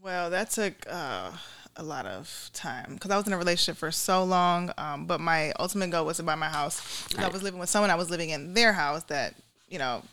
Well, 0.03 0.29
that 0.29 0.51
took 0.51 0.73
uh, 0.89 1.31
a 1.75 1.83
lot 1.83 2.05
of 2.05 2.49
time 2.53 2.93
because 2.93 3.11
I 3.11 3.17
was 3.17 3.25
in 3.27 3.33
a 3.33 3.37
relationship 3.37 3.77
for 3.77 3.91
so 3.91 4.23
long. 4.23 4.71
Um, 4.77 5.05
but 5.05 5.19
my 5.19 5.51
ultimate 5.59 5.89
goal 5.89 6.05
was 6.05 6.17
to 6.17 6.23
buy 6.23 6.35
my 6.35 6.49
house. 6.49 6.79
'Cause 7.07 7.23
I 7.23 7.27
was 7.29 7.41
living 7.43 7.59
with 7.59 7.69
someone. 7.69 7.89
I 7.89 7.95
was 7.95 8.09
living 8.09 8.29
in 8.29 8.53
their 8.53 8.73
house 8.73 9.03
that 9.05 9.35
you 9.69 9.79
know 9.79 10.03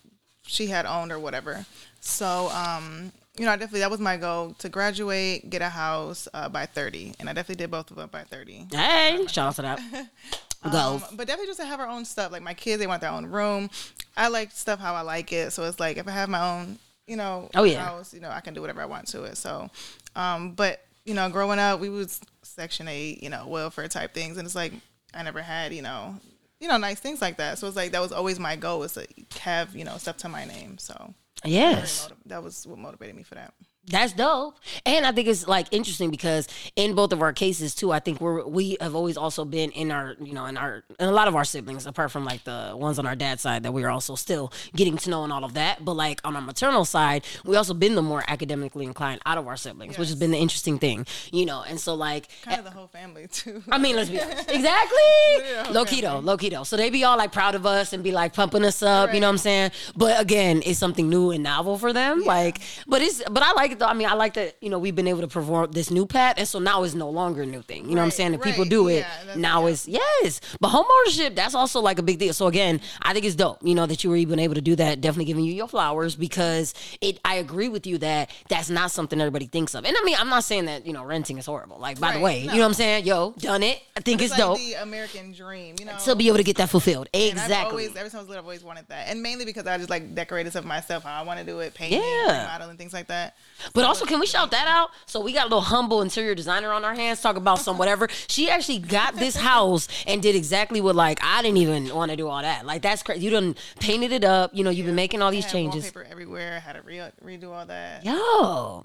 she 0.47 0.67
had 0.69 0.87
owned 0.87 1.13
or 1.13 1.19
whatever. 1.19 1.65
So 2.01 2.49
um, 2.51 3.13
you 3.39 3.45
know, 3.47 3.51
I 3.53 3.57
definitely 3.57 3.81
that 3.81 3.91
was 3.91 4.01
my 4.01 4.17
goal 4.17 4.55
to 4.59 4.69
graduate, 4.69 5.49
get 5.51 5.63
a 5.63 5.69
house 5.69 6.29
uh, 6.35 6.49
by 6.49 6.67
thirty, 6.67 7.15
and 7.19 7.29
I 7.29 7.33
definitely 7.33 7.63
did 7.63 7.71
both 7.71 7.91
of 7.91 7.97
them 7.97 8.09
by 8.13 8.25
thirty. 8.25 8.67
Hey, 8.73 9.25
shout 9.29 9.49
out 9.49 9.57
to 9.57 9.63
that. 9.63 9.81
Go. 10.71 10.79
Um, 10.79 11.03
but 11.17 11.27
definitely 11.27 11.47
just 11.49 11.59
to 11.59 11.67
have 11.67 11.81
our 11.81 11.89
own 11.89 12.05
stuff. 12.05 12.31
Like 12.31 12.43
my 12.43 12.55
kids, 12.55 12.79
they 12.79 12.87
want 12.87 13.01
their 13.01 13.11
own 13.11 13.27
room. 13.27 13.69
I 14.17 14.29
like 14.29 14.53
stuff 14.53 14.79
how 14.79 14.95
I 14.95 15.01
like 15.01 15.33
it. 15.33 15.53
So 15.53 15.65
it's 15.65 15.81
like 15.81 15.97
if 15.97 16.07
I 16.07 16.13
have 16.13 16.29
my 16.29 16.41
own, 16.61 16.79
you 17.09 17.17
know, 17.17 17.51
Oh, 17.55 17.65
yeah. 17.65 17.85
house, 17.85 18.15
you 18.15 18.21
know, 18.21 18.31
I 18.31 18.41
can 18.41 18.55
do 18.55 18.61
whatever 18.61 18.81
I 18.81 18.85
want 18.87 19.09
to 19.09 19.25
it. 19.25 19.37
So, 19.37 19.69
um, 20.15 20.53
but 20.53 20.81
you 21.05 21.15
know, 21.15 21.29
growing 21.31 21.59
up, 21.59 21.81
we 21.81 21.89
was 21.89 22.21
Section 22.43 22.87
Eight, 22.87 23.23
you 23.25 23.29
know, 23.31 23.49
welfare 23.49 23.89
type 23.89 24.15
things, 24.15 24.37
and 24.37 24.47
it's 24.47 24.55
like 24.55 24.73
I 25.15 25.23
never 25.25 25.43
had, 25.43 25.73
you 25.75 25.83
know, 25.83 26.15
you 26.61 26.69
know, 26.69 26.77
nice 26.77 27.01
things 27.01 27.21
like 27.21 27.39
that. 27.39 27.59
So 27.59 27.67
it's 27.67 27.75
like 27.77 27.91
that 27.91 28.01
was 28.01 28.13
always 28.13 28.39
my 28.39 28.55
goal 28.55 28.79
was 28.79 28.93
to 28.93 29.05
have, 29.41 29.75
you 29.75 29.85
know, 29.85 29.97
stuff 29.97 30.19
to 30.19 30.29
my 30.29 30.45
name. 30.45 30.79
So 30.79 31.13
yes. 31.45 32.09
that 32.27 32.43
was 32.43 32.67
what 32.67 32.79
motivated 32.79 33.17
me 33.17 33.23
for 33.23 33.35
that. 33.37 33.55
That's 33.89 34.13
dope. 34.13 34.59
And 34.87 35.05
I 35.05 35.11
think 35.11 35.27
it's 35.27 35.49
like 35.49 35.67
interesting 35.73 36.11
because 36.11 36.47
in 36.77 36.95
both 36.95 37.13
of 37.13 37.21
our 37.21 37.33
cases 37.33 37.75
too, 37.75 37.91
I 37.91 37.99
think 37.99 38.21
we're 38.21 38.47
we 38.47 38.77
have 38.81 38.95
always 38.95 39.17
also 39.17 39.45
been 39.45 39.73
in 39.73 39.91
our, 39.91 40.15
you 40.23 40.33
know, 40.33 40.47
in 40.47 40.57
our 40.57 40.85
in 41.01 41.09
a 41.09 41.13
lot 41.13 41.27
of 41.27 41.35
our 41.35 41.45
siblings, 41.45 41.85
apart 41.85 42.13
from 42.13 42.25
like 42.25 42.45
the 42.45 42.75
ones 42.77 43.01
on 43.01 43.07
our 43.07 43.17
dad's 43.17 43.43
side 43.43 43.65
that 43.65 43.73
we 43.73 43.83
are 43.83 43.91
also 43.91 44.15
still 44.15 44.53
getting 44.77 44.97
to 44.99 45.11
know 45.11 45.25
and 45.25 45.33
all 45.33 45.43
of 45.43 45.55
that. 45.55 45.85
But 45.85 45.95
like 45.95 46.21
on 46.23 46.37
our 46.37 46.43
maternal 46.43 46.85
side, 46.85 47.25
we 47.45 47.57
also 47.57 47.75
been 47.75 47.97
the 47.97 48.03
more 48.03 48.23
academically 48.29 48.85
inclined 48.87 49.21
out 49.27 49.37
of 49.37 49.49
our 49.49 49.57
siblings, 49.57 49.99
which 49.99 50.09
has 50.09 50.17
been 50.17 50.31
the 50.31 50.39
interesting 50.39 50.79
thing. 50.79 51.05
You 51.33 51.45
know, 51.45 51.65
and 51.67 51.81
so 51.81 51.95
like 51.95 52.29
Kind 52.43 52.61
of 52.61 52.67
eh, 52.67 52.69
the 52.69 52.75
whole 52.77 52.87
family 52.87 53.27
too. 53.27 53.65
I 53.69 53.79
mean, 53.79 53.97
let's 53.97 54.11
be 54.11 54.21
honest. 54.23 54.49
Exactly. 54.49 54.99
Yeah, 55.41 55.69
low 55.73 55.85
keto, 55.85 56.23
low 56.23 56.37
keto. 56.37 56.65
So 56.65 56.77
they 56.77 56.89
be 56.89 57.03
all 57.03 57.19
like 57.19 57.33
proud 57.33 57.57
of 57.57 57.67
us 57.67 57.93
and 57.93 58.05
be 58.05 58.13
like 58.13 58.33
pumping 58.33 58.65
us 58.65 58.81
up. 58.81 59.13
You 59.13 59.19
know 59.19 59.27
what 59.27 59.33
I'm 59.33 59.39
saying? 59.39 59.73
But 59.97 60.21
again, 60.21 60.63
it's 60.65 60.79
something 60.79 61.09
new 61.09 61.33
and 61.33 61.43
novel 61.43 61.79
for 61.79 61.93
them. 61.93 62.23
Like, 62.23 62.61
but 62.87 63.03
it's 63.03 63.23
but 63.29 63.43
I 63.43 63.53
like 63.55 63.72
it 63.73 63.79
though. 63.81 63.87
I 63.87 63.95
mean, 63.95 64.09
I 64.09 64.15
like 64.15 64.35
that 64.35 64.57
you 64.61 64.71
know 64.71 64.79
we've 64.79 64.95
been 64.95 65.09
able 65.09 65.21
to 65.23 65.29
perform 65.29 65.73
this 65.73 65.91
new 65.91 66.07
pat, 66.07 66.39
and 66.39 66.47
so 66.47 66.59
now 66.59 66.83
it's 66.85 66.95
no 66.95 67.11
longer 67.11 67.43
a 67.43 67.47
new 67.47 67.63
thing. 67.63 67.85
You 67.89 67.95
know 67.97 68.03
what 68.03 68.07
I'm 68.07 68.11
saying? 68.13 68.35
If 68.35 68.43
people 68.43 68.65
do 68.65 68.89
it 68.89 69.01
Yeah, 69.27 69.35
now, 69.37 69.67
it's 69.67 69.89
yes. 69.89 70.41
But 70.61 70.69
home 70.69 70.87
ownership, 71.01 71.35
that's 71.35 71.55
also 71.55 71.81
like 71.81 71.99
a 71.99 72.03
big 72.03 72.19
deal. 72.19 72.33
So 72.33 72.47
again, 72.47 72.81
I 73.03 73.13
think 73.13 73.25
it's 73.25 73.35
dope. 73.37 73.59
You 73.63 73.75
know 73.75 73.87
that 73.87 74.05
you 74.05 74.11
were 74.11 74.17
even 74.17 74.39
able 74.39 74.55
to 74.55 74.61
do 74.61 74.77
that. 74.77 75.01
Definitely 75.01 75.25
giving 75.27 75.45
you 75.45 75.53
your 75.53 75.69
flowers 75.69 76.15
because 76.17 76.75
it. 77.01 77.19
I 77.25 77.37
agree 77.37 77.69
with 77.69 77.87
you 77.87 77.99
that 77.99 78.31
that's 78.49 78.69
not 78.71 78.91
something 78.91 79.21
everybody 79.21 79.47
thinks 79.47 79.75
of. 79.75 79.85
And 79.85 79.97
I 79.99 80.03
mean, 80.05 80.17
I'm 80.19 80.29
not 80.29 80.45
saying 80.45 80.67
that 80.67 80.87
you 80.87 80.93
know 80.93 81.05
renting 81.05 81.39
is 81.39 81.47
horrible. 81.47 81.79
Like 81.79 81.99
by 82.01 82.09
the 82.13 82.19
Right, 82.19 82.23
way, 82.25 82.41
you 82.43 82.47
know 82.49 82.59
what 82.59 82.65
I'm 82.67 82.75
saying? 82.75 83.07
Yo, 83.07 83.33
done 83.39 83.63
it. 83.63 83.81
I 83.97 84.01
think 84.01 84.21
it's, 84.23 84.33
it's 84.33 84.39
like 84.41 84.49
dope 84.49 84.59
the 84.59 84.75
American 84.75 85.33
dream, 85.33 85.77
you 85.79 85.87
know. 85.87 85.97
to 86.05 86.15
be 86.17 86.29
able 86.29 86.37
to 86.39 86.43
get 86.45 86.57
that 86.59 86.69
fulfilled. 86.69 87.09
And 87.15 87.33
Exactly. 87.33 87.71
always, 87.71 87.91
ever 87.97 88.09
since 88.11 88.15
I 88.15 88.19
was 88.19 88.29
little, 88.29 88.41
I've 88.41 88.45
always 88.47 88.63
wanted 88.65 88.87
that, 88.89 89.09
and 89.09 89.23
mainly 89.23 89.45
because 89.45 89.67
I 89.67 89.77
just 89.79 89.91
like 89.91 90.15
decorated 90.15 90.51
stuff 90.51 90.65
myself. 90.65 91.05
How 91.05 91.21
I 91.21 91.25
want 91.25 91.41
to 91.41 91.47
do 91.47 91.61
it, 91.61 91.75
painting, 91.75 92.01
Yeah. 92.03 92.43
remodeling, 92.43 92.77
things 92.77 92.93
like 92.93 93.07
that. 93.09 93.37
But 93.75 93.85
also, 93.85 94.05
can 94.05 94.21
we 94.21 94.27
shout 94.27 94.51
that 94.51 94.67
out? 94.69 94.91
So 95.07 95.21
we 95.21 95.33
got 95.33 95.43
a 95.43 95.49
little 95.49 95.61
humble 95.61 96.03
interior 96.03 96.35
designer 96.35 96.73
on 96.73 96.85
our 96.85 96.95
hands. 96.95 97.21
Talk 97.21 97.37
about 97.37 97.59
some 97.59 97.79
whatever. 97.79 98.09
She 98.29 98.51
actually 98.51 98.79
got 98.79 99.15
this 99.17 99.37
house 99.37 99.89
and 100.07 100.23
did 100.23 100.35
exactly 100.37 100.81
what 100.81 100.97
like 100.97 101.19
I 101.23 101.43
didn't 101.43 101.59
even 101.59 101.95
want 101.95 102.11
to 102.11 102.17
do 102.17 102.29
all 102.29 102.43
that. 102.43 102.67
Like 102.67 102.83
that's 102.83 103.03
crazy. 103.03 103.25
You 103.25 103.31
done 103.31 103.55
painted 103.81 104.13
it 104.13 104.25
up. 104.25 104.51
You 104.55 104.65
know, 104.65 104.71
you've 104.71 104.87
been 104.87 104.95
making 104.95 105.23
all 105.23 105.31
these 105.31 105.45
I 105.45 105.49
had 105.49 105.53
changes. 105.53 105.85
wallpaper 105.85 106.07
everywhere. 106.11 106.57
I 106.57 106.59
had 106.61 106.75
to 106.75 106.83
re- 106.83 107.11
redo 107.25 107.51
all 107.53 107.67
that. 107.67 108.05
Yo, 108.05 108.13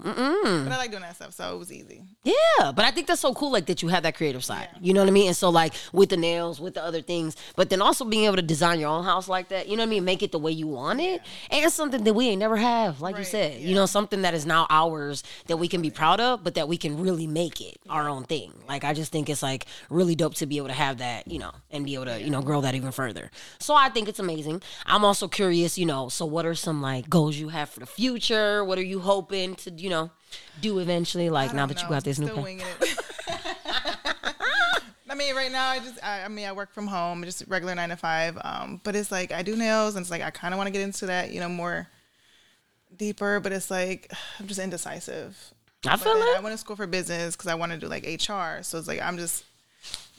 mm-mm. 0.02 0.64
But 0.64 0.72
I 0.72 0.76
like 0.76 0.90
doing 0.90 1.02
that 1.02 1.16
stuff, 1.16 1.32
so 1.34 1.54
it 1.54 1.58
was 1.58 1.72
easy. 1.72 2.02
Yeah, 2.24 2.72
but 2.74 2.84
I 2.84 2.90
think 2.90 3.06
that's 3.06 3.20
so 3.20 3.34
cool, 3.34 3.50
like 3.50 3.66
that 3.66 3.82
you 3.82 3.88
have 3.88 4.02
that 4.02 4.16
creative 4.16 4.44
side. 4.44 4.68
You 4.80 4.92
know 4.94 5.00
what 5.00 5.08
I 5.08 5.12
mean? 5.12 5.28
And 5.28 5.36
so, 5.36 5.48
like 5.50 5.74
with 5.92 6.10
the 6.10 6.16
nails, 6.16 6.60
with 6.60 6.74
the 6.74 6.84
other 6.84 7.02
things, 7.02 7.36
but 7.56 7.70
then 7.70 7.80
also 7.82 8.04
being 8.04 8.24
able 8.24 8.36
to 8.36 8.42
design 8.42 8.80
your 8.80 8.88
own 8.90 9.04
house 9.04 9.28
like 9.28 9.48
that. 9.48 9.68
You 9.68 9.76
know 9.76 9.82
what 9.82 9.88
I 9.88 9.90
mean? 9.90 10.04
Make 10.04 10.22
it 10.22 10.32
the 10.32 10.38
way 10.38 10.52
you 10.52 10.66
want 10.66 11.00
it, 11.00 11.22
and 11.50 11.72
something 11.72 12.04
that 12.04 12.14
we 12.14 12.28
ain't 12.28 12.38
never 12.40 12.56
have, 12.56 13.00
like 13.00 13.14
you 13.14 13.18
Right, 13.18 13.26
said. 13.26 13.60
You 13.60 13.74
know, 13.74 13.86
something 13.86 14.22
that 14.22 14.34
is 14.34 14.46
now 14.46 14.66
ours 14.70 15.22
that 15.46 15.56
we 15.56 15.68
can 15.68 15.82
be 15.82 15.90
proud 15.90 16.20
of, 16.20 16.44
but 16.44 16.54
that 16.54 16.68
we 16.68 16.76
can 16.76 17.00
really 17.00 17.26
make 17.26 17.60
it 17.60 17.78
our 17.88 18.08
own 18.08 18.24
thing. 18.24 18.52
Like 18.68 18.84
I 18.84 18.94
just 18.94 19.12
think 19.12 19.28
it's 19.28 19.42
like 19.42 19.66
really 19.90 20.14
dope 20.14 20.34
to 20.36 20.46
be 20.46 20.56
able 20.58 20.68
to 20.68 20.74
have 20.74 20.98
that, 20.98 21.28
you 21.28 21.38
know, 21.38 21.52
and 21.70 21.84
be 21.84 21.94
able 21.94 22.06
to 22.06 22.20
you 22.20 22.30
know 22.30 22.42
grow 22.42 22.60
that 22.60 22.74
even 22.74 22.92
further. 22.92 23.30
So 23.58 23.74
I 23.74 23.88
think 23.88 24.08
it's 24.08 24.18
amazing. 24.18 24.62
I'm 24.86 25.04
also 25.04 25.28
curious, 25.28 25.78
you 25.78 25.86
know. 25.86 26.08
So 26.08 26.26
what 26.26 26.46
are 26.46 26.54
some 26.54 26.82
like 26.82 27.08
goals 27.08 27.36
you 27.36 27.48
have 27.48 27.68
for 27.70 27.80
the 27.80 27.86
future? 27.86 28.64
What 28.64 28.78
are 28.78 28.84
you 28.84 29.00
hoping 29.00 29.54
to, 29.56 29.70
you 29.70 29.90
know? 29.90 30.10
Do 30.60 30.78
eventually, 30.78 31.30
like 31.30 31.54
now 31.54 31.66
that 31.66 31.82
you 31.82 31.88
got 31.88 32.04
this 32.04 32.18
new 32.18 32.28
plan. 32.28 32.60
I 35.10 35.14
mean, 35.14 35.34
right 35.34 35.50
now 35.50 35.68
I 35.68 35.78
just, 35.78 36.04
I, 36.04 36.24
I 36.24 36.28
mean, 36.28 36.46
I 36.46 36.52
work 36.52 36.72
from 36.72 36.86
home, 36.86 37.24
just 37.24 37.42
regular 37.48 37.74
nine 37.74 37.88
to 37.88 37.96
five. 37.96 38.38
Um, 38.42 38.80
but 38.84 38.94
it's 38.94 39.10
like 39.10 39.32
I 39.32 39.42
do 39.42 39.56
nails, 39.56 39.96
and 39.96 40.02
it's 40.02 40.10
like 40.10 40.22
I 40.22 40.30
kind 40.30 40.52
of 40.52 40.58
want 40.58 40.68
to 40.68 40.70
get 40.70 40.82
into 40.82 41.06
that, 41.06 41.32
you 41.32 41.40
know, 41.40 41.48
more 41.48 41.88
deeper. 42.96 43.40
But 43.40 43.52
it's 43.52 43.70
like 43.70 44.10
I'm 44.40 44.46
just 44.46 44.60
indecisive. 44.60 45.36
I 45.86 45.96
feel 45.96 46.14
then 46.14 46.36
I 46.36 46.40
went 46.40 46.52
to 46.54 46.58
school 46.58 46.74
for 46.76 46.86
business 46.88 47.36
because 47.36 47.48
I 47.48 47.54
want 47.54 47.72
to 47.72 47.78
do 47.78 47.86
like 47.86 48.04
HR. 48.04 48.62
So 48.62 48.78
it's 48.78 48.88
like 48.88 49.00
I'm 49.00 49.16
just, 49.16 49.44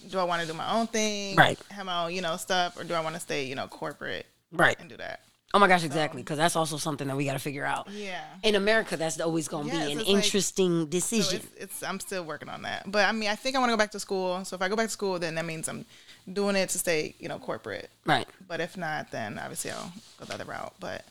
do 0.09 0.17
I 0.17 0.23
want 0.23 0.41
to 0.41 0.47
do 0.47 0.53
my 0.53 0.71
own 0.79 0.87
thing, 0.87 1.35
Right. 1.35 1.59
Have 1.69 1.85
my 1.85 2.05
own, 2.05 2.13
you 2.13 2.21
know, 2.21 2.37
stuff, 2.37 2.79
or 2.79 2.85
do 2.85 2.93
I 2.93 3.01
want 3.01 3.15
to 3.15 3.21
stay, 3.21 3.43
you 3.45 3.55
know, 3.55 3.67
corporate 3.67 4.25
Right. 4.53 4.77
and 4.79 4.89
do 4.89 4.95
that? 4.97 5.19
Oh 5.53 5.59
my 5.59 5.67
gosh, 5.67 5.83
exactly. 5.83 6.21
Because 6.21 6.37
that's 6.37 6.55
also 6.55 6.77
something 6.77 7.07
that 7.07 7.17
we 7.17 7.25
got 7.25 7.33
to 7.33 7.39
figure 7.39 7.65
out. 7.65 7.89
Yeah. 7.91 8.21
In 8.43 8.55
America, 8.55 8.95
that's 8.95 9.19
always 9.19 9.47
going 9.49 9.69
to 9.69 9.75
Yes, 9.75 9.87
be 9.87 9.91
an 9.93 9.99
it's 9.99 10.07
like- 10.07 10.15
interesting 10.23 10.79
So 10.81 10.85
decision. 10.85 11.35
it's, 11.57 11.63
it's 11.63 11.83
I'm 11.83 11.99
still 11.99 12.23
working 12.23 12.47
on 12.49 12.61
that. 12.61 12.89
But 12.89 13.05
I 13.05 13.11
mean, 13.11 13.29
I 13.29 13.35
think 13.35 13.55
I 13.55 13.59
want 13.59 13.69
to 13.69 13.73
go 13.73 13.77
back 13.77 13.91
to 13.91 13.99
school. 13.99 14.45
So 14.45 14.55
if 14.55 14.61
I 14.61 14.69
go 14.69 14.75
back 14.77 14.85
to 14.87 14.91
school, 14.93 15.19
then 15.19 15.35
that 15.35 15.45
means 15.45 15.67
I'm 15.67 15.85
doing 16.31 16.55
it 16.55 16.69
to 16.69 16.79
stay, 16.79 17.15
you 17.19 17.27
know, 17.27 17.37
corporate. 17.39 17.89
right. 18.05 18.27
But 18.47 18.61
if 18.61 18.77
not, 18.77 19.11
then 19.11 19.37
obviously 19.39 19.71
I'll 19.71 19.91
go 20.19 20.25
the 20.25 20.35
other 20.35 20.45
route. 20.45 20.73
But 20.79 21.03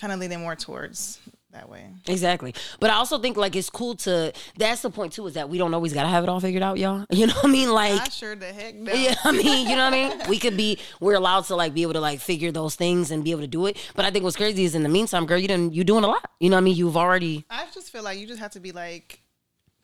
kind 0.00 0.12
of 0.12 0.18
leaning 0.18 0.40
more 0.40 0.56
towards 0.56 1.18
that 1.52 1.68
way. 1.68 1.84
Exactly. 2.06 2.54
But 2.78 2.90
I 2.90 2.94
also 2.94 3.18
think 3.18 3.36
like 3.36 3.56
it's 3.56 3.70
cool 3.70 3.96
to. 3.96 4.32
That's 4.56 4.82
the 4.82 4.90
point 4.90 5.12
too. 5.12 5.26
Is 5.26 5.34
that 5.34 5.48
we 5.48 5.58
don't 5.58 5.74
always 5.74 5.92
got 5.92 6.02
to 6.02 6.08
have 6.08 6.22
it 6.22 6.28
all 6.28 6.40
figured 6.40 6.62
out, 6.62 6.78
y'all. 6.78 7.04
You 7.20 7.26
know 7.26 7.34
what 7.34 7.46
I 7.46 7.48
mean? 7.48 7.72
Like. 7.72 8.00
I 8.00 8.08
sure 8.08 8.34
the 8.34 8.46
heck 8.46 8.74
no. 8.74 8.92
Yeah, 8.92 9.14
I 9.24 9.32
mean, 9.32 9.68
you 9.68 9.76
know 9.76 9.84
what 9.84 9.94
I 9.94 10.08
mean? 10.08 10.28
We 10.28 10.38
could 10.38 10.56
be, 10.56 10.78
we're 11.00 11.14
allowed 11.14 11.44
to 11.46 11.56
like 11.56 11.74
be 11.74 11.82
able 11.82 11.94
to 11.94 12.00
like 12.00 12.20
figure 12.20 12.50
those 12.52 12.76
things 12.76 13.10
and 13.10 13.22
be 13.24 13.30
able 13.32 13.42
to 13.42 13.46
do 13.46 13.66
it. 13.66 13.76
But 13.94 14.04
I 14.04 14.10
think 14.10 14.24
what's 14.24 14.36
crazy 14.36 14.64
is 14.64 14.74
in 14.74 14.82
the 14.82 14.88
meantime, 14.88 15.26
girl, 15.26 15.38
you 15.38 15.48
done, 15.48 15.72
you 15.72 15.84
doing 15.84 16.04
a 16.04 16.06
lot. 16.06 16.30
You 16.38 16.50
know 16.50 16.56
what 16.56 16.62
I 16.62 16.64
mean? 16.64 16.76
You've 16.76 16.96
already, 16.96 17.44
I 17.50 17.66
just 17.74 17.90
feel 17.90 18.02
like 18.02 18.18
you 18.18 18.26
just 18.26 18.40
have 18.40 18.52
to 18.52 18.60
be 18.60 18.72
like 18.72 19.20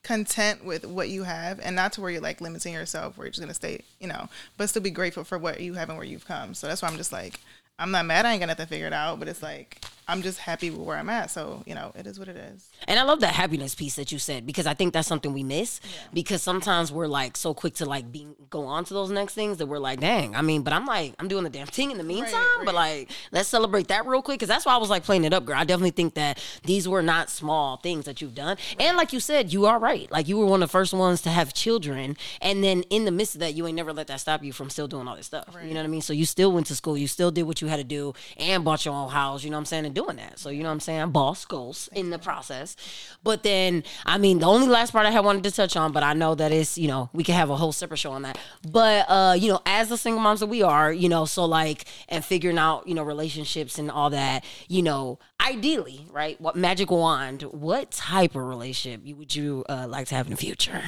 content 0.03 0.65
with 0.65 0.87
what 0.87 1.09
you 1.09 1.25
have 1.25 1.59
and 1.59 1.75
not 1.75 1.93
to 1.95 2.01
where 2.01 2.11
you're 2.11 2.21
like 2.21 2.41
limiting 2.41 2.73
yourself 2.73 3.19
where 3.19 3.27
you're 3.27 3.33
just 3.33 3.41
gonna 3.41 3.53
stay, 3.53 3.83
you 4.01 4.07
know, 4.07 4.29
but 4.57 4.69
still 4.69 4.81
be 4.81 4.91
grateful 4.91 5.25
for 5.25 5.37
what 5.37 5.61
you 5.61 5.75
have 5.75 5.89
and 5.89 5.99
where 5.99 6.07
you've 6.07 6.27
come. 6.27 6.55
So 6.55 6.69
that's 6.69 6.81
why 6.81 6.89
I'm 6.89 6.97
just 6.97 7.13
like, 7.13 7.41
I'm 7.79 7.91
not 7.91 8.07
mad 8.07 8.25
I 8.25 8.33
ain't 8.33 8.41
got 8.41 8.47
nothing 8.47 8.69
figured 8.69 8.93
out, 8.93 9.19
but 9.19 9.29
it's 9.29 9.43
like 9.43 9.85
I'm 10.09 10.23
just 10.23 10.39
happy 10.39 10.71
with 10.71 10.81
where 10.81 10.97
I'm 10.97 11.09
at. 11.09 11.31
So, 11.33 11.65
you 11.67 11.75
know, 11.75 11.93
it 11.97 12.07
is 12.07 12.19
what 12.19 12.29
it 12.29 12.37
is. 12.37 12.69
And 12.87 12.99
I 12.99 13.03
love 13.03 13.21
that 13.21 13.35
happiness 13.35 13.75
piece 13.75 13.97
that 13.97 14.13
you 14.13 14.19
said 14.21 14.47
because 14.47 14.67
I 14.67 14.75
think 14.75 14.93
that's 14.93 15.09
something 15.09 15.33
we 15.33 15.43
miss 15.43 15.81
because 16.15 16.43
sometimes 16.43 16.93
we're 16.93 17.09
like 17.09 17.37
so 17.37 17.55
quick 17.55 17.75
to 17.77 17.87
like 17.87 18.13
be 18.13 18.29
go 18.49 18.67
on 18.67 18.85
to 18.85 18.95
those 18.95 19.11
next 19.11 19.35
things 19.35 19.59
that 19.59 19.67
we're 19.67 19.79
like, 19.79 19.99
dang. 19.99 20.37
I 20.37 20.43
mean, 20.43 20.63
but 20.63 20.73
I'm 20.73 20.87
like, 20.87 21.15
I'm 21.19 21.27
doing 21.27 21.43
the 21.43 21.51
damn 21.51 21.67
thing 21.67 21.91
in 21.91 21.99
the 21.99 22.05
meantime. 22.05 22.45
But 22.59 22.75
right. 22.75 23.09
like, 23.09 23.11
let's 23.33 23.49
celebrate 23.49 23.89
that 23.89 24.07
real 24.07 24.23
quick 24.23 24.39
because 24.39 24.49
that's 24.49 24.65
why 24.65 24.75
I 24.75 24.77
was 24.77 24.91
like 24.91 25.03
playing 25.03 25.25
it 25.25 25.33
up, 25.33 25.45
girl. 25.45 25.57
I 25.57 25.65
definitely 25.65 25.91
think 25.91 26.15
that 26.15 26.39
these 26.63 26.89
were 26.89 27.03
not 27.03 27.29
small 27.29 27.79
things 27.79 28.05
that 28.05 28.21
you've 28.21 28.35
done. 28.35 28.57
And 28.79 28.97
like 28.97 29.13
you 29.13 29.19
said, 29.19 29.53
you 29.53 29.67
are 29.67 29.79
right. 29.79 30.11
Like 30.13 30.29
you 30.29 30.37
were 30.37 30.47
one 30.47 30.63
of 30.63 30.69
the 30.69 30.73
first 30.73 30.95
ones 30.95 31.21
to 31.23 31.31
have 31.31 31.53
children, 31.53 32.17
and 32.41 32.63
then 32.63 32.83
in 32.91 33.07
the 33.07 33.11
midst 33.11 33.35
of 33.35 33.41
that, 33.41 33.55
you 33.55 33.67
ain't 33.67 33.77
never 33.77 33.93
let 33.93 34.07
that 34.07 34.21
stop 34.21 34.45
you 34.45 34.53
from 34.53 34.71
still 34.71 34.87
doing 34.87 35.09
all 35.09 35.17
this 35.17 35.27
stuff. 35.27 35.57
You 35.63 35.71
know 35.71 35.81
what 35.81 35.87
I 35.87 35.89
mean? 35.89 36.03
So 36.03 36.13
you 36.13 36.27
still 36.27 36.53
went 36.53 36.67
to 36.67 36.77
school, 36.77 36.97
you 36.97 37.09
still 37.09 37.33
did 37.33 37.43
what 37.43 37.61
you 37.61 37.67
had 37.67 37.79
to 37.79 37.85
do, 37.85 38.15
and 38.37 38.65
bought 38.65 38.85
your 38.85 38.95
own 38.95 39.11
house. 39.11 39.43
You 39.43 39.51
know 39.51 39.57
what 39.57 39.63
I'm 39.63 39.67
saying? 39.67 39.96
Doing 39.97 40.17
that. 40.17 40.39
So 40.39 40.51
you 40.51 40.63
know 40.63 40.69
what 40.69 40.75
I'm 40.75 40.81
saying? 40.81 41.11
Boss 41.13 41.47
goals 41.47 41.89
in 41.95 42.11
the 42.11 42.19
process. 42.19 42.77
But 43.23 43.43
then, 43.43 43.83
I 44.05 44.19
mean, 44.19 44.41
the 44.41 44.47
only 44.47 44.67
last 44.67 44.91
part 44.91 45.07
I 45.07 45.11
had 45.11 45.25
wanted 45.25 45.43
to 45.45 45.51
touch 45.51 45.75
on, 45.75 45.93
but 45.93 46.03
I 46.03 46.13
know 46.13 46.35
that 46.35 46.53
it's, 46.53 46.77
you 46.77 46.87
know, 46.87 47.09
we 47.15 47.25
can 47.25 47.35
have 47.35 47.49
a 47.49 47.57
whole 47.57 47.73
separate 47.73 47.97
show 47.97 48.13
on 48.13 48.21
that. 48.21 48.37
But 48.71 49.07
uh, 49.09 49.37
you 49.39 49.49
know, 49.49 49.63
as 49.65 49.89
the 49.89 49.97
single 49.97 50.21
moms 50.21 50.41
that 50.41 50.49
we 50.49 50.63
are, 50.63 50.93
you 50.93 51.09
know, 51.09 51.25
so 51.25 51.47
like 51.47 51.87
and 52.11 52.23
figuring 52.23 52.59
out, 52.59 52.87
you 52.87 52.95
know, 52.95 53.05
relationships 53.05 53.79
and 53.79 53.91
all 53.91 54.11
that, 54.11 54.45
you 54.69 54.83
know, 54.83 55.19
ideally, 55.41 56.05
right? 56.13 56.39
What 56.43 56.57
magic 56.57 56.91
wand, 56.91 57.45
what 57.45 57.91
type 57.91 58.35
of 58.35 58.43
relationship 58.43 59.01
you 59.03 59.17
would 59.17 59.35
you 59.35 59.65
uh, 59.67 59.87
like 59.89 60.09
to 60.09 60.15
have 60.15 60.27
in 60.27 60.33
the 60.33 60.37
future? 60.37 60.83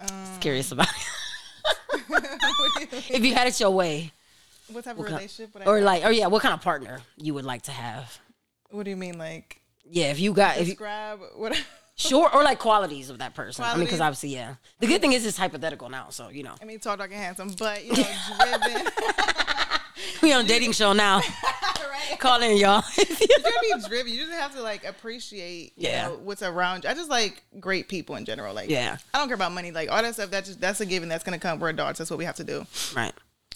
Just 0.00 0.40
curious 0.40 0.70
about 0.70 0.86
it. 0.86 2.12
if 3.10 3.24
you 3.24 3.34
had 3.34 3.48
it 3.48 3.58
your 3.58 3.70
way. 3.70 4.12
What 4.70 4.84
type 4.84 4.96
of 4.98 5.04
relationship 5.04 5.52
would 5.52 5.64
I 5.64 5.66
Or 5.66 5.80
like 5.80 6.04
or 6.04 6.12
yeah, 6.12 6.28
what 6.28 6.42
kind 6.42 6.54
of 6.54 6.60
partner 6.60 7.00
you 7.16 7.34
would 7.34 7.44
like 7.44 7.62
to 7.62 7.72
have? 7.72 8.20
What 8.70 8.84
do 8.84 8.90
you 8.90 8.96
mean, 8.96 9.18
like 9.18 9.60
Yeah, 9.88 10.10
if 10.10 10.18
you 10.20 10.32
got 10.32 10.58
if 10.58 10.68
you, 10.68 10.74
grab 10.74 11.20
what? 11.36 11.60
sure 11.96 12.28
or 12.34 12.42
like 12.44 12.58
qualities 12.58 13.08
of 13.10 13.18
that 13.18 13.34
person. 13.34 13.64
I 13.64 13.74
mean, 13.76 13.84
because 13.84 14.00
obviously, 14.00 14.30
yeah. 14.30 14.56
The 14.80 14.86
good 14.86 15.00
thing 15.00 15.12
is 15.12 15.24
it's 15.24 15.38
hypothetical 15.38 15.88
now, 15.88 16.08
so 16.10 16.28
you 16.28 16.42
know 16.42 16.54
I 16.60 16.64
mean, 16.64 16.78
tall, 16.80 16.96
dark, 16.96 17.10
and 17.12 17.20
handsome, 17.20 17.50
but 17.58 17.84
you 17.84 17.92
know, 17.96 18.58
driven. 18.58 18.86
we 20.22 20.32
on 20.32 20.44
a 20.44 20.48
dating 20.48 20.72
show 20.72 20.92
now. 20.92 21.18
right? 21.18 22.18
Call 22.18 22.40
in, 22.42 22.56
y'all. 22.56 22.82
You 22.98 23.04
gotta 23.04 23.58
be 23.62 23.88
driven. 23.88 24.12
You 24.12 24.20
just 24.26 24.32
have 24.32 24.54
to 24.54 24.62
like 24.62 24.84
appreciate, 24.84 25.72
Yeah. 25.76 26.08
know, 26.08 26.18
what's 26.22 26.42
around 26.42 26.84
you. 26.84 26.90
I 26.90 26.94
just 26.94 27.10
like 27.10 27.42
great 27.60 27.88
people 27.88 28.16
in 28.16 28.24
general. 28.24 28.54
Like, 28.54 28.70
Yeah. 28.70 28.98
I 29.14 29.18
don't 29.18 29.28
care 29.28 29.34
about 29.34 29.52
money. 29.52 29.70
Like 29.72 29.90
all 29.90 30.02
that 30.02 30.14
stuff. 30.14 30.30
That's 30.30 30.48
just 30.48 30.60
that's 30.60 30.80
a 30.80 30.86
given. 30.86 31.08
That's 31.08 31.24
gonna 31.24 31.38
come. 31.38 31.58
We're 31.58 31.70
adults. 31.70 31.98
That's 31.98 32.10
what 32.10 32.18
we 32.18 32.24
have 32.24 32.36
to 32.36 32.44
do. 32.44 32.66
right. 32.94 33.12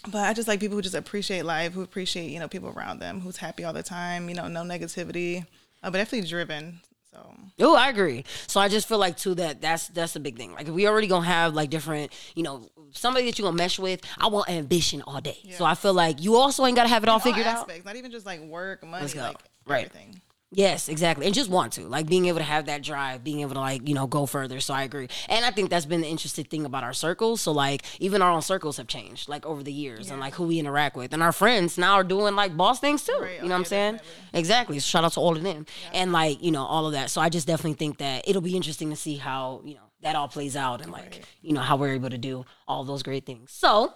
But 0.07 0.23
I 0.27 0.33
just 0.33 0.47
like 0.47 0.59
people 0.59 0.75
who 0.77 0.81
just 0.81 0.95
appreciate 0.95 1.45
life, 1.45 1.73
who 1.73 1.81
appreciate 1.83 2.29
you 2.31 2.39
know 2.39 2.47
people 2.47 2.69
around 2.69 2.99
them, 2.99 3.19
who's 3.21 3.37
happy 3.37 3.63
all 3.63 3.73
the 3.73 3.83
time. 3.83 4.29
You 4.29 4.35
know, 4.35 4.47
no 4.47 4.61
negativity. 4.61 5.45
Uh, 5.83 5.89
but 5.91 5.97
definitely 5.97 6.27
driven. 6.27 6.79
So 7.11 7.35
Oh, 7.59 7.75
I 7.75 7.89
agree. 7.89 8.23
So 8.47 8.59
I 8.59 8.67
just 8.69 8.87
feel 8.87 8.97
like 8.97 9.17
too 9.17 9.35
that 9.35 9.61
that's 9.61 9.89
that's 9.89 10.13
the 10.13 10.19
big 10.19 10.37
thing. 10.37 10.53
Like 10.53 10.67
if 10.67 10.73
we 10.73 10.87
already 10.87 11.07
gonna 11.07 11.25
have 11.25 11.53
like 11.53 11.69
different, 11.69 12.11
you 12.35 12.43
know, 12.43 12.67
somebody 12.91 13.25
that 13.25 13.37
you 13.37 13.43
gonna 13.45 13.57
mesh 13.57 13.77
with. 13.79 14.01
I 14.17 14.27
want 14.27 14.49
ambition 14.49 15.01
all 15.03 15.19
day. 15.21 15.37
So 15.51 15.65
I 15.65 15.75
feel 15.75 15.93
like 15.93 16.21
you 16.21 16.35
also 16.35 16.65
ain't 16.65 16.75
gotta 16.75 16.89
have 16.89 17.03
it 17.03 17.09
all 17.09 17.13
all 17.15 17.19
figured 17.19 17.45
out. 17.45 17.69
not 17.85 17.95
even 17.95 18.11
just 18.11 18.25
like 18.25 18.39
work, 18.41 18.83
money, 18.83 19.01
Let's 19.03 19.13
go. 19.13 19.21
like 19.21 19.37
Right. 19.67 19.85
everything. 19.85 20.21
Yes, 20.53 20.89
exactly. 20.89 21.25
And 21.25 21.33
just 21.33 21.49
want 21.49 21.71
to. 21.73 21.83
Like 21.87 22.07
being 22.07 22.25
able 22.25 22.39
to 22.39 22.43
have 22.43 22.65
that 22.65 22.83
drive, 22.83 23.23
being 23.23 23.39
able 23.39 23.53
to 23.53 23.61
like, 23.61 23.87
you 23.87 23.95
know, 23.95 24.05
go 24.05 24.25
further. 24.25 24.59
So 24.59 24.73
I 24.73 24.83
agree. 24.83 25.07
And 25.29 25.45
I 25.45 25.51
think 25.51 25.69
that's 25.69 25.85
been 25.85 26.01
the 26.01 26.07
interesting 26.07 26.43
thing 26.43 26.65
about 26.65 26.83
our 26.83 26.91
circles. 26.91 27.39
So 27.39 27.53
like 27.53 27.83
even 27.99 28.21
our 28.21 28.29
own 28.29 28.41
circles 28.41 28.75
have 28.75 28.87
changed 28.87 29.29
like 29.29 29.45
over 29.45 29.63
the 29.63 29.71
years 29.71 30.11
and 30.11 30.19
like 30.19 30.33
who 30.33 30.43
we 30.47 30.59
interact 30.59 30.97
with. 30.97 31.13
And 31.13 31.23
our 31.23 31.31
friends 31.31 31.77
now 31.77 31.93
are 31.93 32.03
doing 32.03 32.35
like 32.35 32.57
boss 32.57 32.79
things 32.81 33.03
too. 33.05 33.17
Right. 33.21 33.35
You 33.35 33.43
know 33.43 33.49
what 33.49 33.59
I'm 33.59 33.65
saying? 33.65 33.93
definitely. 33.93 34.39
Exactly. 34.39 34.79
So 34.79 34.87
shout 34.87 35.05
out 35.05 35.13
to 35.13 35.21
all 35.21 35.37
of 35.37 35.43
them. 35.43 35.65
And 35.93 36.11
like, 36.11 36.43
you 36.43 36.51
know, 36.51 36.65
all 36.65 36.85
of 36.85 36.91
that. 36.93 37.09
So 37.09 37.21
I 37.21 37.29
just 37.29 37.47
definitely 37.47 37.75
think 37.75 37.99
that 37.99 38.27
it'll 38.27 38.41
be 38.41 38.55
interesting 38.57 38.89
to 38.89 38.97
see 38.97 39.15
how, 39.15 39.61
you 39.63 39.75
know, 39.75 39.81
that 40.01 40.15
all 40.17 40.27
plays 40.27 40.57
out 40.57 40.81
and 40.81 40.91
like, 40.91 41.03
Right. 41.11 41.25
you 41.41 41.53
know, 41.53 41.61
how 41.61 41.77
we're 41.77 41.93
able 41.93 42.09
to 42.09 42.17
do 42.17 42.43
all 42.67 42.83
those 42.83 43.03
great 43.03 43.25
things. 43.25 43.51
So 43.53 43.93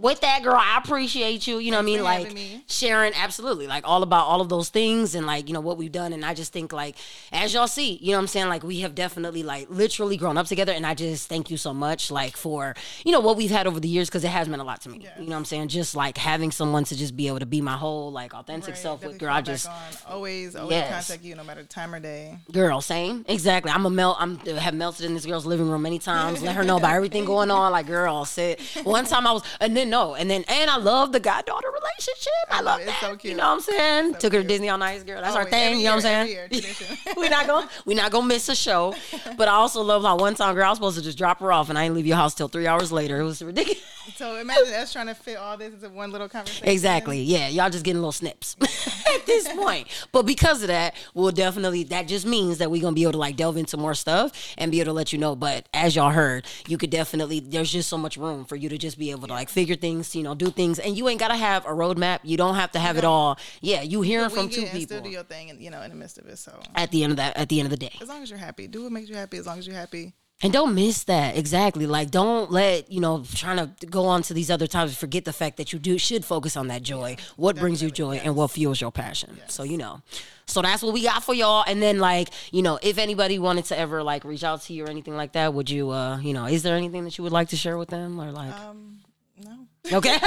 with 0.00 0.20
that 0.20 0.42
girl, 0.42 0.56
I 0.58 0.78
appreciate 0.82 1.46
you. 1.46 1.58
You 1.58 1.70
know 1.70 1.78
what 1.78 1.82
I 1.82 1.86
mean? 1.86 2.02
Like 2.02 2.36
sharing 2.68 3.12
absolutely 3.14 3.66
like 3.66 3.86
all 3.86 4.02
about 4.02 4.26
all 4.26 4.40
of 4.40 4.48
those 4.48 4.68
things 4.68 5.14
and 5.14 5.26
like 5.26 5.46
you 5.48 5.54
know 5.54 5.60
what 5.60 5.76
we've 5.78 5.92
done 5.92 6.12
and 6.12 6.24
i 6.24 6.34
just 6.34 6.52
think 6.52 6.72
like 6.72 6.96
as 7.32 7.54
y'all 7.54 7.68
see 7.68 7.94
you 8.02 8.10
know 8.10 8.16
what 8.18 8.22
i'm 8.22 8.26
saying 8.26 8.48
like 8.48 8.62
we 8.64 8.80
have 8.80 8.94
definitely 8.94 9.42
like 9.44 9.68
literally 9.70 10.16
grown 10.16 10.36
up 10.36 10.46
together 10.46 10.72
and 10.72 10.84
i 10.84 10.92
just 10.92 11.28
thank 11.28 11.48
you 11.50 11.56
so 11.56 11.72
much 11.72 12.10
like 12.10 12.36
for 12.36 12.74
you 13.04 13.12
know 13.12 13.20
what 13.20 13.36
we've 13.36 13.50
had 13.52 13.66
over 13.66 13.78
the 13.78 13.88
years 13.88 14.08
because 14.08 14.24
it 14.24 14.28
has 14.28 14.48
meant 14.48 14.60
a 14.60 14.64
lot 14.64 14.80
to 14.80 14.88
me 14.88 14.98
you 15.18 15.24
know 15.24 15.30
what 15.30 15.36
i'm 15.36 15.44
saying 15.44 15.68
just 15.68 15.94
like 15.94 16.18
having 16.18 16.50
someone 16.50 16.82
to 16.84 16.96
just 16.96 17.16
be 17.16 17.28
able 17.28 17.38
to 17.38 17.46
be 17.46 17.60
my 17.60 17.76
whole 17.76 18.10
like 18.10 18.34
authentic 18.34 18.74
Right, 18.74 18.78
self 18.78 19.04
with 19.04 19.18
girl 19.18 19.32
i 19.32 19.40
just 19.40 19.68
always 20.08 20.56
always 20.56 20.72
Yes. 20.76 21.06
contact 21.08 21.24
you 21.24 21.34
no 21.36 21.44
matter 21.44 21.62
the 21.62 21.68
time 21.68 21.94
or 21.94 22.00
day. 22.00 22.38
Girl, 22.52 22.80
same. 22.80 23.24
Exactly. 23.28 23.70
I'm 23.70 23.86
a 23.86 23.90
melt. 23.90 24.16
I'm 24.20 24.38
have 24.40 24.74
melted 24.74 25.06
in 25.06 25.14
this 25.14 25.24
girl's 25.24 25.46
living 25.46 25.68
room 25.68 25.82
many 25.82 25.98
times. 25.98 26.42
Let 26.42 26.56
her 26.56 26.64
know 26.64 26.76
about 26.76 26.94
everything 26.94 27.24
going 27.34 27.50
on. 27.50 27.72
Like, 27.72 27.86
girl, 27.86 28.24
sit. 28.24 28.60
One 28.82 29.04
time 29.06 29.26
I 29.26 29.32
was, 29.32 29.42
and 29.60 29.76
then 29.76 29.85
no, 29.86 30.14
and 30.14 30.30
then 30.30 30.44
and 30.48 30.70
I 30.70 30.76
love 30.76 31.12
the 31.12 31.20
goddaughter 31.20 31.68
relationship. 31.68 32.32
I, 32.50 32.58
I 32.58 32.60
love 32.60 32.80
it. 32.80 32.86
that. 32.86 33.12
It's 33.12 33.22
so 33.22 33.28
You 33.28 33.34
know 33.36 33.44
what 33.48 33.54
I'm 33.54 33.60
saying? 33.60 34.12
So 34.14 34.18
Took 34.20 34.32
her 34.34 34.38
to 34.38 34.42
cute. 34.44 34.48
Disney 34.48 34.68
on 34.68 34.82
Ice, 34.82 35.02
girl. 35.02 35.20
That's 35.22 35.34
oh, 35.34 35.40
our 35.40 35.44
thing. 35.44 35.72
Every 35.72 35.78
you 35.78 35.84
know 35.84 35.90
what 35.90 35.96
I'm 35.96 36.00
saying? 36.02 36.20
every 36.20 36.32
year, 36.32 36.48
tradition. 36.52 36.96
we 37.16 37.28
not 37.28 37.46
gonna 37.46 37.68
we 37.84 37.94
not 37.94 38.10
gonna 38.10 38.26
miss 38.26 38.48
a 38.48 38.54
show. 38.56 38.94
But 39.36 39.48
I 39.48 39.52
also 39.52 39.82
love 39.82 40.02
how 40.02 40.16
one 40.18 40.34
time, 40.34 40.54
girl, 40.54 40.66
I 40.66 40.68
was 40.70 40.78
supposed 40.78 40.98
to 40.98 41.02
just 41.04 41.18
drop 41.18 41.40
her 41.40 41.52
off, 41.52 41.68
and 41.70 41.78
I 41.78 41.84
didn't 41.84 41.96
leave 41.96 42.06
your 42.06 42.16
house 42.16 42.34
till 42.34 42.48
three 42.48 42.66
hours 42.66 42.92
later. 42.92 43.18
It 43.20 43.24
was 43.24 43.42
ridiculous. 43.42 43.82
So 44.14 44.36
imagine 44.36 44.74
us 44.74 44.92
trying 44.92 45.06
to 45.06 45.14
fit 45.14 45.36
all 45.36 45.56
this 45.56 45.74
into 45.74 45.88
one 45.90 46.10
little 46.10 46.28
conversation. 46.28 46.68
Exactly. 46.68 47.20
Yeah, 47.20 47.48
y'all 47.48 47.70
just 47.70 47.84
getting 47.84 48.00
little 48.00 48.12
snips 48.12 48.56
at 49.14 49.26
this 49.26 49.48
point. 49.48 49.88
But 50.12 50.22
because 50.22 50.62
of 50.62 50.68
that, 50.68 50.94
we'll 51.14 51.32
definitely 51.32 51.84
that 51.84 52.06
just 52.08 52.26
means 52.26 52.58
that 52.58 52.70
we're 52.70 52.82
gonna 52.82 52.94
be 52.94 53.02
able 53.02 53.12
to 53.12 53.18
like 53.18 53.36
delve 53.36 53.56
into 53.56 53.76
more 53.76 53.94
stuff 53.94 54.54
and 54.56 54.70
be 54.70 54.80
able 54.80 54.90
to 54.90 54.92
let 54.92 55.12
you 55.12 55.18
know. 55.18 55.34
But 55.36 55.68
as 55.74 55.96
y'all 55.96 56.10
heard, 56.10 56.46
you 56.68 56.78
could 56.78 56.90
definitely 56.90 57.40
there's 57.40 57.70
just 57.70 57.88
so 57.88 57.98
much 57.98 58.16
room 58.16 58.44
for 58.44 58.56
you 58.56 58.68
to 58.68 58.78
just 58.78 58.98
be 58.98 59.10
able 59.10 59.26
to 59.26 59.32
like 59.32 59.48
figure 59.48 59.76
things, 59.76 60.14
you 60.14 60.22
know, 60.22 60.34
do 60.34 60.50
things, 60.50 60.78
and 60.78 60.96
you 60.96 61.08
ain't 61.08 61.20
gotta 61.20 61.36
have 61.36 61.64
a 61.66 61.70
roadmap. 61.70 62.20
You 62.22 62.36
don't 62.36 62.54
have 62.54 62.72
to 62.72 62.78
have 62.78 62.96
it 62.96 63.04
all. 63.04 63.38
Yeah, 63.60 63.82
you 63.82 64.02
hearing 64.02 64.30
from 64.30 64.48
two 64.48 64.62
people 64.66 64.80
Still 64.86 65.00
do 65.02 65.10
your 65.10 65.24
thing, 65.24 65.50
and 65.50 65.60
you 65.60 65.70
know, 65.70 65.82
in 65.82 65.90
the 65.90 65.96
midst 65.96 66.18
of 66.18 66.26
it. 66.26 66.38
So 66.38 66.58
at 66.74 66.90
the 66.90 67.02
end 67.02 67.12
of 67.12 67.16
that. 67.16 67.36
At 67.36 67.48
the 67.48 67.58
end 67.60 67.66
of 67.66 67.70
the 67.70 67.76
day. 67.76 67.92
as 68.00 68.08
long 68.08 68.22
as 68.22 68.30
you're 68.30 68.38
happy, 68.38 68.66
do 68.68 68.84
what 68.84 68.92
makes 68.92 69.08
you 69.08 69.16
happy. 69.16 69.36
As 69.38 69.46
long 69.46 69.58
as 69.58 69.66
you're 69.66 69.76
happy. 69.76 70.14
And 70.42 70.52
don't 70.52 70.74
miss 70.74 71.04
that. 71.04 71.36
Exactly. 71.36 71.86
Like 71.86 72.10
don't 72.10 72.50
let, 72.50 72.92
you 72.92 73.00
know, 73.00 73.24
trying 73.34 73.56
to 73.56 73.86
go 73.86 74.04
on 74.04 74.22
to 74.22 74.34
these 74.34 74.50
other 74.50 74.66
times 74.66 74.94
forget 74.96 75.24
the 75.24 75.32
fact 75.32 75.56
that 75.56 75.72
you 75.72 75.78
do 75.78 75.96
should 75.96 76.24
focus 76.26 76.56
on 76.56 76.68
that 76.68 76.82
joy. 76.82 77.16
what 77.36 77.56
brings 77.56 77.82
you 77.82 77.90
joy 77.90 78.16
and 78.16 78.36
what 78.36 78.50
fuels 78.50 78.80
your 78.80 78.92
passion. 78.92 79.38
So 79.48 79.62
you 79.62 79.78
know. 79.78 80.02
So 80.46 80.62
that's 80.62 80.82
what 80.82 80.92
we 80.92 81.02
got 81.02 81.24
for 81.24 81.34
y'all. 81.34 81.64
And 81.66 81.82
then 81.82 81.98
like, 81.98 82.28
you 82.52 82.62
know, 82.62 82.78
if 82.82 82.98
anybody 82.98 83.38
wanted 83.38 83.64
to 83.66 83.78
ever 83.78 84.02
like 84.02 84.24
reach 84.24 84.44
out 84.44 84.60
to 84.62 84.74
you 84.74 84.84
or 84.84 84.90
anything 84.90 85.16
like 85.16 85.32
that, 85.32 85.54
would 85.54 85.70
you 85.70 85.90
uh, 85.90 86.18
you 86.18 86.34
know, 86.34 86.46
is 86.46 86.62
there 86.62 86.76
anything 86.76 87.04
that 87.04 87.16
you 87.16 87.24
would 87.24 87.32
like 87.32 87.48
to 87.48 87.56
share 87.56 87.78
with 87.78 87.88
them 87.88 88.20
or 88.20 88.30
like 88.30 88.52
Um, 88.52 88.98
no. 89.42 89.66
Okay. 89.92 90.18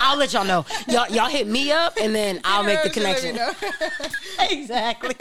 I'll 0.00 0.16
let 0.16 0.32
y'all 0.32 0.44
know. 0.44 0.64
Y'all 0.88 1.08
y'all 1.08 1.28
hit 1.28 1.46
me 1.46 1.72
up 1.72 1.94
and 2.00 2.14
then 2.14 2.40
I'll 2.44 2.62
make 2.62 2.82
the 2.82 2.88
Just 2.88 3.00
let 3.00 3.22
me 3.22 3.30
connection. 3.30 3.36
know. 3.36 4.48
exactly. 4.50 5.14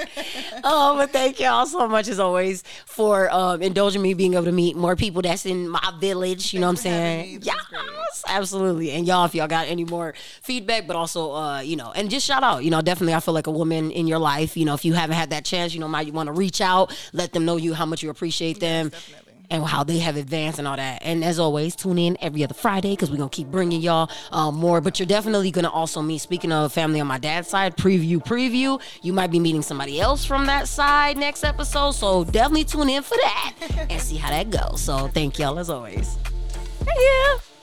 Oh, 0.64 0.96
but 0.98 1.12
thank 1.12 1.40
y'all 1.40 1.66
so 1.66 1.88
much 1.88 2.08
as 2.08 2.20
always 2.20 2.64
for 2.86 3.30
um, 3.32 3.62
indulging 3.62 4.02
me 4.02 4.14
being 4.14 4.34
able 4.34 4.46
to 4.46 4.52
meet 4.52 4.76
more 4.76 4.96
people 4.96 5.22
that's 5.22 5.46
in 5.46 5.68
my 5.70 5.94
village. 6.00 6.54
You 6.54 6.60
know 6.60 6.68
what 6.68 6.72
I'm 6.72 6.76
Thanks 6.78 7.30
saying? 7.30 7.40
Yes, 7.42 8.24
absolutely. 8.28 8.92
And 8.92 9.08
y'all, 9.08 9.26
if 9.26 9.34
y'all 9.36 9.48
got 9.48 9.68
any 9.68 9.84
more 9.86 10.14
feedback, 10.42 10.88
but 10.88 10.96
also, 10.96 11.32
uh, 11.34 11.60
you 11.62 11.76
know, 11.76 11.92
and 11.96 12.10
just 12.10 12.26
shout 12.26 12.44
out. 12.44 12.64
You 12.64 12.72
know, 12.72 12.82
definitely, 12.82 13.14
I 13.14 13.20
feel 13.20 13.34
like 13.34 13.48
a 13.48 13.52
woman 13.52 13.92
in 13.92 14.08
your 14.08 14.20
life. 14.20 14.56
You 14.56 14.66
know, 14.66 14.74
if 14.74 14.86
you 14.86 14.94
haven't 14.94 15.16
had 15.16 15.32
that 15.32 15.46
chance, 15.46 15.74
you 15.74 15.80
know, 15.80 15.88
might 15.88 16.08
you 16.08 16.14
want 16.14 16.28
to 16.28 16.34
reach 16.34 16.62
out, 16.62 16.96
let 17.14 17.34
them 17.34 17.46
know 17.46 17.58
you 17.58 17.74
how 17.74 17.86
much 17.86 18.04
you 18.04 18.10
appreciate 18.10 18.60
them. 18.60 18.90
definitely. 18.90 19.25
And 19.50 19.64
how 19.64 19.84
they 19.84 20.00
have 20.00 20.16
advanced 20.18 20.60
and 20.60 20.68
all 20.68 20.76
that. 20.76 21.02
And 21.04 21.24
as 21.24 21.40
always, 21.40 21.76
tune 21.76 21.98
in 21.98 22.18
every 22.22 22.44
other 22.44 22.54
Friday 22.54 22.92
because 22.92 23.12
we're 23.12 23.18
going 23.18 23.30
to 23.30 23.36
keep 23.36 23.48
bringing 23.48 23.82
y'all 23.82 24.10
um, 24.32 24.56
more. 24.56 24.82
But 24.82 25.00
you're 25.00 25.08
definitely 25.08 25.52
going 25.52 25.66
to 25.66 25.72
also 25.72 26.02
meet, 26.02 26.20
speaking 26.20 26.52
of 26.52 26.72
family 26.74 27.00
on 27.00 27.08
my 27.08 27.18
dad's 27.18 27.48
side, 27.48 27.78
preview, 27.78 28.18
preview. 28.18 28.82
You 29.02 29.14
might 29.14 29.32
be 29.32 29.40
meeting 29.40 29.62
somebody 29.62 30.00
else 30.00 30.26
from 30.26 30.46
that 30.48 30.68
side 30.68 31.18
next 31.18 31.44
episode. 31.44 31.92
So 31.92 32.24
definitely 32.24 32.66
tune 32.66 32.90
in 32.90 33.04
for 33.04 33.18
that 33.18 33.54
and 33.90 34.02
see 34.02 34.18
how 34.18 34.30
that 34.30 34.50
goes. 34.50 34.82
So 34.82 35.08
thank 35.08 35.40
y'all 35.40 35.60
as 35.60 35.70
always. 35.70 36.18
Thank 36.80 37.00
you. 37.00 37.55